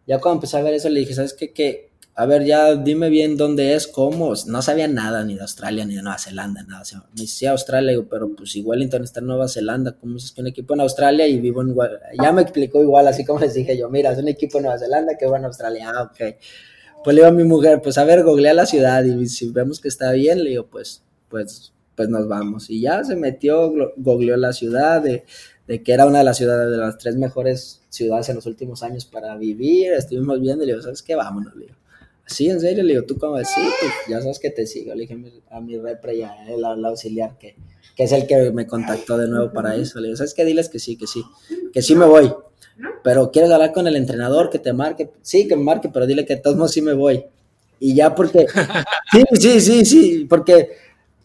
ya 0.08 0.20
cuando 0.20 0.38
empecé 0.38 0.58
a 0.58 0.64
ver 0.64 0.74
eso, 0.74 0.90
le 0.90 1.02
dije, 1.02 1.14
¿sabes 1.14 1.36
qué? 1.36 1.54
Que, 1.54 1.92
a 2.16 2.26
ver, 2.26 2.44
ya 2.44 2.74
dime 2.78 3.10
bien 3.10 3.38
dónde 3.38 3.76
es, 3.76 3.86
cómo. 3.86 4.34
No 4.48 4.62
sabía 4.64 4.88
nada 4.88 5.24
ni 5.24 5.36
de 5.36 5.42
Australia 5.42 5.86
ni 5.86 5.98
de 5.98 6.02
Nueva 6.02 6.18
Zelanda, 6.18 6.64
nada. 6.64 6.82
me 6.94 7.22
decía 7.22 7.52
Australia, 7.52 7.92
digo, 7.92 8.08
pero 8.10 8.36
pues 8.36 8.56
igual 8.56 8.82
está 8.82 9.20
en 9.20 9.28
Nueva 9.28 9.48
Zelanda, 9.48 9.96
¿cómo 9.96 10.18
es 10.18 10.32
que 10.32 10.42
un 10.42 10.48
equipo 10.48 10.74
en 10.74 10.82
Australia 10.82 11.28
y 11.28 11.40
vivo 11.40 11.62
en 11.62 11.76
Ya 12.20 12.32
me 12.32 12.42
explicó 12.42 12.82
igual, 12.82 13.08
así 13.08 13.24
como 13.24 13.40
les 13.40 13.54
dije 13.54 13.78
yo, 13.78 13.88
mira, 13.92 14.14
es 14.14 14.18
un 14.18 14.30
equipo 14.30 14.58
en 14.58 14.64
Nueva 14.64 14.80
Zelanda 14.80 15.16
que 15.16 15.28
va 15.28 15.38
en 15.38 15.46
Australia. 15.46 15.92
Ah, 15.96 16.02
ok. 16.12 16.38
Pues 17.04 17.16
le 17.16 17.22
digo 17.22 17.28
a 17.28 17.32
mi 17.32 17.44
mujer, 17.44 17.84
pues 17.84 18.00
a 18.00 18.04
ver, 18.04 18.24
googlea 18.24 18.56
la 18.56 18.66
ciudad 18.66 19.04
y 19.04 19.28
si 19.28 19.52
vemos 19.52 19.80
que 19.80 19.90
está 19.90 20.12
bien, 20.12 20.44
le 20.44 20.50
digo, 20.50 20.66
pues, 20.66 21.04
pues 21.30 21.75
pues 21.96 22.10
nos 22.10 22.28
vamos. 22.28 22.70
Y 22.70 22.82
ya 22.82 23.04
se 23.04 23.16
metió, 23.16 23.74
googleó 23.98 24.38
la 24.38 24.54
ciudad, 24.54 25.02
de, 25.02 25.24
que 25.84 25.92
era 25.92 26.06
una 26.06 26.20
de 26.20 26.26
las 26.26 26.38
ciudades, 26.38 26.72
de 26.72 26.78
las 26.78 26.98
tres 26.98 27.16
mejores 27.16 27.82
ciudades 27.90 28.30
en 28.30 28.36
los 28.36 28.46
últimos 28.46 28.84
años 28.84 29.06
para 29.06 29.36
vivir. 29.38 29.94
Estuvimos 29.94 30.40
viendo 30.42 30.64
y 30.64 30.68
le 30.68 30.74
digo, 30.74 30.84
¿sabes 30.84 31.02
qué? 31.02 31.16
Vámonos, 31.16 31.56
le 31.56 31.66
digo. 31.66 31.78
Sí, 32.28 32.50
en 32.50 32.60
serio, 32.60 32.84
le 32.84 32.94
digo, 32.94 33.06
¿tú 33.06 33.18
cómo 33.18 33.38
decís? 33.38 33.54
Pues 33.56 33.92
ya 34.10 34.20
sabes 34.20 34.40
que 34.40 34.50
te 34.50 34.66
sigo. 34.66 34.94
Le 34.96 35.02
dije 35.02 35.18
a 35.52 35.62
mi 35.62 35.78
repre 35.78 36.16
y 36.16 36.22
a 36.24 36.48
él, 36.48 36.66
al 36.66 36.84
auxiliar, 36.84 37.38
que, 37.38 37.56
que 37.96 38.04
es 38.04 38.12
el 38.12 38.26
que 38.26 38.52
me 38.52 38.66
contactó 38.66 39.18
de 39.18 39.28
nuevo 39.28 39.52
para 39.54 39.76
eso. 39.76 40.00
Le 40.00 40.08
digo, 40.08 40.18
¿sabes 40.18 40.34
qué? 40.34 40.44
Diles 40.44 40.70
que 40.70 40.80
sí, 40.80 40.98
que 40.98 41.08
sí, 41.08 41.24
que 41.72 41.82
sí 41.82 41.96
me 41.96 42.06
voy. 42.06 42.34
Pero 43.04 43.32
quieres 43.32 43.52
hablar 43.52 43.72
con 43.72 43.88
el 43.88 43.96
entrenador 43.96 44.50
que 44.50 44.60
te 44.60 44.74
marque. 44.74 45.12
Sí, 45.22 45.48
que 45.48 45.56
me 45.56 45.64
marque, 45.64 45.90
pero 45.90 46.08
dile 46.08 46.26
que 46.26 46.36
de 46.36 46.42
todos 46.42 46.58
modos 46.58 46.72
sí 46.72 46.82
me 46.82 46.94
voy. 46.94 47.26
Y 47.80 47.94
ya 47.94 48.16
porque, 48.16 48.48
sí, 49.12 49.24
sí, 49.40 49.62
sí, 49.62 49.86
sí, 49.86 50.26
porque 50.28 50.70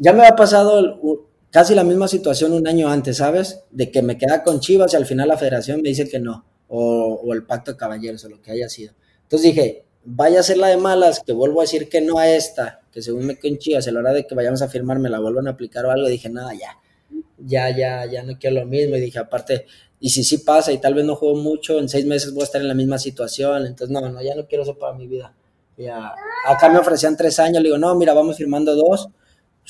ya 0.00 0.14
me 0.14 0.26
ha 0.26 0.34
pasado 0.34 1.28
casi 1.50 1.74
la 1.74 1.84
misma 1.84 2.08
situación 2.08 2.54
un 2.54 2.66
año 2.66 2.88
antes, 2.88 3.18
¿sabes? 3.18 3.64
De 3.70 3.90
que 3.90 4.00
me 4.00 4.16
queda 4.16 4.42
con 4.42 4.58
Chivas 4.58 4.94
y 4.94 4.96
al 4.96 5.04
final 5.04 5.28
la 5.28 5.36
federación 5.36 5.82
me 5.82 5.90
dice 5.90 6.08
que 6.08 6.18
no, 6.18 6.46
o, 6.68 7.32
el 7.34 7.44
pacto 7.44 7.72
de 7.72 7.76
caballeros, 7.76 8.24
o 8.24 8.30
lo 8.30 8.40
que 8.40 8.50
haya 8.50 8.68
sido. 8.70 8.94
Entonces 9.24 9.54
dije, 9.54 9.84
vaya 10.04 10.40
a 10.40 10.42
ser 10.42 10.56
la 10.56 10.68
de 10.68 10.78
malas, 10.78 11.20
que 11.24 11.34
vuelvo 11.34 11.60
a 11.60 11.64
decir 11.64 11.90
que 11.90 12.00
no 12.00 12.18
a 12.18 12.28
esta, 12.28 12.80
que 12.90 13.02
según 13.02 13.26
me 13.26 13.36
quedo 13.36 13.52
en 13.52 13.58
Chivas, 13.58 13.86
a 13.86 13.92
la 13.92 14.00
hora 14.00 14.14
de 14.14 14.26
que 14.26 14.34
vayamos 14.34 14.62
a 14.62 14.68
firmar 14.68 14.98
me 14.98 15.10
la 15.10 15.20
vuelvan 15.20 15.48
a 15.48 15.50
aplicar 15.50 15.84
o 15.84 15.90
algo, 15.90 16.08
dije, 16.08 16.30
nada, 16.30 16.54
ya, 16.54 16.78
ya, 17.36 17.76
ya, 17.76 18.06
ya 18.06 18.22
no 18.22 18.38
quiero 18.38 18.60
lo 18.60 18.66
mismo. 18.66 18.96
Y 18.96 19.00
dije, 19.00 19.18
aparte, 19.18 19.66
y 20.00 20.08
si 20.08 20.24
sí 20.24 20.38
pasa 20.38 20.72
y 20.72 20.78
tal 20.78 20.94
vez 20.94 21.04
no 21.04 21.14
juego 21.14 21.36
mucho, 21.36 21.78
en 21.78 21.90
seis 21.90 22.06
meses 22.06 22.32
voy 22.32 22.40
a 22.40 22.44
estar 22.44 22.62
en 22.62 22.68
la 22.68 22.74
misma 22.74 22.98
situación, 22.98 23.66
entonces 23.66 23.90
no, 23.90 24.08
no, 24.08 24.22
ya 24.22 24.34
no 24.34 24.46
quiero 24.46 24.62
eso 24.62 24.78
para 24.78 24.94
mi 24.96 25.06
vida. 25.06 25.34
Ya, 25.76 26.14
acá 26.46 26.70
me 26.70 26.78
ofrecían 26.78 27.18
tres 27.18 27.38
años, 27.38 27.62
le 27.62 27.68
digo, 27.68 27.76
no, 27.76 27.94
mira, 27.94 28.14
vamos 28.14 28.38
firmando 28.38 28.74
dos 28.74 29.10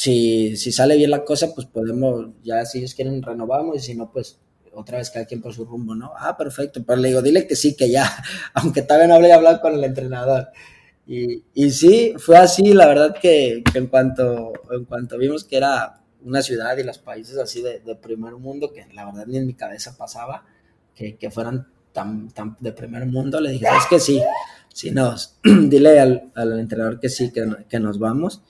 si, 0.01 0.57
si 0.57 0.73
sale 0.73 0.97
bien 0.97 1.11
la 1.11 1.27
cosa, 1.27 1.55
pues 1.55 1.67
podemos, 1.67 2.31
ya 2.43 2.65
si 2.65 2.79
ellos 2.79 2.95
quieren, 2.95 3.23
renovamos, 3.23 3.77
y 3.77 3.81
si 3.81 3.95
no, 3.95 4.11
pues 4.11 4.39
otra 4.73 4.97
vez 4.97 5.11
cada 5.11 5.27
quien 5.27 5.43
por 5.43 5.53
su 5.53 5.67
rumbo, 5.67 5.95
¿no? 5.95 6.13
Ah, 6.17 6.39
perfecto, 6.39 6.83
pero 6.87 6.99
le 6.99 7.09
digo, 7.09 7.21
dile 7.21 7.47
que 7.47 7.55
sí, 7.55 7.77
que 7.77 7.91
ya, 7.91 8.11
aunque 8.55 8.81
todavía 8.81 9.09
no 9.09 9.17
hablé 9.17 9.31
hablado 9.31 9.61
con 9.61 9.75
el 9.75 9.85
entrenador. 9.85 10.49
Y, 11.07 11.45
y 11.53 11.71
sí, 11.71 12.15
fue 12.17 12.39
así, 12.39 12.73
la 12.73 12.87
verdad 12.87 13.15
que, 13.21 13.63
en, 13.75 13.89
cuanto, 13.89 14.55
en 14.71 14.87
cuanto 14.87 15.19
vimos 15.19 15.45
que 15.45 15.59
era 15.59 16.01
una 16.23 16.41
ciudad 16.41 16.79
y 16.79 16.83
los 16.83 16.97
países 16.97 17.37
así 17.37 17.61
de, 17.61 17.81
de 17.81 17.95
primer 17.95 18.37
mundo, 18.37 18.73
que 18.73 18.87
la 18.95 19.05
verdad 19.05 19.27
ni 19.27 19.37
en 19.37 19.47
mi 19.47 19.53
cabeza 19.53 19.99
pasaba, 19.99 20.47
que, 20.95 21.19
que 21.19 21.31
fueran 21.31 21.69
tan, 21.93 22.31
tan 22.31 22.57
de 22.59 22.73
primer 22.73 23.05
mundo, 23.05 23.39
le 23.39 23.51
dije, 23.51 23.67
es 23.67 23.87
que 23.91 24.01
sí, 24.01 24.23
sí 24.73 24.93
nos, 24.93 25.37
dile 25.45 26.01
al, 26.01 26.33
al 26.35 26.59
entrenador 26.59 26.99
que 26.99 27.11
sí, 27.11 27.31
que, 27.31 27.47
que 27.69 27.79
nos 27.79 27.99
vamos. 27.99 28.41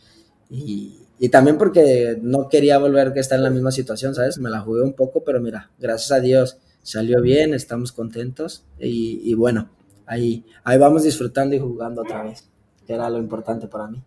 Y, 0.50 1.00
y 1.22 1.28
también 1.28 1.58
porque 1.58 2.18
no 2.22 2.48
quería 2.48 2.78
volver 2.78 3.08
a 3.08 3.20
estar 3.20 3.36
en 3.36 3.44
la 3.44 3.50
misma 3.50 3.70
situación, 3.70 4.14
¿sabes? 4.14 4.38
Me 4.38 4.48
la 4.48 4.60
jugué 4.60 4.80
un 4.80 4.94
poco, 4.94 5.22
pero 5.22 5.38
mira, 5.38 5.70
gracias 5.78 6.12
a 6.12 6.20
Dios 6.20 6.56
salió 6.82 7.20
bien, 7.20 7.52
estamos 7.52 7.92
contentos 7.92 8.64
y, 8.78 9.34
bueno, 9.34 9.68
ahí, 10.06 10.44
ahí 10.64 10.78
vamos 10.78 11.02
disfrutando 11.02 11.54
y 11.54 11.58
jugando 11.58 12.00
otra 12.00 12.22
vez, 12.22 12.48
que 12.86 12.94
era 12.94 13.10
lo 13.10 13.18
importante 13.18 13.66
para 13.68 13.88
mí. 13.88 14.02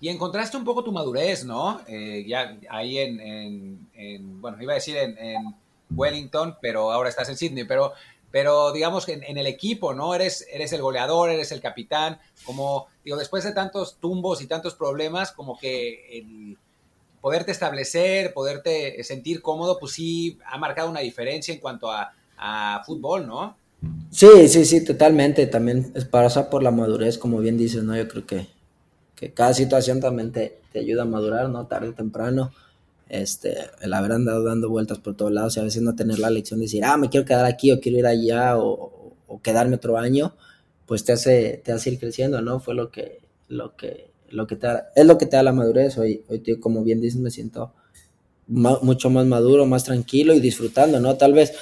Y 0.00 0.08
encontraste 0.08 0.56
un 0.56 0.64
poco 0.64 0.84
tu 0.84 0.92
madurez, 0.92 1.44
¿no? 1.44 1.80
Eh, 1.88 2.24
ya 2.26 2.56
ahí 2.70 2.98
en, 2.98 3.88
en, 3.92 4.40
bueno, 4.40 4.56
iba 4.62 4.72
a 4.72 4.76
decir 4.76 4.96
en, 4.96 5.18
en, 5.18 5.54
Wellington, 5.92 6.56
pero 6.62 6.92
ahora 6.92 7.08
estás 7.08 7.28
en 7.28 7.36
Sydney, 7.36 7.64
pero 7.64 7.92
pero 8.30 8.72
digamos 8.72 9.06
que 9.06 9.14
en, 9.14 9.38
el 9.38 9.46
equipo, 9.46 9.94
¿no? 9.94 10.14
Eres, 10.14 10.46
eres 10.52 10.72
el 10.72 10.82
goleador, 10.82 11.30
eres 11.30 11.52
el 11.52 11.60
capitán, 11.60 12.18
como, 12.44 12.86
digo, 13.04 13.16
después 13.16 13.44
de 13.44 13.52
tantos 13.52 13.96
tumbos 13.96 14.40
y 14.42 14.46
tantos 14.46 14.74
problemas, 14.74 15.32
como 15.32 15.58
que 15.58 16.18
el 16.18 16.58
poderte 17.20 17.52
establecer, 17.52 18.32
poderte 18.32 19.02
sentir 19.04 19.42
cómodo, 19.42 19.78
pues 19.78 19.92
sí 19.92 20.38
ha 20.46 20.58
marcado 20.58 20.88
una 20.88 21.00
diferencia 21.00 21.52
en 21.52 21.60
cuanto 21.60 21.90
a, 21.90 22.12
fútbol, 22.86 23.26
¿no? 23.26 23.54
Sí, 24.10 24.48
sí, 24.48 24.64
sí, 24.64 24.82
totalmente. 24.82 25.46
También 25.46 25.92
es 25.94 26.06
pasa 26.06 26.48
por 26.48 26.62
la 26.62 26.70
madurez, 26.70 27.18
como 27.18 27.38
bien 27.38 27.58
dices, 27.58 27.82
¿no? 27.82 27.94
Yo 27.94 28.08
creo 28.08 28.24
que, 28.24 28.46
que 29.14 29.34
cada 29.34 29.52
situación 29.52 30.00
también 30.00 30.32
te, 30.32 30.58
te, 30.72 30.78
ayuda 30.78 31.02
a 31.02 31.04
madurar, 31.04 31.50
¿no? 31.50 31.66
Tarde 31.66 31.88
o 31.88 31.92
temprano. 31.92 32.50
Este, 33.10 33.56
el 33.80 33.92
haber 33.92 34.12
andado 34.12 34.44
dando 34.44 34.70
vueltas 34.70 34.98
por 34.98 35.16
todos 35.16 35.32
lados 35.32 35.56
y 35.56 35.60
a 35.60 35.64
veces 35.64 35.82
no 35.82 35.96
tener 35.96 36.20
la 36.20 36.30
lección 36.30 36.60
de 36.60 36.66
decir, 36.66 36.84
ah, 36.84 36.96
me 36.96 37.08
quiero 37.08 37.26
quedar 37.26 37.44
aquí 37.44 37.72
o 37.72 37.80
quiero 37.80 37.98
ir 37.98 38.06
allá 38.06 38.56
o, 38.56 39.16
quedarme 39.42 39.76
otro 39.76 39.98
año, 39.98 40.36
pues 40.86 41.04
te 41.04 41.12
hace, 41.12 41.60
te 41.64 41.72
hace 41.72 41.90
ir 41.90 41.98
creciendo, 41.98 42.40
¿no? 42.40 42.60
Fue 42.60 42.74
lo 42.74 42.90
que, 42.90 43.20
lo 43.48 43.74
que, 43.76 44.10
lo 44.28 44.46
que 44.46 44.56
te 44.56 44.66
da, 44.68 44.90
es 44.94 45.06
lo 45.06 45.18
que 45.18 45.26
te 45.26 45.36
da 45.36 45.42
la 45.42 45.52
madurez. 45.52 45.98
Hoy, 45.98 46.24
hoy 46.28 46.40
como 46.60 46.84
bien 46.84 47.00
dices, 47.00 47.20
me 47.20 47.30
siento 47.30 47.72
mucho 48.46 49.10
más 49.10 49.26
maduro, 49.26 49.66
más 49.66 49.84
tranquilo 49.84 50.32
y 50.34 50.40
disfrutando, 50.40 51.00
¿no? 51.00 51.16
Tal 51.16 51.32
vez 51.32 51.52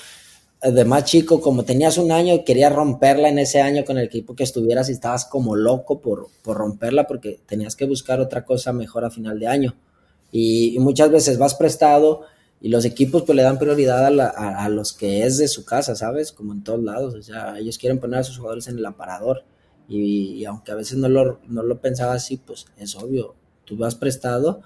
de 0.63 0.85
más 0.85 1.05
chico, 1.05 1.41
como 1.41 1.65
tenías 1.65 1.97
un 1.97 2.13
año, 2.13 2.45
querías 2.45 2.73
romperla 2.73 3.29
en 3.29 3.39
ese 3.39 3.61
año 3.63 3.85
con 3.85 3.97
el 3.97 4.05
equipo 4.05 4.35
que 4.35 4.45
estuvieras 4.45 4.89
y 4.89 4.93
estabas 4.93 5.25
como 5.25 5.57
loco 5.57 6.01
por, 6.01 6.29
por 6.43 6.59
romperla 6.59 7.07
porque 7.07 7.41
tenías 7.47 7.77
que 7.77 7.85
buscar 7.85 8.21
otra 8.21 8.45
cosa 8.45 8.73
mejor 8.73 9.05
a 9.05 9.11
final 9.11 9.39
de 9.39 9.47
año. 9.47 9.77
Y, 10.31 10.79
muchas 10.79 11.11
veces 11.11 11.39
vas 11.39 11.55
prestado 11.55 12.23
y 12.61 12.69
los 12.69 12.85
equipos 12.85 13.23
pues 13.23 13.37
le 13.37 13.43
dan 13.43 13.59
prioridad 13.59 14.07
a, 14.07 14.65
a, 14.65 14.69
los 14.69 14.93
que 14.93 15.25
es 15.25 15.39
de 15.39 15.49
su 15.49 15.65
casa, 15.65 15.95
¿sabes? 15.95 16.33
Como 16.33 16.53
en 16.53 16.65
todos 16.65 16.83
lados, 16.83 17.15
o 17.15 17.23
sea, 17.23 17.59
ellos 17.59 17.79
quieren 17.79 18.01
poner 18.01 18.21
a 18.21 18.25
sus 18.25 18.39
jugadores 18.39 18.69
en 18.69 18.79
el 18.79 18.87
aparador 18.87 19.45
y, 19.89 20.45
aunque 20.45 20.73
a 20.73 20.75
veces 20.75 20.99
no 20.99 21.09
lo, 21.09 21.41
no 21.49 21.63
lo 21.63 21.81
pensaba 21.81 22.15
así, 22.15 22.37
pues 22.37 22.67
es 22.77 22.97
obvio, 22.97 23.37
tú 23.65 23.77
vas 23.77 23.95
prestado, 23.95 24.61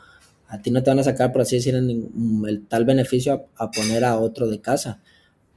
a 0.48 0.60
ti 0.60 0.70
no 0.70 0.82
te 0.82 0.90
van 0.90 0.98
a 0.98 1.04
sacar, 1.04 1.32
por 1.32 1.42
así 1.42 1.56
decir, 1.56 1.74
el 1.74 2.66
tal 2.68 2.84
beneficio 2.84 3.46
a, 3.56 3.64
a 3.64 3.70
poner 3.70 4.04
a 4.04 4.18
otro 4.18 4.48
de 4.48 4.60
casa 4.60 5.00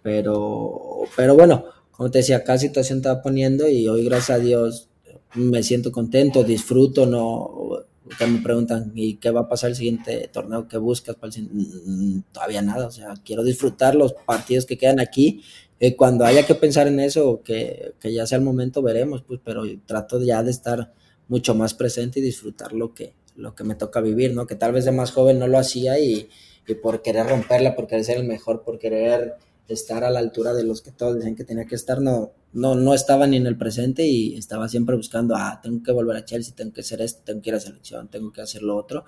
pero, 0.05 1.01
pero 1.15 1.33
bueno, 1.33 1.65
como 1.89 2.11
te 2.11 2.19
decía, 2.19 2.43
cada 2.43 2.59
situación 2.59 3.01
te 3.01 3.09
va 3.09 3.23
poniendo 3.23 3.67
y 3.67 3.87
hoy, 3.87 4.05
gracias 4.05 4.37
a 4.37 4.39
Dios, 4.39 4.87
me 5.33 5.63
siento 5.63 5.91
contento, 5.91 6.43
disfruto, 6.43 7.07
no 7.07 7.85
que 8.17 8.27
me 8.27 8.39
preguntan, 8.39 8.91
¿y 8.95 9.15
qué 9.15 9.31
va 9.31 9.41
a 9.41 9.49
pasar 9.49 9.71
el 9.71 9.75
siguiente 9.75 10.29
torneo 10.31 10.67
que 10.67 10.77
buscas? 10.77 11.15
Para 11.15 11.33
el 11.35 11.49
mm, 11.51 12.23
Todavía 12.31 12.61
nada, 12.61 12.87
o 12.87 12.91
sea, 12.91 13.13
quiero 13.23 13.43
disfrutar 13.43 13.95
los 13.95 14.13
partidos 14.13 14.65
que 14.65 14.77
quedan 14.77 14.99
aquí. 14.99 15.41
Eh, 15.79 15.95
cuando 15.95 16.25
haya 16.25 16.45
que 16.45 16.55
pensar 16.55 16.87
en 16.87 16.99
eso, 16.99 17.41
que, 17.43 17.93
que, 17.99 18.13
ya 18.13 18.25
sea 18.25 18.37
el 18.37 18.43
momento, 18.43 18.81
veremos, 18.81 19.23
pues, 19.23 19.39
pero 19.43 19.63
trato 19.85 20.21
ya 20.21 20.43
de 20.43 20.51
estar 20.51 20.93
mucho 21.27 21.55
más 21.55 21.73
presente 21.73 22.19
y 22.19 22.23
disfrutar 22.23 22.73
lo 22.73 22.93
que, 22.93 23.13
lo 23.35 23.55
que 23.55 23.63
me 23.63 23.75
toca 23.75 24.01
vivir, 24.01 24.33
¿no? 24.33 24.47
Que 24.47 24.55
tal 24.55 24.71
vez 24.71 24.85
de 24.85 24.91
más 24.91 25.11
joven 25.11 25.39
no 25.39 25.47
lo 25.47 25.57
hacía 25.57 25.99
y, 25.99 26.29
y 26.67 26.75
por 26.75 27.01
querer 27.01 27.27
romperla, 27.27 27.75
por 27.75 27.87
querer 27.87 28.05
ser 28.05 28.17
el 28.17 28.25
mejor, 28.25 28.63
por 28.63 28.79
querer 28.79 29.35
estar 29.73 30.04
a 30.04 30.10
la 30.10 30.19
altura 30.19 30.54
de 30.54 30.63
los 30.63 30.82
que 30.82 30.91
todos 30.91 31.15
decían 31.15 31.36
que 31.36 31.43
tenía 31.43 31.65
que 31.65 31.75
estar, 31.75 32.01
no, 32.01 32.32
no, 32.54 32.75
no 32.75 32.93
estaba 32.93 33.28
ni 33.28 33.38
en 33.38 33.47
el 33.47 33.58
presente 33.58 34.06
y 34.06 34.36
estaba 34.38 34.69
siempre 34.69 34.95
buscando, 34.95 35.36
ah, 35.36 35.60
tengo 35.62 35.84
que 35.84 35.91
volver 35.91 36.17
a 36.17 36.25
Chelsea, 36.25 36.56
tengo 36.56 36.73
que 36.73 36.82
hacer 36.82 37.01
esto, 37.01 37.23
tengo 37.25 37.41
que 37.41 37.49
ir 37.49 37.56
a 37.56 37.60
selección, 37.60 38.08
tengo 38.08 38.32
que 38.32 38.41
hacer 38.41 38.62
lo 38.62 38.75
otro. 38.75 39.06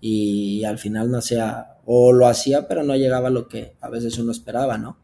Y 0.00 0.64
al 0.64 0.78
final 0.78 1.10
no 1.10 1.18
hacía, 1.18 1.76
o 1.84 2.12
lo 2.12 2.26
hacía, 2.26 2.68
pero 2.68 2.82
no 2.82 2.96
llegaba 2.96 3.28
a 3.28 3.32
lo 3.32 3.48
que 3.48 3.74
a 3.80 3.88
veces 3.90 4.18
uno 4.18 4.32
esperaba, 4.32 4.78
¿no? 4.78 4.96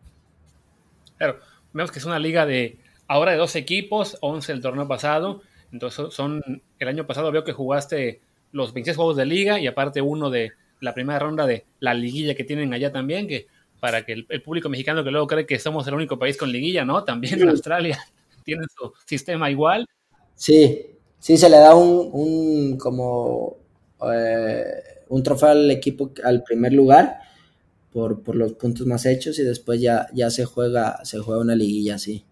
Claro, 1.19 1.38
vemos 1.73 1.90
que 1.90 1.99
es 1.99 2.05
una 2.05 2.19
liga 2.19 2.47
de 2.47 2.79
ahora 3.07 3.33
de 3.33 3.38
dos 3.38 3.57
equipos, 3.57 4.17
11 4.21 4.53
el 4.53 4.61
torneo 4.61 4.88
pasado, 4.88 5.43
entonces 5.73 6.14
son, 6.14 6.62
el 6.79 6.88
año 6.88 7.07
pasado 7.07 7.33
veo 7.33 7.45
que 7.45 7.53
jugaste 7.53 8.21
los 8.53 8.73
26 8.73 8.97
juegos 8.97 9.17
de 9.17 9.27
liga 9.27 9.59
y 9.59 9.67
aparte 9.67 10.01
uno 10.01 10.31
de 10.31 10.53
la 10.81 10.95
primera 10.95 11.19
ronda 11.19 11.47
de 11.47 11.64
la 11.81 11.95
liguilla 11.95 12.35
que 12.35 12.45
tienen 12.45 12.73
allá 12.73 12.93
también, 12.93 13.27
que 13.27 13.49
para 13.85 14.03
que 14.03 14.12
el, 14.14 14.42
público 14.42 14.70
mexicano 14.70 15.05
que 15.05 15.11
luego 15.11 15.27
cree 15.27 15.44
que 15.44 15.59
somos 15.59 15.87
el 15.87 15.92
único 15.92 16.18
país 16.18 16.38
con 16.38 16.51
liguilla, 16.51 16.87
¿no? 16.87 17.05
También 17.05 17.47
Australia 17.47 17.99
tienen 18.42 18.64
su 18.75 18.94
sistema 19.05 19.51
igual. 19.51 19.87
Sí, 20.35 20.87
sí, 21.18 21.37
se 21.37 21.51
le 21.51 21.59
da 21.59 21.75
un, 21.75 22.79
como 22.79 23.59
eh, 24.11 24.64
un 25.11 25.23
trofeo 25.23 25.51
al 25.51 25.70
equipo 25.70 26.12
al 26.25 26.42
primer 26.42 26.73
lugar 26.73 27.18
por, 27.92 28.35
los 28.35 28.55
puntos 28.55 28.87
más 28.87 29.05
hechos 29.05 29.38
y 29.38 29.42
después 29.42 29.83
ya, 29.83 30.07
ya 30.14 30.31
se 30.31 30.47
juega, 30.47 31.05
se 31.05 31.18
juega 31.18 31.42
una 31.42 31.55
liguilla 31.55 31.97
así. 31.97 32.25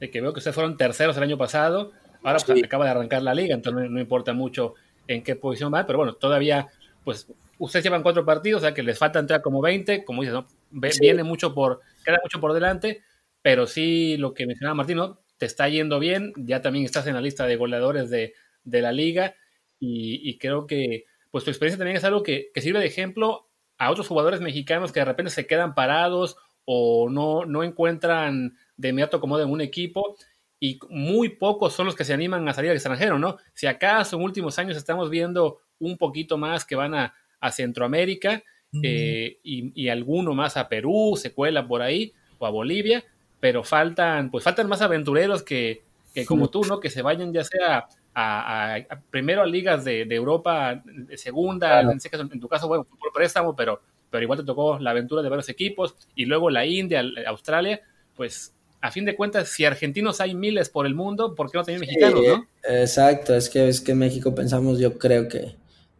De 0.00 0.10
que 0.10 0.22
veo 0.22 0.32
que 0.32 0.38
ustedes 0.38 0.54
fueron 0.54 0.78
terceros 0.78 1.14
el 1.18 1.22
año 1.24 1.36
pasado, 1.36 1.92
ahora 2.22 2.38
pues 2.46 2.64
acaba 2.64 2.86
de 2.86 2.92
arrancar 2.92 3.22
la 3.22 3.34
liga, 3.34 3.54
entonces 3.54 3.90
no, 3.90 4.00
importa 4.00 4.32
mucho 4.32 4.72
en 5.06 5.22
qué 5.22 5.36
posición 5.36 5.70
va, 5.74 5.84
pero 5.84 5.98
bueno, 5.98 6.14
todavía 6.14 6.68
pues 7.04 7.26
ustedes 7.58 7.84
llevan 7.84 8.02
cuatro 8.02 8.24
partidos, 8.24 8.62
o 8.62 8.64
sea 8.64 8.72
que 8.72 8.82
les 8.82 8.98
falta 8.98 9.18
entrar 9.18 9.42
como 9.42 9.60
20, 9.60 10.02
como 10.06 10.22
dices, 10.22 10.32
¿no? 10.32 10.46
Viene 10.72 11.22
mucho 11.22 11.54
por, 11.54 11.80
queda 12.04 12.18
mucho 12.22 12.40
por 12.40 12.52
delante, 12.52 13.02
pero 13.42 13.66
sí 13.66 14.16
lo 14.16 14.34
que 14.34 14.46
mencionaba 14.46 14.74
Martín, 14.74 14.98
Te 15.36 15.46
está 15.46 15.68
yendo 15.68 15.98
bien, 15.98 16.32
ya 16.36 16.62
también 16.62 16.84
estás 16.84 17.06
en 17.06 17.14
la 17.14 17.20
lista 17.20 17.46
de 17.46 17.56
goleadores 17.56 18.10
de, 18.10 18.34
la 18.64 18.92
liga 18.92 19.34
y, 19.78 20.38
creo 20.38 20.66
que 20.66 21.04
pues 21.30 21.44
tu 21.44 21.50
experiencia 21.50 21.78
también 21.78 21.96
es 21.96 22.04
algo 22.04 22.22
que, 22.22 22.50
sirve 22.56 22.78
de 22.78 22.86
ejemplo 22.86 23.50
a 23.78 23.90
otros 23.90 24.06
jugadores 24.06 24.40
mexicanos 24.40 24.92
que 24.92 25.00
de 25.00 25.06
repente 25.06 25.30
se 25.30 25.46
quedan 25.46 25.74
parados 25.74 26.36
o 26.64 27.08
no, 27.10 27.44
no 27.44 27.64
encuentran 27.64 28.56
de 28.76 28.90
inmediato 28.90 29.16
acomodo 29.16 29.42
en 29.42 29.50
un 29.50 29.60
equipo 29.60 30.16
y 30.60 30.78
muy 30.88 31.30
pocos 31.30 31.72
son 31.72 31.86
los 31.86 31.96
que 31.96 32.04
se 32.04 32.12
animan 32.12 32.48
a 32.48 32.54
salir 32.54 32.70
al 32.70 32.76
extranjero, 32.76 33.18
¿no? 33.18 33.38
Si 33.52 33.66
acaso 33.66 34.16
en 34.16 34.22
últimos 34.22 34.60
años 34.60 34.76
estamos 34.76 35.10
viendo 35.10 35.58
un 35.80 35.98
poquito 35.98 36.38
más 36.38 36.64
que 36.64 36.76
van 36.76 36.94
a, 36.94 37.14
a 37.40 37.50
Centroamérica 37.50 38.44
eh, 38.82 39.38
y, 39.42 39.88
alguno 39.88 40.34
más 40.34 40.56
a 40.56 40.68
Perú, 40.68 41.14
se 41.16 41.32
cuela 41.32 41.66
por 41.66 41.82
ahí, 41.82 42.12
o 42.38 42.46
a 42.46 42.50
Bolivia, 42.50 43.04
pero 43.40 43.64
faltan, 43.64 44.30
pues 44.30 44.44
faltan 44.44 44.68
más 44.68 44.80
aventureros 44.80 45.42
que, 45.42 45.82
como 46.26 46.48
tú, 46.48 46.64
¿no? 46.64 46.80
Que 46.80 46.90
se 46.90 47.02
vayan 47.02 47.32
ya 47.32 47.44
sea 47.44 47.86
a, 48.14 48.78
primero 49.10 49.42
a 49.42 49.46
ligas 49.46 49.84
de, 49.84 50.02
Europa, 50.02 50.82
de 50.84 51.16
segunda, 51.18 51.80
en, 51.80 51.90
en, 51.90 52.40
tu 52.40 52.48
caso, 52.48 52.68
bueno, 52.68 52.84
por 52.84 53.12
préstamo, 53.12 53.54
pero, 53.54 53.80
pero 54.10 54.22
igual 54.22 54.38
te 54.38 54.44
tocó 54.44 54.78
la 54.78 54.90
aventura 54.90 55.22
de 55.22 55.28
varios 55.28 55.48
equipos, 55.48 55.94
y 56.14 56.24
luego 56.24 56.50
la 56.50 56.64
India, 56.64 57.02
Australia, 57.26 57.80
pues 58.16 58.54
a 58.80 58.90
fin 58.90 59.04
de 59.04 59.14
cuentas, 59.14 59.48
si 59.48 59.64
argentinos 59.64 60.20
hay 60.20 60.34
miles 60.34 60.68
por 60.68 60.86
el 60.86 60.94
mundo, 60.94 61.34
¿por 61.34 61.50
qué 61.50 61.58
no 61.58 61.64
tener 61.64 61.80
mexicanos, 61.80 62.20
no? 62.26 62.46
Exacto, 62.64 63.34
es 63.34 63.48
que 63.48 63.68
es 63.68 63.80
que 63.80 63.92
en 63.92 63.98
México 63.98 64.34
pensamos, 64.34 64.78
yo 64.78 64.98
creo 64.98 65.28
que 65.28 65.54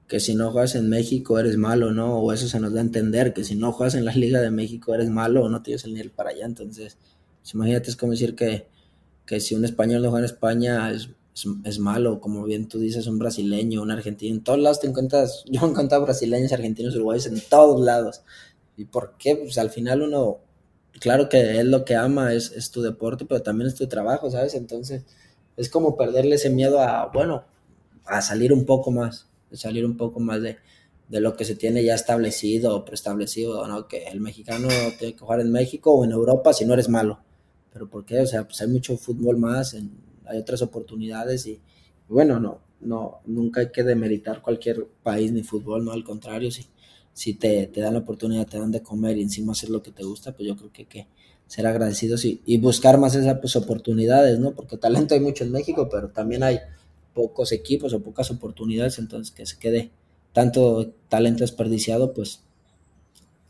que 0.08 0.20
si 0.20 0.34
no 0.34 0.50
juegas 0.50 0.74
en 0.74 0.88
México 0.88 1.38
eres 1.38 1.56
malo, 1.56 1.92
¿no? 1.92 2.18
O 2.18 2.32
eso 2.32 2.48
se 2.48 2.60
nos 2.60 2.72
da 2.72 2.80
a 2.80 2.82
entender, 2.82 3.32
que 3.32 3.44
si 3.44 3.54
no 3.54 3.72
juegas 3.72 3.94
en 3.94 4.04
la 4.04 4.12
Liga 4.12 4.40
de 4.40 4.50
México 4.50 4.94
eres 4.94 5.08
malo 5.08 5.44
o 5.44 5.48
no 5.48 5.62
tienes 5.62 5.84
el 5.84 5.94
nivel 5.94 6.10
para 6.10 6.30
allá. 6.30 6.44
Entonces, 6.44 6.98
pues, 7.40 7.54
imagínate, 7.54 7.90
es 7.90 7.96
como 7.96 8.12
decir 8.12 8.34
que, 8.34 8.66
que 9.26 9.40
si 9.40 9.54
un 9.54 9.64
español 9.64 10.02
no 10.02 10.10
juega 10.10 10.26
en 10.26 10.32
España 10.32 10.90
es, 10.90 11.10
es, 11.64 11.78
malo, 11.78 12.20
como 12.20 12.44
bien 12.44 12.68
tú 12.68 12.78
dices, 12.78 13.06
un 13.06 13.18
brasileño, 13.18 13.82
un 13.82 13.90
argentino, 13.90 14.34
en 14.34 14.44
todos 14.44 14.58
lados 14.58 14.80
te 14.80 14.86
encuentras, 14.86 15.44
yo 15.50 15.62
he 15.66 15.70
encontrado 15.70 16.04
brasileños, 16.04 16.52
argentinos, 16.52 16.94
uruguayos, 16.94 17.26
en 17.26 17.40
todos 17.48 17.80
lados. 17.80 18.22
¿Y 18.76 18.84
por 18.84 19.16
qué? 19.18 19.36
Pues 19.36 19.58
al 19.58 19.70
final 19.70 20.02
uno, 20.02 20.38
claro 21.00 21.28
que 21.28 21.58
él 21.58 21.70
lo 21.70 21.84
que 21.84 21.96
ama 21.96 22.32
es, 22.34 22.52
es 22.52 22.70
tu 22.70 22.82
deporte, 22.82 23.24
pero 23.24 23.42
también 23.42 23.68
es 23.68 23.74
tu 23.74 23.86
trabajo, 23.86 24.30
¿sabes? 24.30 24.54
Entonces, 24.54 25.04
es 25.56 25.68
como 25.68 25.96
perderle 25.96 26.36
ese 26.36 26.50
miedo 26.50 26.80
a, 26.80 27.10
bueno, 27.12 27.44
a 28.04 28.22
salir 28.22 28.52
un 28.52 28.66
poco 28.66 28.90
más 28.90 29.26
salir 29.56 29.84
un 29.84 29.96
poco 29.96 30.20
más 30.20 30.40
de, 30.42 30.58
lo 31.08 31.36
que 31.36 31.44
se 31.44 31.54
tiene 31.54 31.84
ya 31.84 31.94
establecido 31.94 32.74
o 32.74 32.84
preestablecido, 32.84 33.66
¿no? 33.68 33.86
Que 33.86 34.04
el 34.04 34.20
mexicano 34.20 34.68
tiene 34.98 35.14
que 35.14 35.18
jugar 35.18 35.40
en 35.40 35.52
México 35.52 35.92
o 35.92 36.04
en 36.04 36.12
Europa 36.12 36.52
si 36.52 36.64
no 36.64 36.72
eres 36.72 36.88
malo. 36.88 37.20
¿Pero 37.72 37.88
por 37.88 38.04
qué? 38.04 38.20
O 38.20 38.26
sea, 38.26 38.44
pues 38.44 38.60
hay 38.62 38.68
mucho 38.68 38.96
fútbol 38.96 39.36
más, 39.36 39.74
hay 39.74 40.38
otras 40.38 40.62
oportunidades 40.62 41.46
y, 41.46 41.60
bueno, 42.08 42.40
no, 42.40 42.60
no, 42.80 43.20
nunca 43.26 43.60
hay 43.60 43.70
que 43.70 43.82
demeritar 43.82 44.40
cualquier 44.40 44.86
país 45.02 45.32
ni 45.32 45.42
fútbol, 45.42 45.84
¿no? 45.84 45.92
Al 45.92 46.04
contrario, 46.04 46.50
si, 46.50 46.66
si 47.12 47.34
te, 47.34 47.66
te 47.66 47.80
dan 47.80 47.94
la 47.94 48.00
oportunidad, 48.00 48.46
te 48.46 48.58
dan 48.58 48.72
de 48.72 48.82
comer 48.82 49.18
y 49.18 49.22
encima 49.22 49.52
hacer 49.52 49.70
lo 49.70 49.82
que 49.82 49.90
te 49.90 50.04
gusta, 50.04 50.32
pues 50.32 50.48
yo 50.48 50.56
creo 50.56 50.72
que 50.72 50.86
que 50.86 51.06
ser 51.52 51.66
agradecidos 51.66 52.24
y, 52.24 52.40
y 52.46 52.56
buscar 52.56 52.96
más 52.98 53.14
esas 53.14 53.38
pues, 53.38 53.56
oportunidades, 53.56 54.38
¿no? 54.38 54.52
Porque 54.52 54.78
talento 54.78 55.12
hay 55.14 55.20
mucho 55.20 55.44
en 55.44 55.52
México, 55.52 55.86
pero 55.90 56.08
también 56.08 56.42
hay 56.42 56.58
pocos 57.14 57.52
equipos 57.52 57.92
o 57.92 58.02
pocas 58.02 58.30
oportunidades, 58.30 58.98
entonces 58.98 59.34
que 59.34 59.46
se 59.46 59.58
quede 59.58 59.90
tanto 60.32 60.92
talento 61.08 61.44
desperdiciado, 61.44 62.14
pues 62.14 62.42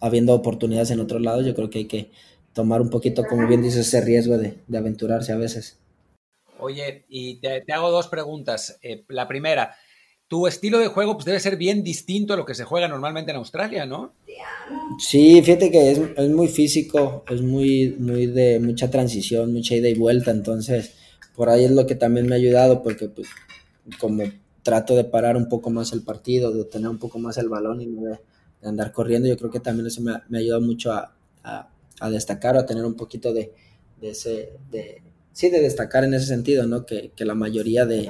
habiendo 0.00 0.34
oportunidades 0.34 0.90
en 0.90 1.00
otros 1.00 1.22
lados, 1.22 1.46
yo 1.46 1.54
creo 1.54 1.70
que 1.70 1.78
hay 1.78 1.84
que 1.86 2.10
tomar 2.52 2.80
un 2.80 2.90
poquito, 2.90 3.24
como 3.24 3.46
bien 3.46 3.62
dices, 3.62 3.86
ese 3.86 4.00
riesgo 4.00 4.36
de, 4.36 4.58
aventurarse 4.76 5.32
a 5.32 5.36
veces. 5.36 5.78
Oye, 6.58 7.04
y 7.08 7.36
te, 7.36 7.64
hago 7.72 7.90
dos 7.90 8.08
preguntas. 8.08 8.78
Eh, 8.82 9.04
la 9.08 9.26
primera, 9.26 9.74
tu 10.28 10.46
estilo 10.46 10.78
de 10.78 10.88
juego 10.88 11.14
pues, 11.14 11.24
debe 11.24 11.40
ser 11.40 11.56
bien 11.56 11.82
distinto 11.82 12.34
a 12.34 12.36
lo 12.36 12.44
que 12.44 12.54
se 12.54 12.64
juega 12.64 12.88
normalmente 12.88 13.30
en 13.30 13.36
Australia, 13.36 13.86
¿no? 13.86 14.14
Sí, 14.98 15.40
fíjate 15.42 15.70
que 15.70 15.92
es, 15.92 16.00
es 16.16 16.30
muy 16.30 16.48
físico, 16.48 17.24
es 17.28 17.42
muy, 17.42 17.96
muy 17.98 18.26
de 18.26 18.58
mucha 18.58 18.90
transición, 18.90 19.52
mucha 19.52 19.76
ida 19.76 19.88
y 19.88 19.94
vuelta, 19.94 20.30
entonces 20.30 20.94
por 21.34 21.48
ahí 21.48 21.64
es 21.64 21.70
lo 21.70 21.86
que 21.86 21.94
también 21.94 22.26
me 22.26 22.34
ha 22.34 22.38
ayudado, 22.38 22.82
porque 22.82 23.08
pues 23.08 23.28
como 23.98 24.24
trato 24.62 24.94
de 24.94 25.04
parar 25.04 25.36
un 25.36 25.48
poco 25.48 25.70
más 25.70 25.92
el 25.92 26.02
partido, 26.02 26.52
de 26.52 26.64
tener 26.64 26.88
un 26.88 26.98
poco 26.98 27.18
más 27.18 27.36
el 27.38 27.48
balón 27.48 27.80
y 27.80 27.86
no 27.86 28.02
de, 28.02 28.20
andar 28.64 28.92
corriendo, 28.92 29.28
yo 29.28 29.36
creo 29.36 29.50
que 29.50 29.58
también 29.58 29.88
eso 29.88 30.00
me, 30.02 30.14
me 30.28 30.38
ayuda 30.38 30.60
mucho 30.60 30.92
a, 30.92 31.12
a, 31.42 32.10
destacar 32.10 32.56
o 32.56 32.60
a 32.60 32.66
tener 32.66 32.84
un 32.84 32.94
poquito 32.94 33.32
de, 33.32 33.52
ese, 34.00 34.52
de, 34.70 35.02
sí, 35.32 35.50
de 35.50 35.60
destacar 35.60 36.04
en 36.04 36.14
ese 36.14 36.26
sentido, 36.26 36.66
¿no? 36.66 36.86
Que, 36.86 37.12
la 37.18 37.34
mayoría 37.34 37.86
de, 37.86 38.08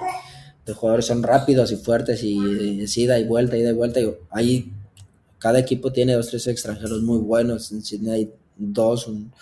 jugadores 0.75 1.07
son 1.07 1.23
rápidos 1.23 1.73
y 1.73 1.77
fuertes 1.77 2.23
y, 2.23 2.83
es 2.83 2.97
ida 2.97 3.19
y 3.19 3.25
vuelta, 3.25 3.57
ida 3.57 3.71
y 3.71 3.75
vuelta. 3.75 4.01
Y 4.01 4.15
ahí 4.31 4.73
cada 5.39 5.59
equipo 5.59 5.93
tiene 5.93 6.15
dos, 6.15 6.29
tres 6.29 6.47
extranjeros 6.47 7.03
muy 7.03 7.19
buenos. 7.19 7.73
En 7.73 7.83
Sydney 7.83 8.13
hay 8.13 8.33
dos, 8.57 9.09
un, 9.09 9.33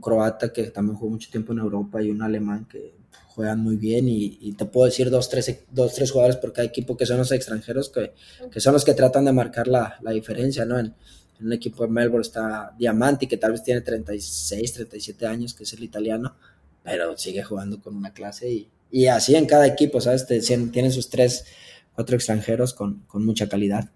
croata 0.00 0.52
que 0.52 0.64
también 0.70 0.96
jugó 0.96 1.10
mucho 1.10 1.30
tiempo 1.30 1.52
en 1.52 1.58
Europa 1.58 2.00
y 2.02 2.10
un 2.10 2.22
alemán 2.22 2.66
que 2.70 2.94
juegan 3.40 3.60
muy 3.60 3.76
bien 3.76 4.06
y, 4.06 4.52
te 4.52 4.66
puedo 4.66 4.84
decir 4.84 5.08
dos 5.08 5.30
tres, 5.30 5.60
dos, 5.70 5.94
tres 5.94 6.10
jugadores 6.10 6.36
por 6.36 6.52
cada 6.52 6.66
equipo 6.68 6.94
que 6.94 7.06
son 7.06 7.16
los 7.16 7.32
extranjeros 7.32 7.88
que, 7.88 8.12
que 8.52 8.60
son 8.60 8.74
los 8.74 8.84
que 8.84 8.92
tratan 8.92 9.24
de 9.24 9.32
marcar 9.32 9.66
la, 9.66 9.96
la 10.02 10.10
diferencia, 10.10 10.66
¿no? 10.66 10.78
En, 10.78 10.94
en 11.40 11.46
un 11.46 11.52
equipo 11.54 11.84
de 11.84 11.90
Melbourne 11.90 12.20
está 12.20 12.74
Diamanti, 12.78 13.26
que 13.26 13.38
tal 13.38 13.52
vez 13.52 13.62
tiene 13.62 13.80
36, 13.80 14.74
37 14.74 15.26
años, 15.26 15.54
que 15.54 15.62
es 15.62 15.72
el 15.72 15.82
italiano, 15.82 16.36
pero 16.82 17.16
sigue 17.16 17.42
jugando 17.42 17.80
con 17.80 17.96
una 17.96 18.12
clase 18.12 18.50
y, 18.50 18.68
y 18.90 19.06
así 19.06 19.34
en 19.34 19.46
cada 19.46 19.66
equipo, 19.66 20.02
¿sabes? 20.02 20.26
tienen 20.26 20.92
sus 20.92 21.08
tres, 21.08 21.46
cuatro 21.94 22.14
extranjeros 22.14 22.74
con, 22.74 23.00
con 23.06 23.24
mucha 23.24 23.48
calidad. 23.48 23.88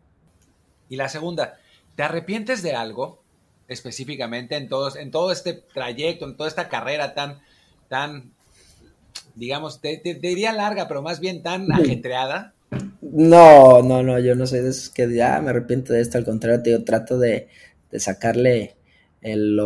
Y 0.89 0.97
la 0.97 1.11
segunda, 1.11 1.59
¿te 1.97 2.03
arrepientes 2.03 2.63
de 2.63 2.75
algo 2.75 3.23
específicamente 3.69 4.57
en, 4.57 4.69
todos, 4.69 4.97
en 4.97 5.11
todo 5.11 5.31
este 5.31 5.53
trayecto, 5.53 6.25
en 6.25 6.37
toda 6.37 6.49
esta 6.49 6.69
carrera 6.69 7.15
tan, 7.15 7.41
tan 7.89 8.34
digamos, 9.35 9.81
te, 9.81 10.01
diría 10.21 10.53
larga, 10.53 10.89
pero 10.89 11.03
más 11.03 11.21
bien 11.21 11.43
tan 11.43 11.71
ajetreada? 11.73 12.55
No, 13.01 13.83
no, 13.83 14.03
no, 14.03 14.19
yo 14.19 14.35
no 14.35 14.47
soy 14.47 14.61
de 14.61 14.71
esos 14.71 14.91
que 14.91 15.13
ya 15.15 15.41
me 15.41 15.51
arrepiento 15.51 15.93
de 15.93 16.01
esto, 16.01 16.19
al 16.19 16.25
contrario, 16.25 16.79
yo 16.79 16.85
trato 16.85 17.19
de, 17.19 17.49
sacarle 17.97 18.77
el, 19.21 19.59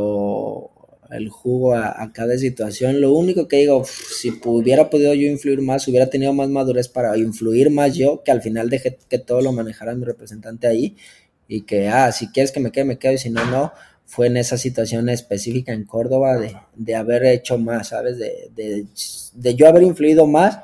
el 1.11 1.29
jugo 1.29 1.75
a, 1.75 2.13
cada 2.13 2.37
situación. 2.37 3.01
Lo 3.01 3.13
único 3.13 3.49
que 3.49 3.57
digo, 3.59 3.85
si 3.85 4.39
hubiera 4.45 4.91
podido 4.91 5.15
yo 5.15 5.27
influir 5.29 5.63
más, 5.63 5.89
hubiera 5.89 6.11
tenido 6.11 6.33
más 6.33 6.49
madurez 6.49 6.89
para 6.89 7.17
influir 7.17 7.71
más 7.71 7.95
yo, 7.95 8.23
que 8.23 8.31
al 8.31 8.43
final 8.43 8.69
dejé 8.69 8.99
que 9.09 9.19
todo 9.19 9.41
lo 9.41 9.53
manejara 9.53 9.95
mi 9.95 10.05
representante 10.05 10.67
ahí 10.67 10.97
y 11.49 11.63
que, 11.63 11.89
ah, 11.89 12.13
si 12.13 12.29
quieres 12.29 12.53
que 12.53 12.61
me 12.61 12.71
quede, 12.71 12.85
me 12.85 12.99
quedo 12.99 13.15
y 13.15 13.19
si 13.19 13.31
no, 13.31 13.45
no. 13.47 13.73
Fue 14.09 14.27
en 14.27 14.39
esa 14.39 14.57
situación 14.57 15.09
específica 15.11 15.73
en 15.73 15.85
Córdoba 15.85 16.39
de, 16.75 16.95
haber 16.97 17.27
hecho 17.27 17.59
más, 17.59 17.89
¿sabes? 17.89 18.19
De, 18.19 18.51
de, 18.57 18.87
de 19.35 19.55
yo 19.55 19.69
haber 19.69 19.83
influido 19.83 20.27
más 20.27 20.61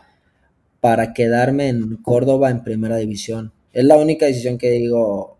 para 0.81 1.13
quedarme 1.13 1.69
en 1.69 1.97
Córdoba 1.97 2.51
en 2.51 2.65
primera 2.65 2.97
división. 2.97 3.53
Es 3.73 3.85
la 3.85 3.97
única 3.97 4.27
decisión 4.27 4.57
que 4.57 4.71
digo, 4.71 5.39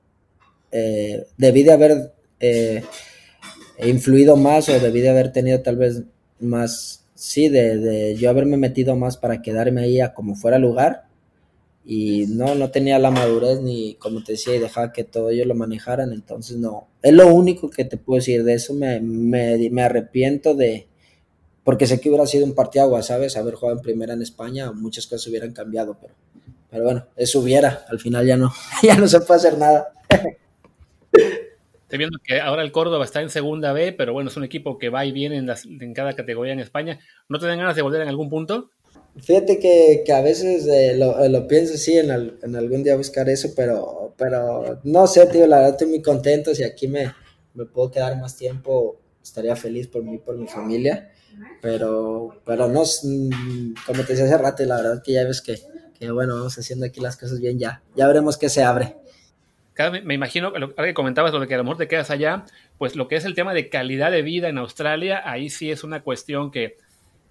eh, 0.73 1.27
debí 1.37 1.63
de 1.63 1.73
haber 1.73 2.13
eh, 2.41 2.83
influido 3.79 4.37
más 4.37 4.69
o 4.69 4.81
debí 4.81 5.01
de 5.01 5.11
haber 5.11 5.33
tenido 5.33 5.61
tal 5.61 5.77
vez 5.77 6.03
más, 6.41 7.05
sí, 7.15 7.49
de, 7.49 8.17
yo 8.19 8.29
haberme 8.29 8.57
metido 8.57 8.97
más 8.97 9.17
para 9.17 9.41
quedarme 9.41 9.83
ahí 9.83 10.01
a 10.01 10.15
como 10.15 10.35
fuera 10.35 10.59
lugar. 10.59 11.05
Y 11.85 12.27
no, 12.29 12.55
no 12.55 12.71
tenía 12.71 12.99
la 12.99 13.11
madurez 13.11 13.61
ni, 13.61 13.95
como 13.97 14.25
te 14.25 14.33
decía, 14.33 14.55
y 14.55 14.59
dejaba 14.59 14.93
que 14.93 15.05
todo 15.05 15.31
ellos 15.31 15.47
lo 15.47 15.55
manejaran. 15.55 16.13
Entonces, 16.13 16.57
no, 16.57 16.89
es 17.03 17.13
lo 17.13 17.33
único 17.35 17.69
que 17.71 17.85
te 17.85 17.97
puedo 17.97 18.19
decir. 18.19 18.43
De 18.45 18.55
eso 18.55 18.73
me, 18.75 19.01
me 19.01 19.83
arrepiento 19.83 20.55
de, 20.55 20.89
porque 21.65 21.87
sé 21.87 21.99
que 21.99 22.11
hubiera 22.11 22.27
sido 22.27 22.45
un 22.45 22.55
partiagua, 22.55 23.03
¿sabes? 23.03 23.37
Haber 23.37 23.55
jugado 23.55 23.79
en 23.79 23.83
primera 23.83 24.13
en 24.13 24.23
España, 24.23 24.71
muchas 24.71 25.07
cosas 25.07 25.27
hubieran 25.29 25.53
cambiado, 25.53 25.97
pero, 25.99 26.15
pero 26.71 26.85
bueno, 26.85 27.07
eso 27.17 27.41
hubiera, 27.41 27.87
al 27.89 27.99
final 27.99 28.27
ya 28.27 28.37
no, 28.37 28.53
ya 28.83 28.97
no 28.97 29.09
se 29.09 29.21
puede 29.21 29.39
hacer 29.39 29.59
nada. 29.59 29.89
Estoy 31.13 31.99
viendo 31.99 32.19
que 32.23 32.41
ahora 32.41 32.63
el 32.63 32.73
Córdoba 32.73 33.05
está 33.05 33.23
en 33.23 33.31
segunda 33.31 33.73
B, 33.73 33.93
pero 33.93 34.13
bueno, 34.13 34.29
es 34.29 34.37
un 34.37 34.45
equipo 34.45 34.79
que 34.79 34.91
va 34.91 35.07
y 35.07 35.13
viene 35.13 35.39
en, 35.39 35.49
en 35.81 35.95
cada 35.95 36.13
categoría 36.13 36.53
en 36.53 36.61
España. 36.61 36.99
¿No 37.29 37.39
te 37.39 37.47
dan 37.47 37.59
ganas 37.59 37.77
de 37.77 37.83
volver 37.83 38.03
en 38.03 38.09
algún 38.09 38.29
punto? 38.29 38.71
Fíjate 39.23 39.59
que, 39.61 40.03
que 40.05 40.13
a 40.13 40.23
veces 40.23 40.67
eh, 40.67 40.97
lo, 40.97 41.23
eh, 41.25 41.29
lo, 41.29 41.47
pienso, 41.47 41.77
sí, 41.77 41.97
en, 41.97 42.11
en, 42.11 42.57
algún 42.57 42.83
día 42.83 42.97
buscar 42.97 43.29
eso, 43.29 43.51
pero, 43.55 44.13
pero 44.17 44.81
no 44.83 45.07
sé, 45.07 45.27
tío, 45.27 45.47
la 45.47 45.59
verdad 45.59 45.73
estoy 45.73 45.89
muy 45.89 46.03
contento. 46.03 46.55
Si 46.55 46.65
aquí 46.65 46.89
me, 46.89 47.13
me 47.55 47.65
puedo 47.65 47.91
quedar 47.93 48.21
más 48.21 48.37
tiempo, 48.37 49.01
estaría 49.23 49.55
feliz 49.55 49.87
por 49.87 50.03
mí, 50.03 50.19
por 50.19 50.37
mi 50.37 50.49
familia. 50.49 51.11
Pero, 51.61 52.41
pero 52.45 52.69
no, 52.69 52.83
mm, 52.83 53.75
como 53.87 54.03
te 54.03 54.13
decía 54.13 54.25
hace 54.25 54.39
rato, 54.39 54.65
la 54.65 54.77
verdad 54.77 55.03
que 55.03 55.13
ya 55.13 55.25
ves 55.25 55.41
que, 55.41 55.59
que, 55.99 56.11
bueno, 56.11 56.35
vamos 56.35 56.59
haciendo 56.59 56.87
aquí 56.87 57.01
las 57.01 57.17
cosas 57.17 57.41
bien 57.41 57.59
ya. 57.59 57.83
Ya 57.97 58.07
veremos 58.07 58.37
qué 58.37 58.49
se 58.49 58.63
abre. 58.63 58.97
Me 60.05 60.15
imagino, 60.15 60.49
ahora 60.49 60.85
que 60.85 60.95
comentabas 60.95 61.33
lo 61.33 61.47
que 61.49 61.55
a 61.55 61.59
lo 61.59 61.65
mejor 61.65 61.79
te 61.79 61.89
quedas 61.89 62.11
allá, 62.11 62.45
pues 62.79 62.95
lo 62.95 63.09
que 63.09 63.17
es 63.17 63.25
el 63.25 63.35
tema 63.35 63.55
de 63.55 63.69
calidad 63.69 64.13
de 64.13 64.23
vida 64.23 64.49
en 64.49 64.59
Australia, 64.59 65.23
ahí 65.25 65.51
sí 65.51 65.71
es 65.73 65.83
una 65.83 66.03
cuestión 66.03 66.53
que, 66.53 66.77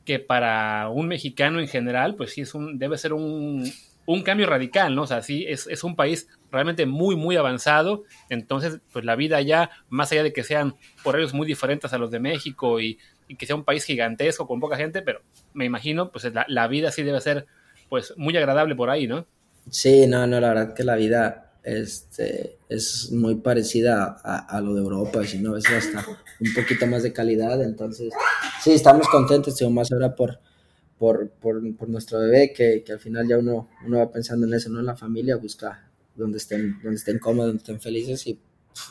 que 0.06 0.20
para 0.20 0.90
un 0.90 1.08
mexicano 1.08 1.60
en 1.60 1.68
general, 1.68 2.16
pues 2.16 2.32
sí 2.34 2.42
es 2.42 2.54
un, 2.54 2.78
debe 2.78 2.98
ser 2.98 3.14
un, 3.14 3.70
un 4.06 4.22
cambio 4.24 4.48
radical, 4.48 4.96
¿no? 4.96 5.04
O 5.04 5.08
sea, 5.08 5.22
sí 5.22 5.46
es, 5.48 5.68
es, 5.68 5.84
un 5.84 5.96
país 5.96 6.28
realmente 6.52 6.86
muy, 6.86 7.16
muy 7.16 7.38
avanzado. 7.38 8.04
Entonces, 8.30 8.80
pues 8.92 9.06
la 9.06 9.16
vida 9.16 9.38
allá, 9.38 9.70
más 9.90 10.12
allá 10.12 10.24
de 10.24 10.34
que 10.34 10.44
sean 10.44 10.76
horarios 11.04 11.34
muy 11.34 11.48
diferentes 11.48 11.94
a 11.94 11.98
los 11.98 12.12
de 12.12 12.20
México 12.20 12.80
y 12.80 12.98
y 13.28 13.36
que 13.36 13.46
sea 13.46 13.56
un 13.56 13.64
país 13.64 13.84
gigantesco 13.84 14.48
con 14.48 14.60
poca 14.60 14.78
gente, 14.78 15.02
pero 15.02 15.22
me 15.54 15.66
imagino, 15.66 16.12
pues 16.12 16.28
la, 16.48 16.68
vida 16.68 16.92
sí 16.92 17.04
debe 17.04 17.22
ser 17.22 17.46
pues 17.90 18.14
muy 18.18 18.36
agradable 18.38 18.76
por 18.76 18.90
ahí, 18.90 19.08
¿no? 19.08 19.26
Sí, 19.70 20.08
no, 20.08 20.28
no, 20.28 20.40
la 20.40 20.50
verdad 20.50 20.74
que 20.74 20.84
la 20.84 20.96
vida 20.96 21.53
este, 21.64 22.58
es 22.70 23.12
muy 23.12 23.36
parecida 23.36 24.18
a, 24.24 24.62
lo 24.62 24.74
de 24.74 24.82
Europa, 24.82 25.26
si 25.26 25.40
no, 25.40 25.56
es 25.56 25.66
hasta 25.66 26.06
un 26.40 26.54
poquito 26.54 26.86
más 26.88 27.04
de 27.04 27.14
calidad, 27.14 27.62
entonces 27.64 28.14
sí, 28.62 28.72
estamos 28.72 29.08
contentos, 29.08 29.60
más 29.72 29.92
ahora 29.92 30.14
por, 30.16 30.40
por, 31.00 31.30
por, 31.32 31.90
nuestro 31.90 32.20
bebé, 32.20 32.54
que, 32.54 32.84
que, 32.86 32.92
al 32.94 33.00
final 33.00 33.28
ya 33.28 33.38
uno, 33.38 33.70
uno 33.86 33.98
va 34.00 34.12
pensando 34.12 34.46
en 34.46 34.54
eso, 34.54 34.70
¿no? 34.70 34.80
En 34.80 34.86
la 34.86 34.96
familia, 34.96 35.38
busca 35.38 35.90
donde 36.16 36.38
estén, 36.38 36.80
donde 36.82 36.98
estén 36.98 37.20
cómodos, 37.20 37.48
donde 37.48 37.62
estén 37.62 37.82
felices 37.82 38.28
y 38.28 38.40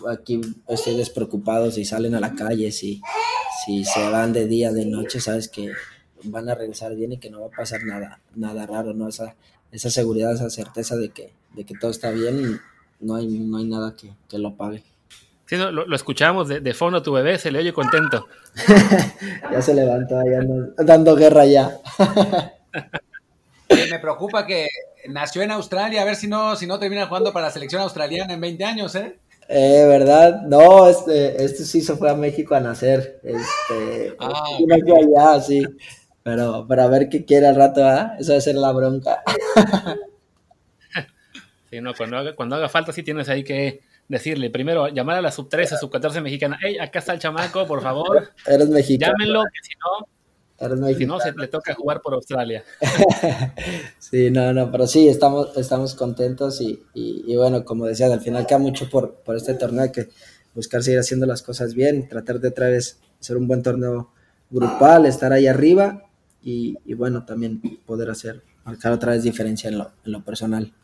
aquí 0.09 0.41
estoy 0.69 0.97
despreocupados 0.97 1.75
si 1.75 1.85
salen 1.85 2.15
a 2.15 2.21
la 2.21 2.35
calle, 2.35 2.73
si, 2.73 3.01
si 3.65 3.85
se 3.85 4.09
van 4.11 4.33
de 4.33 4.47
día, 4.47 4.73
de 4.73 4.87
noche, 4.87 5.21
sabes 5.21 5.49
que 5.49 5.73
van 6.25 6.49
a 6.49 6.55
regresar 6.55 6.95
bien 6.95 7.13
y 7.13 7.19
que 7.19 7.31
no 7.31 7.41
va 7.41 7.47
a 7.49 7.57
pasar 7.57 7.85
nada, 7.85 8.21
nada 8.35 8.67
raro, 8.67 8.95
¿no? 8.95 9.09
Esa, 9.09 9.37
esa 9.71 9.91
seguridad, 9.91 10.33
esa 10.33 10.51
certeza 10.51 10.97
de 10.97 11.11
que, 11.11 11.33
de 11.55 11.65
que 11.65 11.75
todo 11.75 11.91
está 11.91 12.11
bien, 12.11 12.61
no 13.01 13.17
hay, 13.17 13.27
no 13.27 13.59
hay 13.59 13.65
nada 13.65 13.95
que, 13.95 14.13
que 14.29 14.39
lo 14.39 14.55
pague. 14.57 14.83
Sí, 15.47 15.57
lo, 15.57 15.71
lo, 15.71 15.95
escuchamos 15.95 16.49
de, 16.49 16.61
de, 16.61 16.75
fondo, 16.75 17.03
tu 17.03 17.13
bebé 17.13 17.39
se 17.39 17.51
le 17.51 17.59
oye 17.59 17.73
contento. 17.73 18.27
ya 19.53 19.61
se 19.61 19.75
levantó, 19.75 20.21
ya 20.25 20.41
dando 20.85 21.15
guerra 21.15 21.45
ya. 21.45 21.79
Me 23.69 23.99
preocupa 23.99 24.47
que 24.47 24.69
nació 25.09 25.43
en 25.43 25.51
Australia, 25.51 26.03
a 26.03 26.05
ver 26.05 26.17
si 26.17 26.27
no, 26.27 26.57
si 26.57 26.67
no 26.67 26.79
termina 26.79 27.07
jugando 27.07 27.33
para 27.33 27.47
la 27.47 27.53
selección 27.53 27.83
australiana 27.83 28.35
en 28.35 28.41
20 28.41 28.65
años, 28.65 28.95
¿eh? 28.95 29.19
Eh, 29.49 29.85
¿verdad? 29.87 30.43
No, 30.43 30.89
este, 30.89 31.45
este 31.45 31.65
sí 31.65 31.83
se 31.83 31.97
fue 31.97 32.11
a 32.11 32.15
México 32.15 32.55
a 32.55 32.61
nacer. 32.61 33.21
Este, 33.23 34.17
ah, 34.19 34.45
allá, 34.73 35.41
sí. 35.43 35.63
Pero, 36.23 36.65
pero 36.69 36.83
a 36.83 36.87
ver 36.87 37.09
qué 37.09 37.25
quiere 37.25 37.49
al 37.49 37.57
rato, 37.57 37.85
¿ah? 37.85 38.15
Eso 38.19 38.33
va 38.33 38.39
a 38.39 38.41
ser 38.41 38.55
la 38.55 38.73
bronca. 38.73 39.23
Sí, 41.73 41.81
no, 41.81 41.95
cuando 41.95 42.19
haga, 42.19 42.37
cuando 42.37 42.57
haga 42.57 42.69
falta 42.69 42.93
sí 42.93 43.03
tienes 43.03 43.31
ahí 43.31 43.43
que 43.43 43.81
decirle, 44.07 44.51
primero 44.51 44.89
llamar 44.89 45.17
a 45.17 45.23
la 45.23 45.33
sub 45.33 45.49
13, 45.49 45.79
sub 45.79 45.91
14 45.91 46.21
mexicana, 46.21 46.59
hey, 46.61 46.77
acá 46.79 46.99
está 46.99 47.15
el 47.15 47.19
chamaco, 47.19 47.67
por 47.67 47.81
favor. 47.81 48.29
Eres 48.47 48.69
mexicano. 48.69 49.15
Llámenlo, 49.17 49.43
que 49.45 49.59
si 49.63 49.73
no, 49.79 50.99
si 50.99 51.07
no, 51.07 51.19
se 51.19 51.33
le 51.33 51.49
toca 51.49 51.73
jugar 51.73 52.03
por 52.03 52.13
Australia. 52.13 52.63
sí, 53.99 54.31
no, 54.31 54.53
no, 54.53 54.71
pero 54.71 54.87
sí, 54.87 55.09
estamos, 55.09 55.57
estamos 55.57 55.95
contentos 55.95 56.61
y, 56.61 56.79
y, 56.93 57.35
bueno, 57.37 57.65
como 57.65 57.87
decía, 57.87 58.13
al 58.13 58.21
final 58.21 58.47
queda 58.47 58.59
mucho 58.59 58.91
por, 58.91 59.23
por 59.23 59.35
este 59.35 59.55
torneo, 59.55 59.91
que 59.91 60.11
buscar 60.55 60.83
seguir 60.83 61.01
haciendo 61.01 61.25
las 61.25 61.41
cosas 61.41 61.73
bien, 61.73 62.07
tratar 62.07 62.39
de 62.39 62.49
otra 62.49 62.69
vez 62.69 63.01
hacer 63.19 63.39
un 63.39 63.49
buen 63.49 63.63
torneo 63.63 64.13
grupal, 64.51 65.07
estar 65.07 65.33
ahí 65.33 65.47
arriba 65.47 66.03
y, 66.43 66.77
y 66.85 66.93
bueno, 66.93 67.25
también 67.25 67.63
poder 67.87 68.11
hacer, 68.11 68.43
marcar 68.63 68.93
otra 68.93 69.13
vez 69.13 69.23
diferencia 69.23 69.71
en 69.71 69.79
lo, 69.79 69.91
en 70.05 70.13
lo 70.13 70.23
personal. 70.23 70.75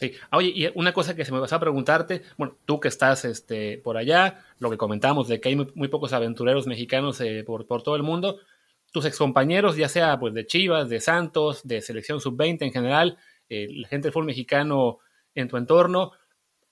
Sí. 0.00 0.14
Ah, 0.30 0.38
oye, 0.38 0.52
y 0.54 0.66
una 0.74 0.94
cosa 0.94 1.14
que 1.14 1.26
se 1.26 1.32
me 1.32 1.38
va 1.38 1.46
a 1.46 1.60
preguntarte, 1.60 2.22
bueno, 2.38 2.56
tú 2.64 2.80
que 2.80 2.88
estás 2.88 3.26
este, 3.26 3.76
por 3.76 3.98
allá, 3.98 4.46
lo 4.58 4.70
que 4.70 4.78
comentamos 4.78 5.28
de 5.28 5.40
que 5.42 5.50
hay 5.50 5.56
muy, 5.56 5.88
pocos 5.88 6.14
aventureros 6.14 6.66
mexicanos 6.66 7.20
eh, 7.20 7.44
por, 7.44 7.66
por, 7.66 7.82
todo 7.82 7.96
el 7.96 8.02
mundo, 8.02 8.38
tus 8.92 9.04
excompañeros, 9.04 9.76
ya 9.76 9.90
sea 9.90 10.18
pues 10.18 10.32
de 10.32 10.46
Chivas, 10.46 10.88
de 10.88 11.00
Santos, 11.00 11.60
de 11.68 11.82
Selección 11.82 12.18
Sub-20 12.18 12.62
en 12.62 12.72
general, 12.72 13.18
eh, 13.50 13.68
la 13.70 13.88
gente 13.88 14.06
del 14.06 14.14
fútbol 14.14 14.24
mexicano 14.24 15.00
en 15.34 15.48
tu 15.48 15.58
entorno, 15.58 16.12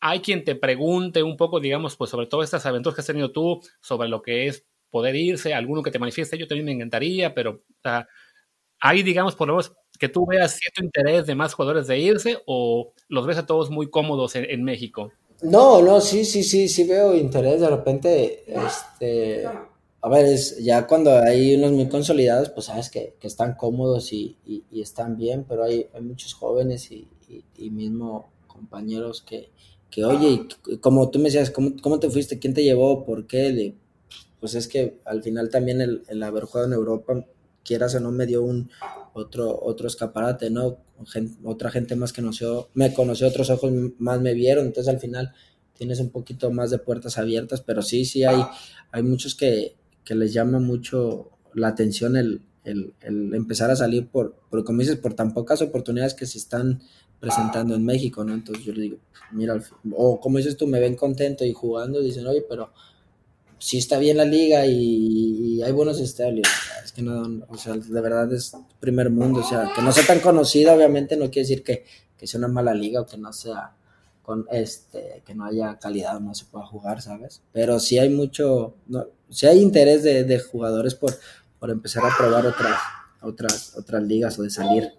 hay 0.00 0.20
quien 0.20 0.42
te 0.42 0.54
pregunte 0.54 1.22
un 1.22 1.36
poco, 1.36 1.60
digamos, 1.60 1.96
pues 1.96 2.08
sobre 2.08 2.28
todas 2.28 2.46
estas 2.46 2.64
aventuras 2.64 2.94
que 2.94 3.02
has 3.02 3.06
tenido 3.06 3.30
tú, 3.30 3.60
sobre 3.82 4.08
lo 4.08 4.22
que 4.22 4.46
es 4.46 4.64
poder 4.88 5.14
irse, 5.16 5.52
alguno 5.52 5.82
que 5.82 5.90
te 5.90 5.98
manifieste, 5.98 6.38
yo 6.38 6.46
también 6.46 6.64
me 6.64 6.72
encantaría, 6.72 7.34
pero 7.34 7.62
hay, 8.80 9.02
digamos, 9.02 9.34
por 9.34 9.48
lo 9.48 9.54
menos 9.54 9.74
que 9.98 10.08
tú 10.08 10.26
veas 10.26 10.52
cierto 10.52 10.84
interés 10.84 11.26
de 11.26 11.34
más 11.34 11.54
jugadores 11.54 11.86
de 11.86 11.98
irse 11.98 12.38
o 12.46 12.92
los 13.08 13.26
ves 13.26 13.38
a 13.38 13.46
todos 13.46 13.70
muy 13.70 13.90
cómodos 13.90 14.36
en, 14.36 14.62
México. 14.62 15.12
No, 15.42 15.82
no, 15.82 16.00
sí, 16.00 16.24
sí, 16.24 16.42
sí, 16.42 16.68
sí 16.68 16.84
veo 16.84 17.16
interés 17.16 17.60
de 17.60 17.68
repente, 17.68 18.44
este 18.46 19.46
a 20.00 20.08
ver, 20.08 20.26
es, 20.26 20.58
ya 20.58 20.86
cuando 20.86 21.18
hay 21.18 21.56
unos 21.56 21.72
muy 21.72 21.88
consolidados, 21.88 22.50
pues 22.50 22.66
sabes 22.66 22.88
que, 22.88 23.14
que 23.18 23.26
están 23.26 23.54
cómodos 23.54 24.12
y, 24.12 24.36
y, 24.46 24.80
están 24.80 25.16
bien, 25.16 25.44
pero 25.48 25.64
hay, 25.64 25.88
hay 25.92 26.02
muchos 26.02 26.34
jóvenes 26.34 26.90
y, 26.92 27.08
y, 27.56 27.70
mismo 27.70 28.30
compañeros 28.46 29.22
que, 29.22 29.50
que 29.90 30.04
oye, 30.04 30.46
como 30.80 31.10
tú 31.10 31.18
me 31.18 31.26
decías, 31.26 31.50
¿cómo, 31.50 31.72
¿cómo, 31.82 31.98
te 31.98 32.10
fuiste? 32.10 32.38
¿Quién 32.38 32.54
te 32.54 32.62
llevó? 32.62 33.04
¿Por 33.04 33.26
qué? 33.26 33.74
pues 34.38 34.54
es 34.54 34.68
que 34.68 35.00
al 35.04 35.22
final 35.22 35.50
también 35.50 35.80
el, 35.80 36.04
el, 36.06 36.22
haber 36.22 36.44
jugado 36.44 36.68
en 36.68 36.74
Europa, 36.74 37.24
quieras 37.64 37.96
o 37.96 38.00
no, 38.00 38.12
me 38.12 38.26
dio 38.26 38.42
un 38.44 38.70
otro, 39.18 39.58
otro 39.62 39.86
escaparate, 39.86 40.50
¿no? 40.50 40.78
otra 41.44 41.70
gente 41.70 41.94
más 41.96 42.12
que 42.12 42.22
conoció, 42.22 42.68
me 42.74 42.92
conoció, 42.92 43.28
otros 43.28 43.50
ojos 43.50 43.72
más 43.98 44.20
me 44.20 44.34
vieron, 44.34 44.66
entonces 44.66 44.92
al 44.92 45.00
final 45.00 45.32
tienes 45.74 46.00
un 46.00 46.10
poquito 46.10 46.50
más 46.50 46.70
de 46.70 46.78
puertas 46.78 47.18
abiertas, 47.18 47.60
pero 47.60 47.82
sí, 47.82 48.04
sí 48.04 48.24
hay, 48.24 48.42
hay 48.90 49.02
muchos 49.02 49.34
que, 49.34 49.76
que 50.04 50.14
les 50.14 50.32
llama 50.32 50.58
mucho 50.58 51.30
la 51.54 51.68
atención 51.68 52.16
el, 52.16 52.42
el, 52.64 52.94
empezar 53.34 53.70
a 53.70 53.76
salir 53.76 54.08
por, 54.08 54.34
por, 54.50 54.64
como 54.64 54.80
dices, 54.80 54.96
por 54.96 55.14
tan 55.14 55.32
pocas 55.32 55.62
oportunidades 55.62 56.14
que 56.14 56.26
se 56.26 56.38
están 56.38 56.80
presentando 57.20 57.74
en 57.74 57.84
México, 57.84 58.24
¿no? 58.24 58.34
Entonces 58.34 58.64
yo 58.64 58.72
le 58.72 58.82
digo, 58.82 58.98
mira, 59.32 59.60
o 59.92 60.20
como 60.20 60.38
dices 60.38 60.56
tú, 60.56 60.66
me 60.66 60.80
ven 60.80 60.94
contento 60.94 61.44
y 61.44 61.52
jugando, 61.52 62.00
dicen, 62.00 62.26
oye, 62.26 62.44
pero 62.48 62.72
si 63.58 63.78
está 63.78 63.98
bien 63.98 64.16
la 64.16 64.24
liga 64.24 64.66
y, 64.66 65.62
hay 65.62 65.72
buenos 65.72 66.00
estadios, 66.00 66.48
es 66.84 66.92
que 66.92 67.02
no, 67.02 67.44
o 67.48 67.56
sea, 67.56 67.74
de 67.74 68.00
verdad 68.00 68.32
es 68.32 68.52
primer 68.78 69.10
mundo, 69.10 69.40
o 69.40 69.44
sea, 69.44 69.72
que 69.74 69.82
no 69.82 69.90
sea 69.92 70.06
tan 70.06 70.20
conocido, 70.20 70.72
obviamente, 70.72 71.16
no 71.16 71.30
quiere 71.30 71.48
decir 71.48 71.64
que, 71.64 71.84
que 72.16 72.26
sea 72.26 72.38
una 72.38 72.48
mala 72.48 72.72
liga 72.74 73.00
o 73.00 73.06
que 73.06 73.18
no 73.18 73.32
sea 73.32 73.74
con 74.22 74.46
este, 74.50 75.22
que 75.26 75.34
no 75.34 75.46
haya 75.46 75.78
calidad, 75.78 76.20
no 76.20 76.34
se 76.34 76.44
pueda 76.44 76.66
jugar, 76.66 77.02
¿sabes? 77.02 77.42
Pero 77.52 77.80
sí 77.80 77.98
hay 77.98 78.10
mucho, 78.10 78.76
no, 78.86 79.06
sí 79.30 79.46
hay 79.46 79.58
interés 79.60 80.02
de, 80.02 80.24
de 80.24 80.38
jugadores 80.38 80.94
por, 80.94 81.18
por 81.58 81.70
empezar 81.70 82.04
a 82.04 82.16
probar 82.16 82.46
otras, 82.46 82.78
otras, 83.20 83.76
otras 83.76 84.02
ligas 84.02 84.38
o 84.38 84.42
de 84.42 84.50
salir. 84.50 84.92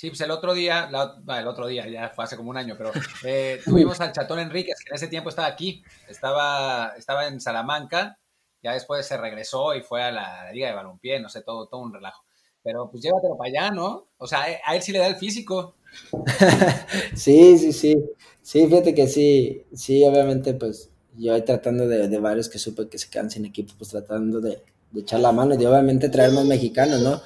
Sí, 0.00 0.08
pues 0.08 0.22
el 0.22 0.30
otro 0.30 0.54
día, 0.54 0.88
el 0.88 1.46
otro 1.46 1.66
día, 1.66 1.86
ya 1.86 2.08
fue 2.08 2.24
hace 2.24 2.34
como 2.34 2.48
un 2.48 2.56
año, 2.56 2.74
pero 2.78 2.90
eh, 3.26 3.60
tuvimos 3.62 4.00
al 4.00 4.12
Chatón 4.12 4.38
Enríquez, 4.38 4.78
que 4.82 4.88
en 4.88 4.94
ese 4.94 5.08
tiempo 5.08 5.28
estaba 5.28 5.46
aquí, 5.46 5.84
estaba, 6.08 6.94
estaba 6.96 7.28
en 7.28 7.38
Salamanca, 7.38 8.18
ya 8.62 8.72
después 8.72 9.04
se 9.04 9.18
regresó 9.18 9.74
y 9.74 9.82
fue 9.82 10.02
a 10.02 10.10
la, 10.10 10.50
Liga 10.54 10.68
de 10.68 10.74
Balompié, 10.74 11.20
no 11.20 11.28
sé, 11.28 11.42
todo, 11.42 11.66
todo 11.68 11.82
un 11.82 11.92
relajo. 11.92 12.24
Pero 12.62 12.90
pues 12.90 13.02
llévatelo 13.02 13.36
para 13.36 13.50
allá, 13.50 13.70
¿no? 13.72 14.06
O 14.16 14.26
sea, 14.26 14.46
a 14.64 14.74
él 14.74 14.80
sí 14.80 14.90
le 14.90 15.00
da 15.00 15.06
el 15.06 15.16
físico. 15.16 15.74
sí, 17.14 17.58
sí, 17.58 17.70
sí. 17.70 17.94
Sí, 18.40 18.66
fíjate 18.68 18.94
que 18.94 19.06
sí, 19.06 19.66
sí, 19.74 20.02
obviamente, 20.06 20.54
pues 20.54 20.88
yo 21.18 21.34
ahí 21.34 21.42
tratando 21.42 21.86
de, 21.86 22.08
de 22.08 22.18
varios 22.18 22.48
que 22.48 22.58
supe 22.58 22.88
que 22.88 22.96
se 22.96 23.10
quedan 23.10 23.30
sin 23.30 23.44
equipo, 23.44 23.74
pues 23.76 23.90
tratando 23.90 24.40
de, 24.40 24.62
de, 24.92 25.00
echar 25.02 25.20
la 25.20 25.32
mano 25.32 25.60
y 25.60 25.66
obviamente 25.66 26.08
traer 26.08 26.32
más 26.32 26.46
mexicanos, 26.46 27.02
¿no? 27.02 27.20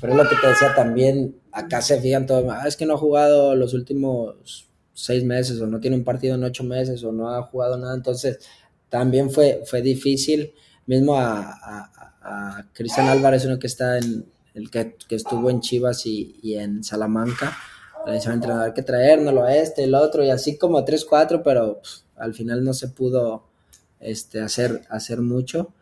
Pero 0.00 0.12
es 0.12 0.18
lo 0.18 0.28
que 0.28 0.36
te 0.36 0.48
decía 0.48 0.74
también, 0.74 1.40
acá 1.56 1.80
se 1.80 1.98
fijan 2.00 2.26
todos, 2.26 2.44
ah, 2.50 2.68
es 2.68 2.76
que 2.76 2.84
no 2.84 2.94
ha 2.94 2.98
jugado 2.98 3.56
los 3.56 3.72
últimos 3.72 4.68
seis 4.92 5.24
meses 5.24 5.58
o 5.58 5.66
no 5.66 5.80
tiene 5.80 5.96
un 5.96 6.04
partido 6.04 6.34
en 6.34 6.44
ocho 6.44 6.64
meses 6.64 7.02
o 7.02 7.12
no 7.12 7.30
ha 7.34 7.42
jugado 7.44 7.78
nada, 7.78 7.94
entonces 7.94 8.40
también 8.90 9.30
fue, 9.30 9.62
fue 9.64 9.80
difícil, 9.80 10.52
mismo 10.84 11.16
a, 11.16 11.90
a, 12.22 12.66
Cristian 12.74 13.08
Álvarez, 13.08 13.44
uno 13.46 13.58
que 13.58 13.68
está 13.68 13.96
en, 13.98 14.26
el 14.52 14.70
que, 14.70 14.96
que 15.08 15.14
estuvo 15.14 15.48
en 15.48 15.60
Chivas 15.60 16.04
y, 16.04 16.38
y 16.42 16.56
en 16.56 16.84
Salamanca, 16.84 17.56
le 18.04 18.18
al 18.18 18.34
entrenador 18.34 18.74
que 18.74 18.82
traérnoslo 18.82 19.44
a 19.44 19.56
este, 19.56 19.84
el 19.84 19.94
otro, 19.94 20.22
y 20.24 20.30
así 20.30 20.58
como 20.58 20.84
tres, 20.84 21.04
cuatro, 21.04 21.42
pero 21.42 21.80
al 22.16 22.34
final 22.34 22.62
no 22.64 22.74
se 22.74 22.88
pudo 22.88 23.44
este, 24.00 24.40
hacer, 24.40 24.82
hacer 24.90 25.22
mucho. 25.22 25.72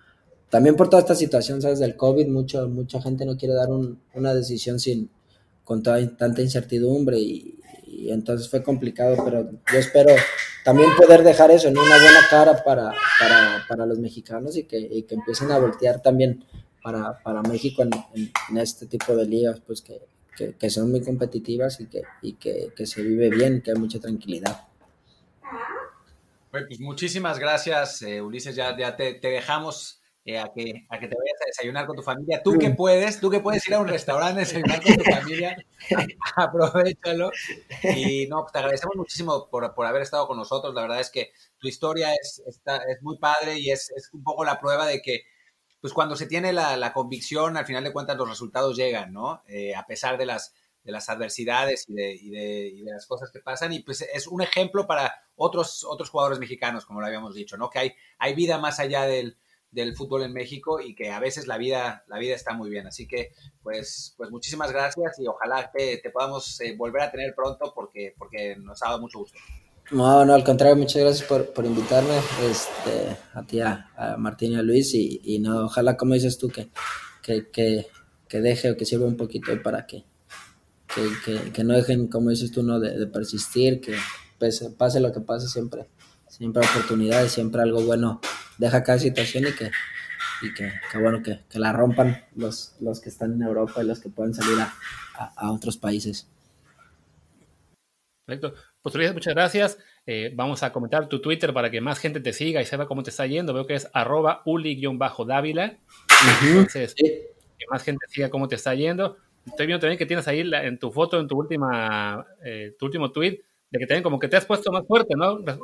También 0.51 0.77
por 0.77 0.89
toda 0.89 1.01
esta 1.01 1.14
situación, 1.14 1.61
¿sabes? 1.61 1.81
Del 1.81 1.97
COVID, 1.97 2.29
mucho, 2.29 2.68
mucha 2.68 3.03
gente 3.03 3.25
no 3.25 3.37
quiere 3.37 3.55
dar 3.55 3.68
una 3.70 4.35
decisión 4.35 4.79
sin, 4.79 5.11
con 5.64 5.82
toda, 5.82 6.16
tanta 6.16 6.42
incertidumbre 6.42 7.18
y, 7.18 7.60
entonces 8.06 8.50
fue 8.50 8.62
complicado, 8.62 9.16
pero 9.24 9.50
yo 9.72 9.78
espero 9.78 10.14
también 10.64 10.90
poder 10.96 11.22
dejar 11.22 11.50
eso 11.52 11.68
en 11.68 11.78
una 11.78 11.96
buena 11.96 12.20
cara 12.28 12.64
para, 12.64 12.92
para, 13.68 13.86
los 13.86 13.98
mexicanos 13.98 14.56
y 14.56 14.64
que, 14.64 15.04
que, 15.06 15.14
empiecen 15.14 15.50
a 15.52 15.58
voltear 15.58 16.02
también 16.02 16.44
para, 16.82 17.22
para 17.22 17.40
México 17.42 17.82
en, 17.82 18.58
este 18.58 18.86
tipo 18.86 19.14
de 19.14 19.26
ligas, 19.26 19.60
pues 19.64 19.80
que, 19.80 20.02
que, 20.58 20.70
son 20.70 20.90
muy 20.90 21.02
competitivas 21.02 21.80
y 21.80 21.86
que, 21.86 22.02
y 22.20 22.34
que, 22.34 22.72
se 22.84 23.02
vive 23.02 23.30
bien, 23.30 23.62
que 23.62 23.70
hay 23.70 23.78
mucha 23.78 24.00
tranquilidad. 24.00 24.66
Pues 26.50 26.80
muchísimas 26.80 27.38
gracias, 27.38 28.02
eh, 28.02 28.20
Ulises. 28.20 28.56
Ya, 28.56 28.76
ya 28.76 28.96
te 28.96 29.18
dejamos 29.22 30.03
eh, 30.27 30.39
a, 30.39 30.51
que, 30.55 30.87
a 30.89 30.99
que 30.99 31.07
te 31.07 31.16
vayas 31.16 31.43
a 31.43 31.47
desayunar 31.47 31.87
con 31.87 31.97
tu 31.97 32.03
familia. 32.03 32.43
Tú 32.43 32.59
que 32.59 32.70
puedes, 32.70 33.20
tú 33.20 33.29
que 33.29 33.41
puedes 33.41 33.66
ir 33.68 33.75
a 33.75 33.81
un 33.81 33.89
restaurante 33.89 34.41
a 34.41 34.45
desayunar 34.45 34.83
con 34.83 34.97
tu 34.97 35.05
familia, 35.05 35.57
aprovechalo. 36.37 37.31
Y 37.83 38.27
no, 38.29 38.41
pues 38.41 38.53
te 38.53 38.59
agradecemos 38.59 38.97
muchísimo 38.97 39.49
por, 39.51 39.75
por, 39.75 39.85
haber 39.85 40.01
estado 40.01 40.27
con 40.27 40.39
nosotros. 40.39 40.75
La 40.75 40.81
verdad 40.81 41.01
es 41.01 41.11
que 41.11 41.33
tu 41.59 41.68
historia 41.68 42.14
es, 42.14 42.43
está, 42.47 42.79
es 42.89 43.03
muy 43.03 43.18
padre 43.18 43.59
y 43.59 43.70
es, 43.70 43.91
es, 43.91 44.09
un 44.14 44.25
poco 44.25 44.45
la 44.45 44.61
prueba 44.61 44.87
de 44.87 45.03
que, 45.03 45.25
pues 45.83 45.93
cuando 45.93 46.16
se 46.16 46.27
tiene 46.27 46.55
la, 46.55 46.79
la 46.79 46.95
convicción, 46.95 47.59
al 47.59 47.66
final 47.66 47.85
de 47.85 47.93
cuentas 47.93 48.16
los 48.16 48.29
resultados 48.29 48.77
llegan, 48.77 49.12
¿no? 49.12 49.43
Eh, 49.47 49.75
a 49.75 49.87
pesar 49.87 50.16
de 50.16 50.25
las 50.25 50.55
de 50.85 50.93
las 50.93 51.09
adversidades 51.09 51.89
y 51.89 51.95
de, 51.95 52.14
y, 52.14 52.29
de, 52.29 52.66
y 52.68 52.83
de, 52.83 52.93
las 52.93 53.07
cosas 53.07 53.31
que 53.31 53.41
pasan. 53.41 53.72
Y 53.72 53.81
pues 53.81 54.03
es 54.03 54.27
un 54.27 54.43
ejemplo 54.43 54.87
para 54.87 55.14
otros, 55.35 55.83
otros 55.83 56.11
jugadores 56.11 56.39
mexicanos, 56.39 56.85
como 56.85 57.01
lo 57.01 57.07
habíamos 57.07 57.35
dicho, 57.35 57.57
¿no? 57.57 57.70
Que 57.70 57.79
hay, 57.79 57.95
hay 58.18 58.35
vida 58.35 58.59
más 58.59 58.79
allá 58.81 59.05
del, 59.07 59.39
del 59.75 59.97
fútbol 59.97 60.22
en 60.22 60.33
México 60.33 60.81
y 60.81 60.95
que 60.95 61.11
a 61.11 61.20
veces 61.20 61.47
la 61.47 61.59
vida, 61.59 62.05
la 62.09 62.18
vida 62.18 62.35
está 62.35 62.55
muy 62.55 62.70
bien. 62.70 62.87
Así 62.87 63.07
que, 63.07 63.33
pues, 63.62 64.14
pues 64.16 64.31
muchísimas 64.31 64.72
gracias 64.72 65.18
y 65.18 65.27
ojalá 65.27 65.70
que 65.75 65.99
te 65.99 66.11
podamos 66.11 66.61
eh, 66.61 66.75
volver 66.77 67.03
a 67.03 67.11
tener 67.11 67.35
pronto 67.35 67.72
porque, 67.75 68.14
porque 68.16 68.57
nos 68.57 68.83
ha 68.83 68.87
dado 68.87 69.01
mucho 69.01 69.18
gusto. 69.18 69.39
No, 69.91 70.25
no, 70.25 70.33
al 70.33 70.45
contrario, 70.45 70.77
muchas 70.77 71.03
gracias 71.03 71.29
por, 71.29 71.53
por 71.53 71.66
invitarme 71.66 72.16
este, 72.43 73.16
a 73.35 73.43
ti, 73.43 73.61
a, 73.61 74.16
Martín 74.16 74.53
y 74.53 74.57
a 74.57 74.62
Luis 74.62 74.95
y, 74.95 75.20
y, 75.22 75.39
no, 75.41 75.66
ojalá, 75.66 75.97
como 75.97 76.14
dices 76.14 76.39
tú, 76.39 76.49
que, 76.49 76.70
que, 77.22 77.51
que, 77.51 77.87
que 78.27 78.41
deje 78.41 78.70
o 78.70 78.77
que 78.77 78.87
sirva 78.87 79.07
un 79.07 79.18
poquito 79.18 79.53
para 79.62 79.87
que 79.87 80.07
que, 81.53 81.64
no 81.64 81.75
dejen, 81.75 82.09
como 82.09 82.31
dices 82.31 82.53
tú, 82.53 82.62
no 82.62 82.79
de, 82.81 83.07
persistir, 83.07 83.81
que 83.81 83.97
pase, 84.39 84.70
pase, 84.70 85.01
lo 85.01 85.12
que 85.12 85.20
pase 85.20 85.49
siempre, 85.49 85.87
siempre 86.29 86.64
oportunidades, 86.64 87.33
siempre 87.33 87.62
algo 87.62 87.83
bueno 87.83 88.20
deja 88.59 88.82
cada 88.82 88.98
situación 88.98 89.44
y 89.48 89.52
que, 89.52 89.70
y 90.42 90.55
que, 90.55 90.72
bueno, 90.98 91.22
que, 91.22 91.40
la 91.59 91.72
rompan 91.72 92.24
los, 92.34 92.74
los 92.80 93.00
que 93.00 93.09
están 93.09 93.32
en 93.32 93.42
Europa 93.42 93.82
y 93.82 93.86
los 93.86 94.00
que 94.00 94.09
pueden 94.09 94.34
salir 94.34 94.59
a, 94.61 94.72
a, 95.36 95.50
otros 95.52 95.76
países. 95.76 96.28
Perfecto. 98.26 98.55
Pues 98.80 99.12
muchas 99.12 99.34
gracias. 99.34 99.78
Eh, 100.07 100.32
vamos 100.34 100.62
a 100.62 100.72
comentar 100.72 101.09
tu 101.09 101.20
Twitter 101.20 101.52
para 101.52 101.70
que 101.70 101.80
más 101.80 101.98
gente 101.98 102.20
te 102.20 102.32
siga 102.32 102.61
y 102.61 102.66
sepa 102.66 102.86
cómo 102.86 103.02
te 103.02 103.11
está 103.11 103.26
yendo. 103.26 103.55
Veo 103.55 103.66
que 103.66 103.74
es 103.74 103.88
arroba 103.92 104.42
uli-dávila. 104.44 105.78
Entonces, 106.42 106.94
que 106.94 107.66
más 107.70 107.82
gente 107.82 108.07
siga 108.09 108.30
cómo 108.30 108.48
te 108.48 108.57
está 108.57 108.74
yendo. 108.74 109.16
Estoy 109.46 109.66
viendo 109.66 109.80
también 109.80 109.98
que 109.98 110.07
tienes 110.07 110.26
ahí 110.26 110.40
en 110.40 110.78
tu 110.78 110.90
foto, 110.90 111.20
en 111.20 111.28
tu 111.28 111.36
última, 111.36 112.26
eh, 112.42 112.74
tu 112.78 112.86
último 112.86 113.12
tweet, 113.12 113.40
de 113.75 113.81
que 113.81 113.87
también 113.89 114.05
como 114.05 114.20
que 114.20 114.29
te 114.29 114.37
has 114.37 114.45
puesto 114.47 114.70
más 114.70 114.87
fuerte, 114.87 115.14
¿no? 115.16 115.39
Como 115.39 115.59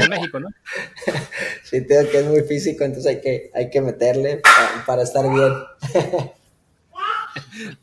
en 0.00 0.08
México, 0.08 0.40
¿no? 0.40 0.48
Sí, 1.64 1.86
tengo 1.86 2.10
que 2.10 2.18
es 2.18 2.26
muy 2.26 2.40
físico, 2.42 2.84
entonces 2.84 3.14
hay 3.14 3.20
que, 3.20 3.50
hay 3.54 3.70
que 3.70 3.80
meterle 3.80 4.40
para, 4.86 5.02
estar 5.02 5.24
bien. 5.30 5.52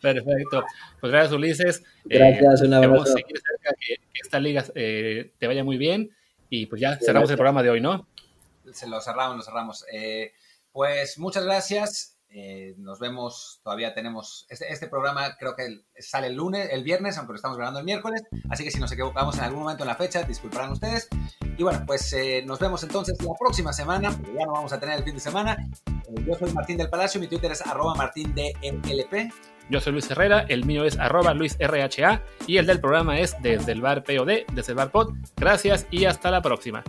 Perfecto. 0.01 0.63
Pues 0.99 1.11
gracias, 1.11 1.33
Ulises. 1.33 1.83
Gracias, 2.03 2.61
un 2.61 2.73
abrazo. 2.73 3.15
que, 3.15 3.33
esta 4.21 4.39
liga 4.39 4.65
eh, 4.75 5.31
te 5.37 5.47
vaya 5.47 5.63
muy 5.63 5.77
bien. 5.77 6.11
Y 6.49 6.65
pues 6.65 6.81
ya 6.81 6.97
cerramos 6.97 7.29
el 7.29 7.35
programa 7.35 7.61
de 7.63 7.69
hoy, 7.69 7.81
¿no? 7.81 8.07
Se 8.73 8.87
lo 8.87 8.99
cerramos, 9.01 9.37
lo 9.37 9.43
cerramos. 9.43 9.85
Eh, 9.91 10.33
pues 10.71 11.17
muchas 11.19 11.45
gracias. 11.45 12.18
Eh, 12.31 12.75
nos 12.77 12.99
vemos, 12.99 13.59
todavía 13.63 13.95
tenemos, 13.95 14.45
este, 14.49 14.71
este, 14.71 14.87
programa 14.87 15.35
creo 15.39 15.55
que 15.55 15.81
sale 15.97 16.27
el 16.27 16.35
lunes, 16.35 16.69
el 16.71 16.83
viernes, 16.83 17.17
aunque 17.17 17.33
lo 17.33 17.37
estamos 17.37 17.57
grabando 17.57 17.79
el 17.79 17.85
miércoles, 17.85 18.21
así 18.51 18.63
que 18.63 18.69
si 18.69 18.79
nos 18.79 18.91
equivocamos 18.91 19.37
en 19.39 19.45
algún 19.45 19.61
momento 19.61 19.83
en 19.83 19.87
la 19.87 19.95
fecha, 19.95 20.21
disculparán 20.23 20.71
ustedes. 20.71 21.07
Y 21.57 21.63
bueno, 21.63 21.83
pues 21.87 22.13
eh, 22.13 22.43
nos 22.45 22.59
vemos 22.59 22.83
entonces 22.83 23.17
la 23.21 23.33
próxima 23.39 23.73
semana, 23.73 24.11
porque 24.11 24.33
ya 24.33 24.45
no 24.45 24.53
vamos 24.53 24.71
a 24.73 24.79
tener 24.79 24.99
el 24.99 25.03
fin 25.03 25.15
de 25.15 25.19
semana. 25.19 25.57
Eh, 25.87 26.23
yo 26.25 26.35
soy 26.35 26.53
Martín 26.53 26.77
del 26.77 26.89
Palacio, 26.89 27.19
mi 27.19 27.27
Twitter 27.27 27.51
es 27.51 27.65
arroba. 27.65 28.11
Yo 29.69 29.81
soy 29.81 29.93
Luis 29.93 30.09
Herrera, 30.09 30.45
el 30.49 30.65
mío 30.65 30.85
es 30.85 30.97
arroba 30.99 31.33
luisrha 31.33 32.23
y 32.47 32.57
el 32.57 32.65
del 32.65 32.79
programa 32.79 33.19
es 33.19 33.35
desde 33.41 33.71
el 33.71 33.81
bar 33.81 34.03
POD, 34.03 34.45
desde 34.53 34.71
el 34.71 34.75
bar 34.75 34.91
POD. 34.91 35.13
Gracias 35.35 35.87
y 35.89 36.05
hasta 36.05 36.29
la 36.31 36.41
próxima. 36.41 36.83